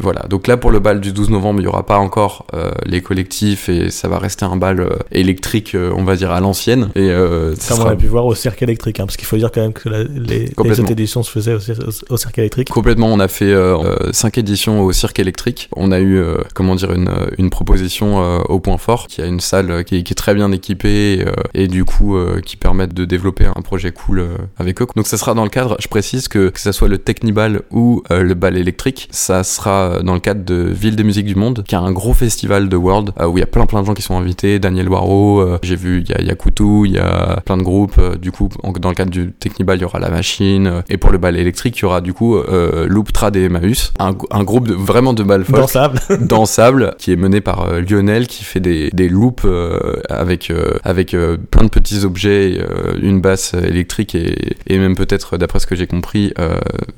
voilà. 0.00 0.26
Donc 0.28 0.46
là, 0.46 0.56
pour 0.56 0.70
le 0.70 0.78
bal 0.80 1.00
du 1.00 1.12
12 1.12 1.30
novembre, 1.30 1.60
il 1.60 1.64
y 1.64 1.66
aura 1.66 1.84
pas 1.86 1.98
encore 1.98 2.46
euh, 2.54 2.70
les 2.86 3.00
collectifs 3.00 3.68
et 3.68 3.90
ça 3.90 4.08
va 4.08 4.18
rester 4.18 4.44
un 4.44 4.56
bal 4.56 4.80
euh, 4.80 4.90
électrique, 5.12 5.74
euh, 5.74 5.92
on 5.96 6.04
va 6.04 6.16
dire 6.16 6.30
à 6.30 6.40
l'ancienne. 6.40 6.90
Et 6.94 7.10
euh, 7.10 7.54
ça 7.56 7.74
on 7.74 7.78
sera 7.78 7.90
a 7.92 7.96
pu 7.96 8.06
voir 8.06 8.26
au 8.26 8.34
cirque 8.34 8.62
électrique, 8.62 9.00
hein, 9.00 9.06
parce 9.06 9.16
qu'il 9.16 9.26
faut 9.26 9.36
dire 9.36 9.50
quand 9.52 9.60
même 9.60 9.72
que 9.72 9.88
la- 9.88 10.04
les, 10.04 10.46
les 10.46 10.52
éditions 10.92 11.22
se 11.22 11.30
faisaient 11.30 11.54
au, 11.54 11.58
au- 11.58 12.14
au 12.14 12.16
cirque 12.16 12.38
électrique. 12.38 12.68
Complètement, 12.70 13.08
on 13.08 13.20
a 13.20 13.28
fait 13.28 13.52
euh, 13.52 13.76
euh, 13.78 14.12
cinq 14.12 14.38
éditions 14.38 14.82
au 14.82 14.92
Cirque 14.92 15.18
électrique. 15.18 15.68
On 15.76 15.92
a 15.92 16.00
eu, 16.00 16.16
euh, 16.18 16.38
comment 16.54 16.74
dire, 16.74 16.92
une, 16.92 17.08
euh, 17.08 17.26
une 17.38 17.50
proposition 17.50 18.22
euh, 18.22 18.38
au 18.48 18.60
Point 18.60 18.78
Fort, 18.78 19.06
qui 19.06 19.22
a 19.22 19.26
une 19.26 19.40
salle 19.40 19.70
euh, 19.70 19.82
qui, 19.82 19.96
est, 19.98 20.02
qui 20.02 20.12
est 20.12 20.16
très 20.16 20.34
bien 20.34 20.50
équipée 20.52 21.24
euh, 21.26 21.32
et 21.54 21.68
du 21.68 21.84
coup 21.84 22.16
euh, 22.16 22.40
qui 22.40 22.56
permettent 22.56 22.94
de 22.94 23.04
développer 23.04 23.46
un 23.46 23.62
projet 23.62 23.92
cool 23.92 24.18
euh, 24.20 24.36
avec 24.58 24.82
eux. 24.82 24.86
Donc 24.96 25.06
ça 25.06 25.16
sera 25.16 25.34
dans 25.34 25.44
le 25.44 25.50
cadre, 25.50 25.76
je 25.80 25.88
précise 25.88 26.28
que 26.28 26.48
que 26.50 26.60
ça 26.60 26.72
soit 26.72 26.88
le 26.88 26.98
Technibal 26.98 27.62
ou 27.70 28.02
euh, 28.10 28.22
le 28.22 28.34
bal 28.34 28.56
électrique, 28.56 29.08
ça 29.10 29.42
sera 29.44 30.02
dans 30.02 30.14
le 30.14 30.17
cadre 30.18 30.44
de 30.44 30.54
Ville 30.54 30.96
des 30.96 31.04
musiques 31.04 31.26
du 31.26 31.34
monde, 31.34 31.64
qui 31.66 31.74
a 31.74 31.80
un 31.80 31.92
gros 31.92 32.12
festival 32.14 32.68
de 32.68 32.76
World 32.76 33.10
euh, 33.20 33.26
où 33.26 33.38
il 33.38 33.40
y 33.40 33.44
a 33.44 33.46
plein 33.46 33.66
plein 33.66 33.80
de 33.82 33.86
gens 33.86 33.94
qui 33.94 34.02
sont 34.02 34.16
invités. 34.18 34.58
Daniel 34.58 34.88
Waro, 34.88 35.40
euh, 35.40 35.58
j'ai 35.62 35.76
vu, 35.76 36.02
il 36.02 36.10
y 36.10 36.14
a, 36.14 36.20
il 36.20 36.26
y 36.26 36.30
a 36.30 36.34
Koutou, 36.34 36.84
il 36.86 36.92
y 36.92 36.98
a 36.98 37.40
plein 37.44 37.56
de 37.56 37.62
groupes. 37.62 37.96
euh, 37.98 38.16
du 38.16 38.32
coup, 38.32 38.48
en- 38.62 38.72
dans 38.72 38.88
le 38.90 38.94
cadre 38.94 39.10
du 39.10 39.32
Technibal, 39.32 39.78
il 39.78 39.82
y 39.82 39.84
aura 39.84 39.98
la 39.98 40.10
machine. 40.10 40.82
et 40.88 40.96
pour 40.96 41.10
le 41.10 41.18
bal 41.18 41.36
électrique, 41.36 41.78
il 41.78 41.82
y 41.82 41.84
aura 41.84 42.00
du 42.00 42.12
coup 42.14 42.36
Loop 42.86 43.12
Trad 43.12 43.36
et 43.36 43.44
Emmaüs, 43.44 43.92
un, 43.98 44.14
un 44.30 44.44
groupe 44.44 44.68
de, 44.68 44.74
vraiment 44.74 45.12
de 45.12 45.22
bal 45.22 45.44
folk 45.44 45.58
Dansable. 45.60 46.00
dansable 46.20 46.94
qui 46.98 47.12
est 47.12 47.16
mené 47.16 47.40
par 47.40 47.80
Lionel 47.80 48.26
qui 48.26 48.44
fait 48.44 48.60
des, 48.60 48.90
des 48.92 49.08
loops 49.08 49.44
avec 50.08 50.52
avec 50.84 51.16
plein 51.50 51.64
de 51.64 51.68
petits 51.68 52.04
objets 52.04 52.60
une 53.00 53.20
basse 53.20 53.54
électrique 53.54 54.14
et, 54.14 54.56
et 54.66 54.78
même 54.78 54.94
peut-être 54.96 55.36
d'après 55.36 55.58
ce 55.58 55.66
que 55.66 55.76
j'ai 55.76 55.86
compris 55.86 56.32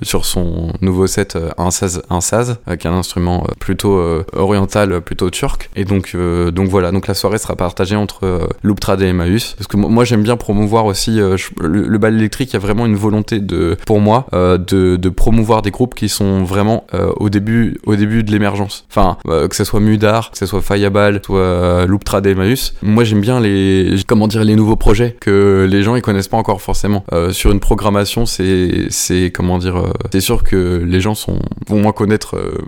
sur 0.02 0.24
son 0.24 0.72
nouveau 0.80 1.06
set 1.06 1.38
un 1.58 1.70
saz 1.70 2.02
un 2.10 2.20
saz 2.20 2.58
qui 2.78 2.86
est 2.86 2.90
un 2.90 3.02
euh, 3.18 3.54
plutôt 3.58 3.96
euh, 3.98 4.24
oriental 4.32 4.92
euh, 4.92 5.00
plutôt 5.00 5.30
turc. 5.30 5.70
Et 5.76 5.84
donc 5.84 6.16
donc 6.16 6.68
voilà 6.68 6.90
donc 6.92 7.06
la 7.06 7.14
soirée 7.14 7.38
sera 7.38 7.56
partagée 7.56 7.96
entre 7.96 8.24
euh, 8.24 8.46
Loop 8.62 8.80
Trad 8.80 9.00
et 9.02 9.06
Emmaüs. 9.06 9.54
Parce 9.56 9.66
que 9.66 9.76
mo- 9.76 9.88
moi 9.88 10.04
j'aime 10.04 10.22
bien 10.22 10.36
promouvoir 10.36 10.86
aussi 10.86 11.18
le, 11.60 11.98
bal 11.98 12.14
électrique 12.14 12.50
il 12.50 12.54
y 12.54 12.56
a 12.56 12.60
vraiment 12.60 12.86
une 12.86 12.96
volonté 12.96 13.40
de 13.40 13.76
pour 13.86 14.00
moi 14.00 14.26
de, 14.32 15.08
promouvoir 15.08 15.62
des 15.62 15.70
groupes 15.70 15.94
qui 15.94 16.08
sont 16.08 16.44
vraiment 16.44 16.86
au 17.16 17.28
début 17.28 17.78
au 17.84 17.96
début 17.96 18.22
de 18.22 18.30
l'émergence. 18.30 18.84
Enfin 18.90 19.16
que 19.24 19.54
ce 19.54 19.64
soit 19.64 19.80
Mudar 19.80 20.30
que 20.30 20.38
ce 20.38 20.46
soit 20.46 20.60
ce 20.60 20.66
soit 20.66 21.36
euh, 21.36 21.86
Loop 21.86 22.04
Trad 22.04 22.26
et 22.26 22.30
Emmaüs. 22.30 22.74
Moi 22.82 23.04
j'aime 23.04 23.20
bien 23.20 23.40
les 23.40 23.96
comment 24.06 24.28
dire 24.28 24.44
les 24.44 24.56
nouveaux 24.56 24.76
projets 24.76 25.16
que 25.20 25.66
les 25.70 25.82
gens 25.82 25.96
ils 25.96 26.02
connaissent 26.02 26.28
pas 26.28 26.36
encore 26.36 26.60
forcément. 26.60 27.04
Sur 27.32 27.52
une 27.52 27.60
programmation 27.60 28.26
c'est 28.26 28.86
c'est 28.90 29.30
comment 29.30 29.58
dire 29.58 29.76
euh, 29.76 29.92
c'est 30.12 30.20
sûr 30.20 30.42
que 30.42 30.82
les 30.84 31.00
gens 31.00 31.14
sont 31.14 31.38
vont 31.68 31.80
moins 31.80 31.92
connaître 31.92 32.36
euh, 32.36 32.58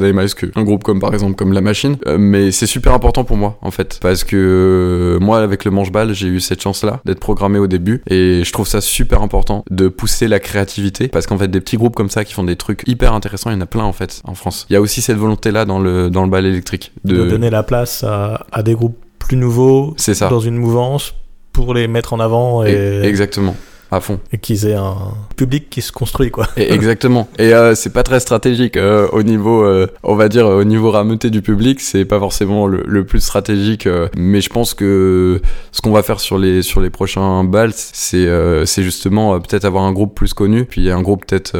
Emmaüs 0.00 0.34
qu'un 0.34 0.62
groupe 0.62 0.82
comme 0.84 1.00
par 1.00 1.12
exemple 1.12 1.34
comme 1.34 1.52
La 1.52 1.60
Machine. 1.60 1.96
Euh, 2.06 2.16
mais 2.18 2.50
c'est 2.52 2.66
super 2.66 2.92
important 2.94 3.24
pour 3.24 3.36
moi 3.36 3.58
en 3.62 3.70
fait. 3.70 3.98
Parce 4.00 4.24
que 4.24 4.36
euh, 4.36 5.18
moi 5.20 5.40
avec 5.40 5.64
le 5.64 5.70
manche-balle 5.70 6.12
j'ai 6.14 6.28
eu 6.28 6.40
cette 6.40 6.62
chance 6.62 6.84
là 6.84 7.00
d'être 7.04 7.20
programmé 7.20 7.58
au 7.58 7.66
début. 7.66 8.02
Et 8.08 8.42
je 8.44 8.52
trouve 8.52 8.66
ça 8.66 8.80
super 8.80 9.22
important 9.22 9.64
de 9.70 9.88
pousser 9.88 10.28
la 10.28 10.40
créativité. 10.40 11.08
Parce 11.08 11.26
qu'en 11.26 11.38
fait 11.38 11.48
des 11.48 11.60
petits 11.60 11.76
groupes 11.76 11.94
comme 11.96 12.10
ça 12.10 12.24
qui 12.24 12.32
font 12.32 12.44
des 12.44 12.56
trucs 12.56 12.82
hyper 12.86 13.12
intéressants 13.12 13.50
il 13.50 13.54
y 13.54 13.56
en 13.56 13.60
a 13.60 13.66
plein 13.66 13.84
en 13.84 13.92
fait 13.92 14.20
en 14.24 14.34
France. 14.34 14.66
Il 14.70 14.72
y 14.72 14.76
a 14.76 14.80
aussi 14.80 15.02
cette 15.02 15.16
volonté 15.18 15.50
là 15.50 15.64
dans 15.64 15.78
le 15.78 16.10
dans 16.10 16.24
le 16.24 16.30
bal 16.30 16.46
électrique 16.46 16.92
De... 17.04 17.16
de 17.16 17.30
donner 17.30 17.50
la 17.50 17.62
place 17.62 18.04
à, 18.04 18.46
à 18.52 18.62
des 18.62 18.74
groupes 18.74 18.96
plus 19.18 19.36
nouveaux 19.36 19.94
c'est 19.96 20.14
ça. 20.14 20.28
dans 20.28 20.40
une 20.40 20.56
mouvance 20.56 21.14
pour 21.52 21.74
les 21.74 21.86
mettre 21.88 22.12
en 22.12 22.20
avant 22.20 22.64
et, 22.64 22.70
Et- 22.72 23.04
exactement 23.06 23.54
à 23.92 24.00
fond 24.00 24.18
et 24.32 24.38
qu'ils 24.38 24.66
aient 24.66 24.74
un 24.74 24.96
public 25.36 25.68
qui 25.70 25.82
se 25.82 25.92
construit 25.92 26.30
quoi. 26.30 26.48
Et 26.56 26.72
exactement. 26.74 27.28
Et 27.38 27.52
euh, 27.54 27.74
c'est 27.74 27.92
pas 27.92 28.02
très 28.02 28.20
stratégique 28.20 28.76
euh, 28.76 29.06
au 29.12 29.22
niveau, 29.22 29.62
euh, 29.62 29.86
on 30.02 30.14
va 30.14 30.28
dire, 30.28 30.46
au 30.46 30.64
niveau 30.64 30.90
rameuté 30.90 31.30
du 31.30 31.42
public, 31.42 31.80
c'est 31.80 32.04
pas 32.06 32.18
forcément 32.18 32.66
le, 32.66 32.82
le 32.86 33.04
plus 33.04 33.20
stratégique. 33.20 33.86
euh, 33.86 34.08
mais 34.16 34.40
je 34.40 34.48
pense 34.48 34.72
que 34.74 35.40
ce 35.72 35.80
qu'on 35.82 35.92
va 35.92 36.02
faire 36.02 36.20
sur 36.20 36.38
les 36.38 36.62
sur 36.62 36.80
les 36.80 36.90
prochains 36.90 37.44
balles, 37.44 37.72
c'est 37.74 38.26
c'est 38.64 38.82
justement 38.82 39.38
peut-être 39.40 39.64
avoir 39.64 39.84
un 39.84 39.92
groupe 39.92 40.14
plus 40.14 40.32
connu, 40.32 40.64
puis 40.64 40.90
un 40.90 41.02
groupe 41.02 41.26
peut-être 41.26 41.52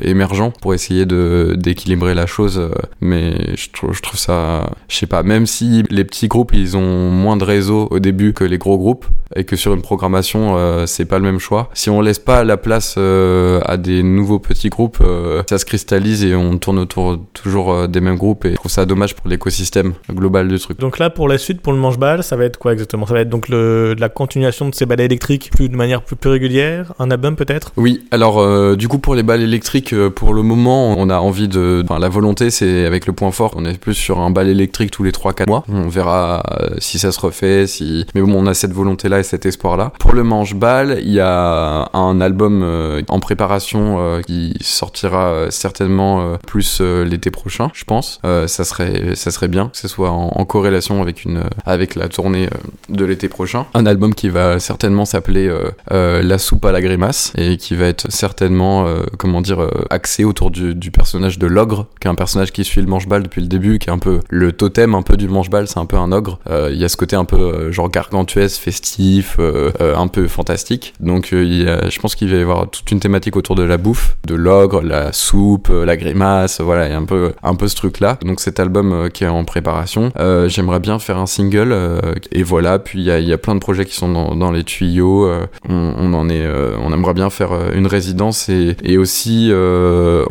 émergent 0.00 0.52
pour 0.60 0.74
essayer 0.74 1.06
de 1.06 1.54
d'équilibrer 1.56 2.14
la 2.14 2.26
chose. 2.26 2.60
mais 3.00 3.56
je 3.56 3.70
trouve 3.72 3.92
je 3.92 4.02
trouve 4.02 4.18
ça, 4.18 4.70
je 4.88 4.96
sais 4.96 5.06
pas, 5.06 5.22
même 5.22 5.46
si 5.46 5.82
les 5.90 6.04
petits 6.04 6.28
groupes 6.28 6.52
ils 6.54 6.76
ont 6.76 7.10
moins 7.10 7.36
de 7.36 7.44
réseau 7.44 7.88
au 7.90 7.98
début 7.98 8.32
que 8.32 8.44
les 8.44 8.58
gros 8.58 8.78
groupes 8.78 9.06
et 9.34 9.44
que 9.44 9.56
sur 9.56 9.74
une 9.74 9.82
programmation 9.82 10.86
c'est 10.86 11.06
pas 11.06 11.18
le 11.18 11.24
même 11.24 11.31
choix. 11.38 11.70
Si 11.74 11.90
on 11.90 12.00
laisse 12.00 12.18
pas 12.18 12.44
la 12.44 12.56
place 12.56 12.94
euh, 12.98 13.60
à 13.64 13.76
des 13.76 14.02
nouveaux 14.02 14.38
petits 14.38 14.68
groupes, 14.68 14.98
euh, 15.00 15.42
ça 15.48 15.58
se 15.58 15.64
cristallise 15.64 16.24
et 16.24 16.34
on 16.34 16.58
tourne 16.58 16.78
autour 16.78 17.18
toujours 17.32 17.72
euh, 17.72 17.86
des 17.86 18.00
mêmes 18.00 18.16
groupes 18.16 18.44
et 18.44 18.50
je 18.52 18.56
trouve 18.56 18.70
ça 18.70 18.84
dommage 18.84 19.14
pour 19.14 19.28
l'écosystème 19.28 19.94
global 20.10 20.48
du 20.48 20.58
truc. 20.58 20.78
Donc 20.78 20.98
là, 20.98 21.10
pour 21.10 21.28
la 21.28 21.38
suite, 21.38 21.60
pour 21.60 21.72
le 21.72 21.78
manche-balle, 21.78 22.22
ça 22.22 22.36
va 22.36 22.44
être 22.44 22.58
quoi 22.58 22.72
exactement? 22.72 23.06
Ça 23.06 23.14
va 23.14 23.20
être 23.20 23.28
donc 23.28 23.48
le, 23.48 23.94
la 23.98 24.08
continuation 24.08 24.68
de 24.68 24.74
ces 24.74 24.86
balais 24.86 25.04
électriques 25.04 25.50
plus 25.54 25.68
de 25.68 25.76
manière 25.76 26.02
plus, 26.02 26.16
plus 26.16 26.30
régulière, 26.30 26.92
un 26.98 27.10
album 27.10 27.36
peut-être? 27.36 27.72
Oui, 27.76 28.04
alors 28.10 28.76
du 28.76 28.88
coup 28.88 28.98
pour 28.98 29.14
les 29.14 29.22
balles 29.22 29.42
électriques, 29.42 29.94
pour 30.10 30.34
le 30.34 30.42
moment, 30.42 30.94
on 30.98 31.10
a 31.10 31.18
envie 31.18 31.48
de... 31.48 31.82
Enfin, 31.84 31.98
la 31.98 32.08
volonté, 32.08 32.50
c'est 32.50 32.86
avec 32.86 33.06
le 33.06 33.12
point 33.12 33.30
fort, 33.30 33.52
on 33.56 33.64
est 33.64 33.78
plus 33.78 33.94
sur 33.94 34.20
un 34.20 34.30
bal 34.30 34.48
électrique 34.48 34.90
tous 34.90 35.02
les 35.02 35.10
3-4 35.10 35.48
mois. 35.48 35.64
On 35.68 35.88
verra 35.88 36.42
si 36.78 36.98
ça 36.98 37.12
se 37.12 37.20
refait, 37.20 37.66
si... 37.66 38.06
Mais 38.14 38.20
bon, 38.20 38.34
on 38.34 38.46
a 38.46 38.54
cette 38.54 38.72
volonté-là 38.72 39.20
et 39.20 39.22
cet 39.22 39.46
espoir-là. 39.46 39.92
Pour 39.98 40.12
le 40.12 40.22
manche-balle, 40.22 41.00
il 41.02 41.12
y 41.12 41.20
a 41.20 41.21
un 41.22 42.20
album 42.20 42.62
euh, 42.62 43.02
en 43.08 43.20
préparation 43.20 43.96
euh, 43.98 44.22
qui 44.22 44.54
sortira 44.60 45.28
euh, 45.28 45.50
certainement 45.50 46.36
plus 46.46 46.80
l'été 46.80 47.30
prochain, 47.30 47.70
je 47.74 47.84
pense. 47.84 48.20
Ça 48.22 48.64
serait 48.64 49.14
ça 49.14 49.30
serait 49.30 49.48
bien 49.48 49.68
que 49.68 49.76
ce 49.76 49.88
soit 49.88 50.10
en, 50.10 50.44
corrélation 50.44 51.00
avec 51.00 51.24
une 51.24 51.44
avec 51.64 51.94
la 51.94 52.08
tournée 52.08 52.48
de 52.88 53.04
l'été 53.04 53.28
prochain. 53.28 53.66
Un 53.74 53.86
album 53.86 54.14
qui 54.14 54.28
va 54.28 54.58
certainement 54.58 55.04
s'appeler 55.04 55.50
La 55.90 56.38
soupe 56.38 56.64
à 56.64 56.72
la 56.72 56.80
grimace 56.80 57.32
et 57.36 57.56
qui 57.56 57.74
va 57.74 57.86
être 57.86 58.10
certainement 58.10 58.86
comment 59.18 59.40
dire 59.40 59.66
axé 59.90 60.24
autour 60.24 60.50
du, 60.50 60.90
personnage 60.90 61.38
de 61.38 61.46
l'ogre, 61.46 61.86
qui 62.00 62.08
est 62.08 62.10
un 62.10 62.14
personnage 62.14 62.52
qui 62.52 62.64
suit 62.64 62.80
le 62.80 62.86
manche-balle 62.86 63.22
depuis 63.22 63.40
le 63.40 63.48
début, 63.48 63.78
qui 63.78 63.88
est 63.88 63.92
un 63.92 63.98
peu 63.98 64.20
le 64.28 64.52
totem 64.52 64.94
un 64.94 65.02
peu 65.02 65.16
du 65.16 65.28
manche-balle, 65.28 65.68
c'est 65.68 65.78
un 65.78 65.86
peu 65.86 65.96
un 65.96 66.12
ogre. 66.12 66.38
Il 66.48 66.76
y 66.76 66.84
a 66.84 66.88
ce 66.88 66.96
côté 66.96 67.16
un 67.16 67.24
peu 67.24 67.70
genre 67.70 67.88
gargantuesque, 67.88 68.60
festif, 68.60 69.38
un 69.38 70.08
peu 70.08 70.28
fantastique. 70.28 70.94
Donc 71.00 71.11
euh, 71.32 71.44
y 71.44 71.68
a- 71.68 71.88
je 71.88 71.98
pense 72.00 72.14
qu'il 72.14 72.30
va 72.30 72.36
y 72.36 72.40
avoir 72.40 72.70
toute 72.70 72.90
une 72.90 73.00
thématique 73.00 73.36
autour 73.36 73.54
de 73.54 73.62
la 73.62 73.76
bouffe, 73.76 74.16
de 74.26 74.34
l'ogre, 74.34 74.82
la 74.82 75.12
soupe, 75.12 75.68
euh, 75.70 75.84
la 75.84 75.96
grimace, 75.96 76.60
voilà, 76.60 76.86
il 76.86 76.92
y 76.92 76.94
a 76.94 76.98
un 76.98 77.04
peu 77.04 77.32
un 77.42 77.54
peu 77.54 77.68
ce 77.68 77.76
truc 77.76 78.00
là. 78.00 78.18
Donc 78.24 78.40
cet 78.40 78.60
album 78.60 78.92
euh, 78.92 79.08
qui 79.08 79.24
est 79.24 79.28
en 79.28 79.44
préparation, 79.44 80.10
euh, 80.18 80.48
j'aimerais 80.48 80.80
bien 80.80 80.98
faire 80.98 81.18
un 81.18 81.26
single 81.26 81.72
euh, 81.72 82.00
et 82.30 82.42
voilà. 82.42 82.78
Puis 82.78 83.00
il 83.00 83.04
y 83.04 83.32
a, 83.32 83.38
plein 83.38 83.54
de 83.54 83.60
projets 83.60 83.84
qui 83.84 83.94
sont 83.94 84.34
dans, 84.34 84.50
les 84.52 84.64
tuyaux. 84.64 85.26
euh, 85.26 85.46
on, 85.68 86.14
en 86.14 86.28
est, 86.28 86.44
euh, 86.44 86.76
on 86.82 86.92
aimerait 86.92 87.14
bien 87.14 87.30
faire 87.30 87.52
euh, 87.52 87.72
une 87.74 87.86
résidence 87.86 88.48
et, 88.48 88.76
aussi 88.96 89.48
euh, 89.50 90.24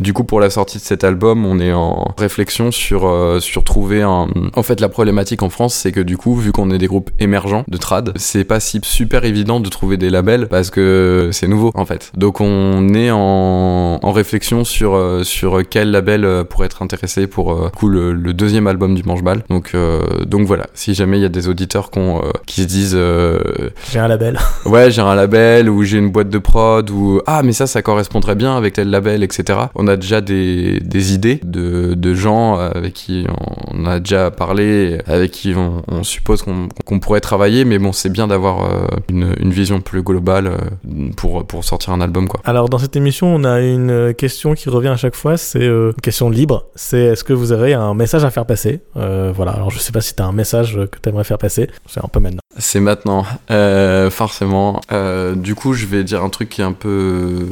du 0.00 0.12
coup 0.12 0.24
pour 0.24 0.40
la 0.40 0.50
sortie 0.50 0.78
de 0.78 0.82
cet 0.82 1.04
album, 1.04 1.46
on 1.46 1.60
est 1.60 1.72
en 1.72 2.14
réflexion 2.18 2.70
sur 2.70 3.06
euh, 3.06 3.38
sur 3.40 3.62
trouver 3.64 4.02
un. 4.02 4.28
En 4.54 4.62
fait, 4.62 4.80
la 4.80 4.88
problématique 4.88 5.42
en 5.42 5.50
France, 5.50 5.74
c'est 5.74 5.92
que 5.92 6.00
du 6.00 6.16
coup, 6.16 6.34
vu 6.34 6.52
qu'on 6.52 6.70
est 6.70 6.78
des 6.78 6.86
groupes 6.86 7.10
émergents 7.20 7.64
de 7.68 7.76
trad, 7.76 8.12
c'est 8.16 8.44
pas 8.44 8.60
si 8.60 8.80
super 8.82 9.24
évident 9.24 9.43
de 9.44 9.68
trouver 9.68 9.96
des 9.96 10.10
labels 10.10 10.48
parce 10.48 10.70
que 10.70 11.28
c'est 11.32 11.48
nouveau 11.48 11.70
en 11.74 11.84
fait. 11.84 12.10
Donc 12.16 12.40
on 12.40 12.94
est 12.94 13.10
en, 13.10 13.98
en 14.02 14.12
réflexion 14.12 14.64
sur 14.64 14.94
euh, 14.94 15.22
sur 15.22 15.60
quel 15.68 15.90
label 15.90 16.24
euh, 16.24 16.44
pourrait 16.44 16.66
être 16.66 16.82
intéressé 16.82 17.26
pour 17.26 17.52
euh, 17.52 17.68
coup, 17.68 17.88
le, 17.88 18.12
le 18.12 18.32
deuxième 18.32 18.66
album 18.66 18.94
du 18.94 19.02
Manche-Balle. 19.02 19.44
Donc 19.50 19.72
euh, 19.74 20.02
donc 20.24 20.46
voilà, 20.46 20.66
si 20.74 20.94
jamais 20.94 21.18
il 21.18 21.22
y 21.22 21.26
a 21.26 21.30
des 21.30 21.48
auditeurs 21.48 21.90
euh, 21.96 22.30
qui 22.46 22.62
se 22.62 22.66
disent 22.66 22.96
euh, 22.96 23.38
J'ai 23.92 23.98
un 23.98 24.08
label. 24.08 24.38
ouais 24.66 24.90
j'ai 24.90 25.02
un 25.02 25.14
label 25.14 25.68
ou 25.68 25.82
j'ai 25.82 25.98
une 25.98 26.10
boîte 26.10 26.30
de 26.30 26.38
prod 26.38 26.88
ou 26.90 27.20
ah 27.26 27.42
mais 27.44 27.52
ça 27.52 27.66
ça 27.66 27.82
correspondrait 27.82 28.34
bien 28.34 28.56
avec 28.56 28.74
tel 28.74 28.88
label 28.90 29.22
etc 29.22 29.58
on 29.74 29.86
a 29.86 29.96
déjà 29.96 30.20
des, 30.20 30.80
des 30.80 31.12
idées 31.14 31.40
de, 31.44 31.94
de 31.94 32.14
gens 32.14 32.56
avec 32.56 32.94
qui 32.94 33.26
on 33.72 33.86
a 33.86 34.00
déjà 34.00 34.30
parlé 34.30 34.98
avec 35.06 35.30
qui 35.30 35.54
on, 35.56 35.82
on 35.88 36.02
suppose 36.02 36.42
qu'on 36.42 36.98
pourrait 37.00 37.20
travailler 37.20 37.64
mais 37.64 37.78
bon 37.78 37.92
c'est 37.92 38.10
bien 38.10 38.26
d'avoir 38.26 38.68
une, 39.10 39.33
une 39.40 39.50
vision 39.50 39.80
plus 39.80 40.02
globale 40.02 40.46
euh, 40.46 41.10
pour, 41.16 41.46
pour 41.46 41.64
sortir 41.64 41.92
un 41.92 42.00
album 42.00 42.28
quoi 42.28 42.40
Alors 42.44 42.68
dans 42.68 42.78
cette 42.78 42.96
émission, 42.96 43.34
on 43.34 43.44
a 43.44 43.60
une 43.60 43.90
euh, 43.90 44.12
question 44.12 44.54
qui 44.54 44.68
revient 44.68 44.88
à 44.88 44.96
chaque 44.96 45.14
fois, 45.14 45.36
c'est 45.36 45.62
euh, 45.62 45.92
une 45.94 46.00
question 46.00 46.30
libre. 46.30 46.66
C'est 46.74 47.00
est-ce 47.00 47.24
que 47.24 47.32
vous 47.32 47.52
aurez 47.52 47.72
un 47.74 47.94
message 47.94 48.24
à 48.24 48.30
faire 48.30 48.46
passer? 48.46 48.80
Euh, 48.96 49.32
Voilà. 49.34 49.52
Alors 49.52 49.70
je 49.70 49.78
sais 49.78 49.92
pas 49.92 50.00
si 50.00 50.14
t'as 50.14 50.24
un 50.24 50.32
message 50.32 50.78
que 50.90 50.98
t'aimerais 50.98 51.24
faire 51.24 51.38
passer. 51.38 51.68
C'est 51.86 52.04
un 52.04 52.08
peu 52.08 52.20
maintenant. 52.20 52.40
C'est 52.56 52.78
maintenant, 52.78 53.26
euh, 53.50 54.10
forcément. 54.10 54.80
Euh, 54.92 55.34
du 55.34 55.56
coup, 55.56 55.72
je 55.72 55.86
vais 55.86 56.04
dire 56.04 56.22
un 56.22 56.28
truc 56.28 56.48
qui 56.48 56.60
est 56.60 56.64
un 56.64 56.72
peu 56.72 57.48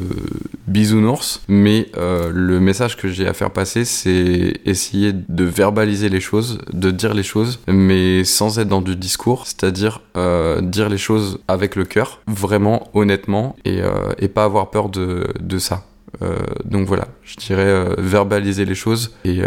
bisounours, 0.69 1.43
mais 1.49 1.89
euh, 1.97 2.31
le 2.33 2.61
message 2.61 2.97
que 2.97 3.09
j'ai 3.09 3.27
à 3.27 3.33
faire 3.33 3.51
passer, 3.51 3.85
c'est 3.85 4.61
essayer 4.65 5.13
de 5.13 5.45
verbaliser 5.45 6.09
les 6.09 6.21
choses, 6.21 6.59
de 6.73 6.93
dire 6.93 7.15
les 7.15 7.25
choses, 7.25 7.59
mais 7.67 8.23
sans 8.23 8.61
être 8.61 8.69
dans 8.69 8.81
du 8.81 8.95
discours, 8.95 9.47
c'est-à-dire 9.47 10.03
euh, 10.17 10.61
dire 10.61 10.89
les 10.89 10.99
choses 10.99 11.41
avec 11.49 11.75
le 11.75 11.85
cœur, 11.85 12.21
vraiment, 12.29 12.89
honnêtement, 12.95 13.57
et, 13.65 13.83
euh, 13.83 14.13
et 14.19 14.29
pas 14.29 14.45
avoir 14.45 14.71
peur 14.71 14.89
de, 14.89 15.27
de 15.41 15.59
ça. 15.59 15.85
Euh, 16.23 16.37
donc 16.65 16.87
voilà, 16.87 17.09
je 17.25 17.37
dirais 17.37 17.87
verbaliser 17.99 18.65
les 18.65 18.77
choses 18.77 19.17
et, 19.25 19.41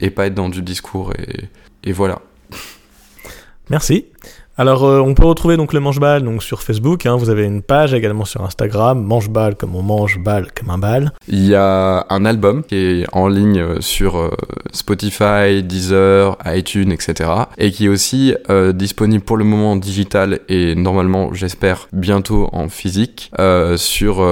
et 0.00 0.10
pas 0.10 0.26
être 0.26 0.34
dans 0.34 0.50
du 0.50 0.60
discours, 0.60 1.14
et, 1.18 1.48
et 1.88 1.92
voilà. 1.92 2.20
Merci. 3.70 4.06
Alors, 4.60 4.82
euh, 4.82 4.98
on 4.98 5.14
peut 5.14 5.24
retrouver 5.24 5.56
donc 5.56 5.72
le 5.72 5.78
manche-balle 5.78 6.24
donc 6.24 6.42
sur 6.42 6.64
Facebook. 6.64 7.06
hein. 7.06 7.14
vous 7.14 7.30
avez 7.30 7.44
une 7.44 7.62
page 7.62 7.94
également 7.94 8.24
sur 8.24 8.42
Instagram, 8.42 9.00
manche-balle 9.00 9.54
comme 9.54 9.76
on 9.76 9.84
mange 9.84 10.18
balle 10.18 10.48
comme 10.52 10.70
un 10.70 10.78
bal. 10.78 11.12
Il 11.28 11.46
y 11.46 11.54
a 11.54 12.04
un 12.10 12.24
album 12.24 12.64
qui 12.64 12.74
est 12.74 13.06
en 13.12 13.28
ligne 13.28 13.60
euh, 13.60 13.80
sur 13.80 14.18
euh, 14.18 14.30
Spotify, 14.72 15.62
Deezer, 15.62 16.36
iTunes, 16.44 16.90
etc. 16.90 17.30
Et 17.56 17.70
qui 17.70 17.84
est 17.84 17.88
aussi 17.88 18.34
euh, 18.50 18.72
disponible 18.72 19.22
pour 19.22 19.36
le 19.36 19.44
moment 19.44 19.70
en 19.70 19.76
digital 19.76 20.40
et 20.48 20.74
normalement, 20.74 21.32
j'espère, 21.32 21.86
bientôt 21.92 22.48
en 22.52 22.68
physique 22.68 23.30
sur, 23.76 24.26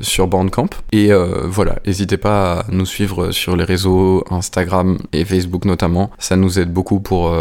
sur 0.00 0.26
Bandcamp. 0.28 0.70
Et 0.92 1.10
voilà, 1.44 1.76
n'hésitez 1.86 2.16
pas 2.16 2.60
à 2.60 2.64
nous 2.70 2.86
suivre 2.86 3.32
sur 3.32 3.56
les 3.56 3.64
réseaux 3.64 4.24
Instagram 4.30 4.98
et 5.12 5.24
Facebook 5.24 5.64
notamment. 5.64 6.10
Ça 6.18 6.36
nous 6.36 6.60
aide 6.60 6.72
beaucoup 6.72 7.00
pour, 7.00 7.34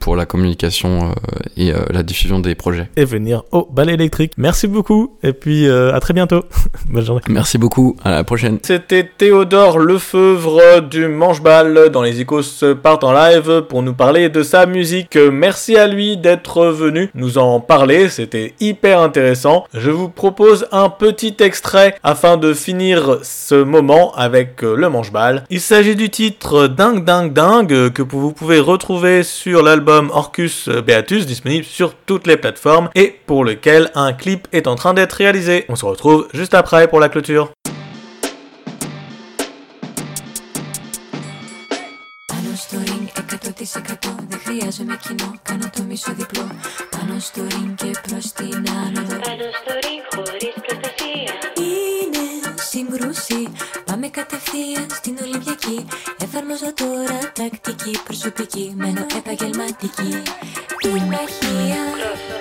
pour 0.00 0.16
la 0.16 0.26
communication 0.26 1.14
et 1.56 1.72
euh, 1.72 1.78
la 1.90 2.02
diffusion 2.02 2.40
des 2.40 2.54
projets. 2.54 2.88
Et 2.96 3.04
venir 3.04 3.42
au 3.52 3.68
bal 3.70 3.90
électrique. 3.90 4.32
Merci 4.36 4.66
beaucoup. 4.66 5.16
Et 5.22 5.32
puis 5.32 5.66
euh, 5.66 5.94
à 5.94 6.00
très 6.00 6.14
bientôt. 6.14 6.44
Bonne 6.88 7.04
journée. 7.04 7.22
Merci 7.28 7.58
beaucoup, 7.58 7.96
à 8.04 8.10
la 8.10 8.24
prochaine. 8.24 8.58
C'était 8.62 9.08
Théodore 9.16 9.78
Lefeuvre 9.78 10.80
du 10.80 11.08
Manche-Balle 11.08 11.90
dans 11.90 12.02
les 12.02 12.20
Icos 12.20 12.64
partent 12.82 13.04
en 13.04 13.12
live 13.12 13.62
pour 13.68 13.82
nous 13.82 13.94
parler 13.94 14.28
de 14.28 14.42
sa 14.42 14.66
musique. 14.66 15.16
Merci 15.16 15.76
à 15.76 15.86
lui 15.86 16.16
d'être 16.16 16.66
venu 16.66 17.10
nous 17.14 17.38
en 17.38 17.60
parler, 17.60 18.08
c'était 18.08 18.54
hyper 18.60 19.00
intéressant. 19.00 19.64
Je 19.72 19.90
vous 19.90 20.08
propose 20.08 20.66
un 20.72 20.88
petit 20.88 21.36
extrait 21.40 21.96
afin 22.02 22.36
de 22.36 22.54
finir 22.54 23.18
ce 23.22 23.54
moment 23.54 24.14
avec 24.14 24.62
euh, 24.62 24.76
le 24.76 24.88
Manche-Balle. 24.88 25.44
Il 25.50 25.60
s'agit 25.60 25.96
du 25.96 26.10
titre 26.10 26.66
Dingue 26.66 27.04
Dingue 27.04 27.32
Dingue 27.32 27.92
que 27.92 28.02
vous 28.02 28.32
pouvez 28.32 28.60
retrouver 28.60 29.22
sur 29.22 29.62
l'album 29.62 30.10
Orcus 30.12 30.68
Beatus 30.68 31.26
disponible 31.33 31.65
sur 31.65 31.95
toutes 31.95 32.27
les 32.27 32.37
plateformes 32.37 32.89
et 32.95 33.19
pour 33.25 33.43
lequel 33.43 33.91
un 33.95 34.13
clip 34.13 34.47
est 34.51 34.67
en 34.67 34.75
train 34.75 34.93
d'être 34.93 35.13
réalisé. 35.13 35.65
On 35.69 35.75
se 35.75 35.85
retrouve 35.85 36.27
juste 36.33 36.53
après 36.53 36.87
pour 36.87 36.99
la 36.99 37.09
clôture. 37.09 37.51
Πάνω 42.27 42.55
στο 42.55 42.77
ring 42.85 43.07
100% 43.19 44.15
δεν 44.29 44.39
χρειάζομαι 44.45 44.97
κοινό 45.07 45.33
Κάνω 45.43 45.69
το 45.75 45.83
μισό 45.83 46.13
διπλό 46.13 46.47
Πάνω 46.89 47.19
στο 47.19 47.41
ring 47.49 47.73
και 47.75 47.91
προς 48.07 48.31
την 48.31 48.63
άνοδο 48.85 49.15
Πάνω 49.19 49.47
στο 49.59 49.73
ring 49.83 50.03
χωρίς 50.15 50.53
προστασία 50.65 51.31
Είναι 51.55 52.25
σύγκρουση 52.69 53.49
Πάμε 53.85 54.07
κατευθείαν 54.07 54.87
στην 54.89 55.17
Ολυμπιακή 55.23 55.85
Εφαρμόζω 56.23 56.73
τώρα 56.73 57.19
τακτική 57.33 57.99
προσωπική 58.03 58.73
Μένω 58.77 59.05
επαγγελματική 59.17 60.11
Here. 60.84 62.33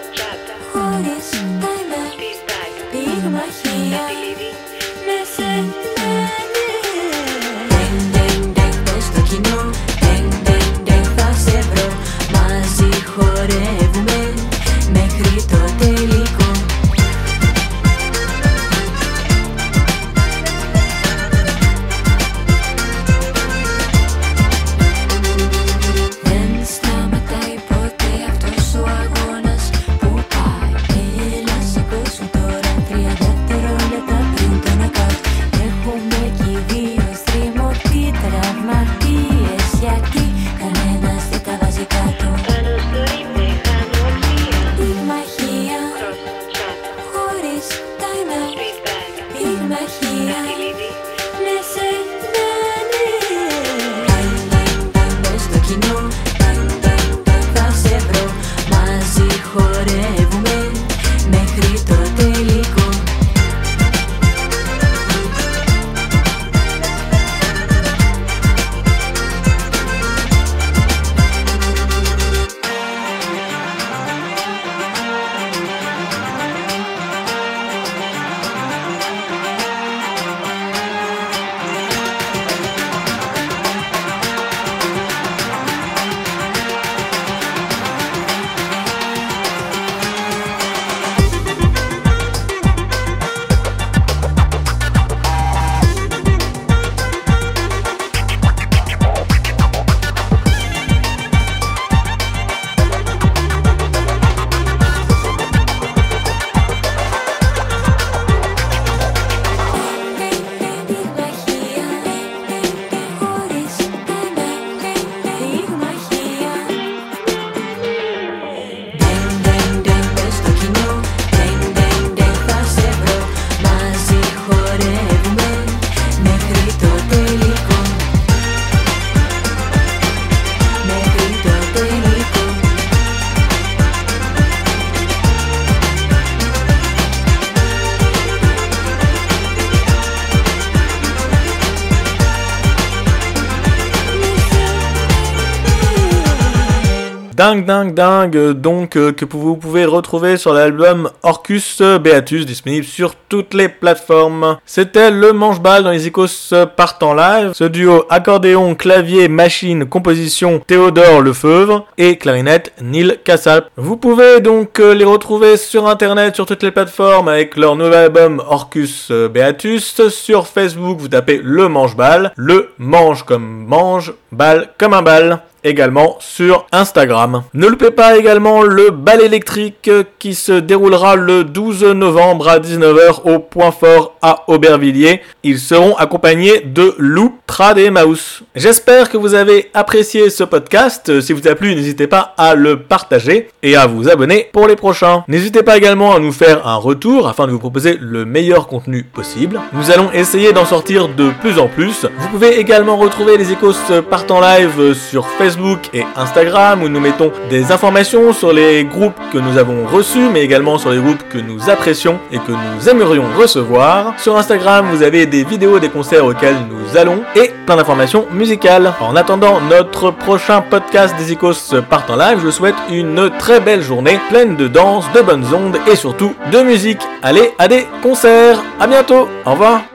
Dingue, 147.36 147.66
dingue, 147.66 147.94
dingue, 147.94 148.52
donc 148.52 148.96
euh, 148.96 149.12
que 149.12 149.26
vous 149.26 149.58
pouvez 149.58 149.86
retrouver 149.86 150.38
sur 150.38 150.54
l'album 150.54 151.10
Orcus 151.24 151.82
Beatus, 151.82 152.46
disponible 152.46 152.86
sur 152.86 153.16
toutes 153.16 153.54
les 153.54 153.70
plateformes. 153.70 154.58
C'était 154.66 155.12
le 155.12 155.34
manche-balle 155.34 155.84
dans 155.84 155.92
les 155.92 156.08
icos 156.08 156.54
partant 156.76 157.14
live. 157.14 157.52
Ce 157.54 157.64
duo 157.64 158.06
accordéon, 158.10 158.76
clavier, 158.76 159.28
machine, 159.28 159.86
composition 159.86 160.62
Théodore 160.66 161.22
Lefeuvre 161.22 161.86
et 161.98 162.18
clarinette 162.18 162.74
Neil 162.82 163.18
Cassalp. 163.24 163.68
Vous 163.78 163.98
pouvez 163.98 164.40
donc 164.40 164.80
euh, 164.80 164.94
les 164.94 165.06
retrouver 165.06 165.58
sur 165.58 165.88
internet, 165.88 166.36
sur 166.36 166.46
toutes 166.46 166.64
les 166.64 166.72
plateformes 166.72 167.28
avec 167.28 167.58
leur 167.58 167.76
nouvel 167.76 168.06
album 168.06 168.44
Orcus 168.48 169.12
Beatus. 169.12 170.10
Sur 170.10 170.48
Facebook, 170.48 171.00
vous 171.00 171.08
tapez 171.08 171.40
le 171.44 171.68
manche-balle, 171.70 172.34
le 172.36 172.70
mange 172.78 173.24
comme 173.24 173.66
mange, 173.66 174.14
balle 174.32 174.70
comme 174.78 174.94
un 174.94 175.02
bal 175.02 175.42
également 175.64 176.18
sur 176.20 176.66
Instagram. 176.72 177.44
Ne 177.54 177.68
loupez 177.68 177.92
pas 177.92 178.18
également 178.18 178.64
le 178.64 178.90
bal 178.90 179.22
électrique 179.22 179.90
qui 180.20 180.36
se 180.36 180.54
déroulera 180.54 181.16
le 181.16 181.44
12 181.44 181.84
novembre 181.84 182.50
à 182.50 182.60
19h 182.60 183.22
au 183.24 183.40
Point 183.40 183.72
Fort 183.72 184.16
à 184.22 184.44
Aubervilliers. 184.48 185.22
Ils 185.44 185.60
seront 185.60 185.96
accompagnés 185.96 186.62
de 186.62 186.94
Lou 186.98 187.38
Trad 187.48 187.78
et 187.78 187.90
Mouse. 187.90 188.44
J'espère 188.56 189.10
que 189.10 189.18
vous 189.18 189.34
avez 189.34 189.70
apprécié 189.74 190.30
ce 190.30 190.44
podcast. 190.44 191.22
Si 191.22 191.34
vous 191.34 191.48
a 191.48 191.56
plu, 191.56 191.76
n'hésitez 191.76 192.08
pas 192.08 192.34
à 192.38 192.56
le 192.56 192.82
partager 192.82 193.50
et 193.62 193.76
à 193.76 193.88
vous 193.88 194.10
abonner 194.10 194.50
pour 194.52 194.68
les 194.68 194.76
prochains. 194.76 195.24
N'hésitez 195.28 195.64
pas 195.64 195.78
également 195.78 196.16
à 196.16 196.20
nous 196.20 196.32
faire 196.32 196.68
un 196.68 196.76
retour 196.76 197.28
afin 197.28 197.48
de 197.48 197.52
vous 197.52 197.60
proposer 197.60 197.98
le 198.00 198.26
meilleur 198.26 198.68
contenu 198.68 199.04
possible. 199.04 199.60
Nous 199.74 199.92
allons 199.92 200.12
essayer 200.12 200.54
d'en 200.54 200.66
sortir 200.66 201.10
de 201.10 201.32
plus 201.42 201.60
en 201.60 201.68
plus. 201.68 202.06
Vous 202.20 202.30
pouvez 202.30 202.60
également 202.60 202.98
retrouver 202.98 203.38
les 203.38 203.52
échos 203.52 203.74
partant 204.10 204.42
live 204.42 204.94
sur 204.94 205.28
Facebook 205.54 205.90
et 205.94 206.04
Instagram 206.16 206.82
où 206.82 206.90
nous 206.90 207.00
mettons 207.00 207.32
des 207.48 207.72
informations 207.72 208.34
sur 208.34 208.52
les 208.52 208.86
groupes 208.86 209.20
que 209.32 209.38
nous 209.38 209.60
avons 209.60 209.86
reçus, 209.86 210.30
mais 210.32 210.42
également 210.42 210.80
sur 210.80 210.90
les 210.90 210.98
groupes 210.98 211.24
que 211.30 211.38
nous 211.38 211.70
apprécions 211.70 212.18
et 212.32 212.40
que 212.40 212.52
nous 212.52 212.90
aimerions 212.90 213.26
recevoir. 213.38 214.16
Sur 214.18 214.36
Instagram, 214.36 214.88
vous 214.92 215.04
avez 215.04 215.28
des 215.28 215.44
vidéos 215.44 215.78
des 215.78 215.90
concerts 215.90 216.26
auxquels 216.26 216.56
nous 216.70 216.98
allons 216.98 217.22
et 217.36 217.52
plein 217.68 217.76
d'informations 217.76 218.26
musicales. 218.32 218.94
En 219.00 219.16
attendant 219.16 219.62
notre 219.62 220.10
prochain 220.10 220.62
podcast 220.62 221.16
des 221.18 221.34
Icos 221.34 221.76
part 221.88 222.06
en 222.10 222.16
live, 222.16 222.40
je 222.40 222.46
vous 222.46 222.52
souhaite 222.52 222.76
une 222.90 223.30
très 223.38 223.60
belle 223.60 223.84
journée 223.84 224.20
pleine 224.30 224.56
de 224.56 224.68
danse, 224.68 225.06
de 225.14 225.22
bonnes 225.22 225.46
ondes 225.54 225.78
et 225.92 225.96
surtout 225.96 226.34
de 226.52 226.64
musique. 226.64 227.02
Allez 227.22 227.52
à 227.60 227.68
des 227.68 227.86
concerts. 228.02 228.58
À 228.80 228.88
bientôt. 228.88 229.28
Au 229.46 229.52
revoir. 229.52 229.93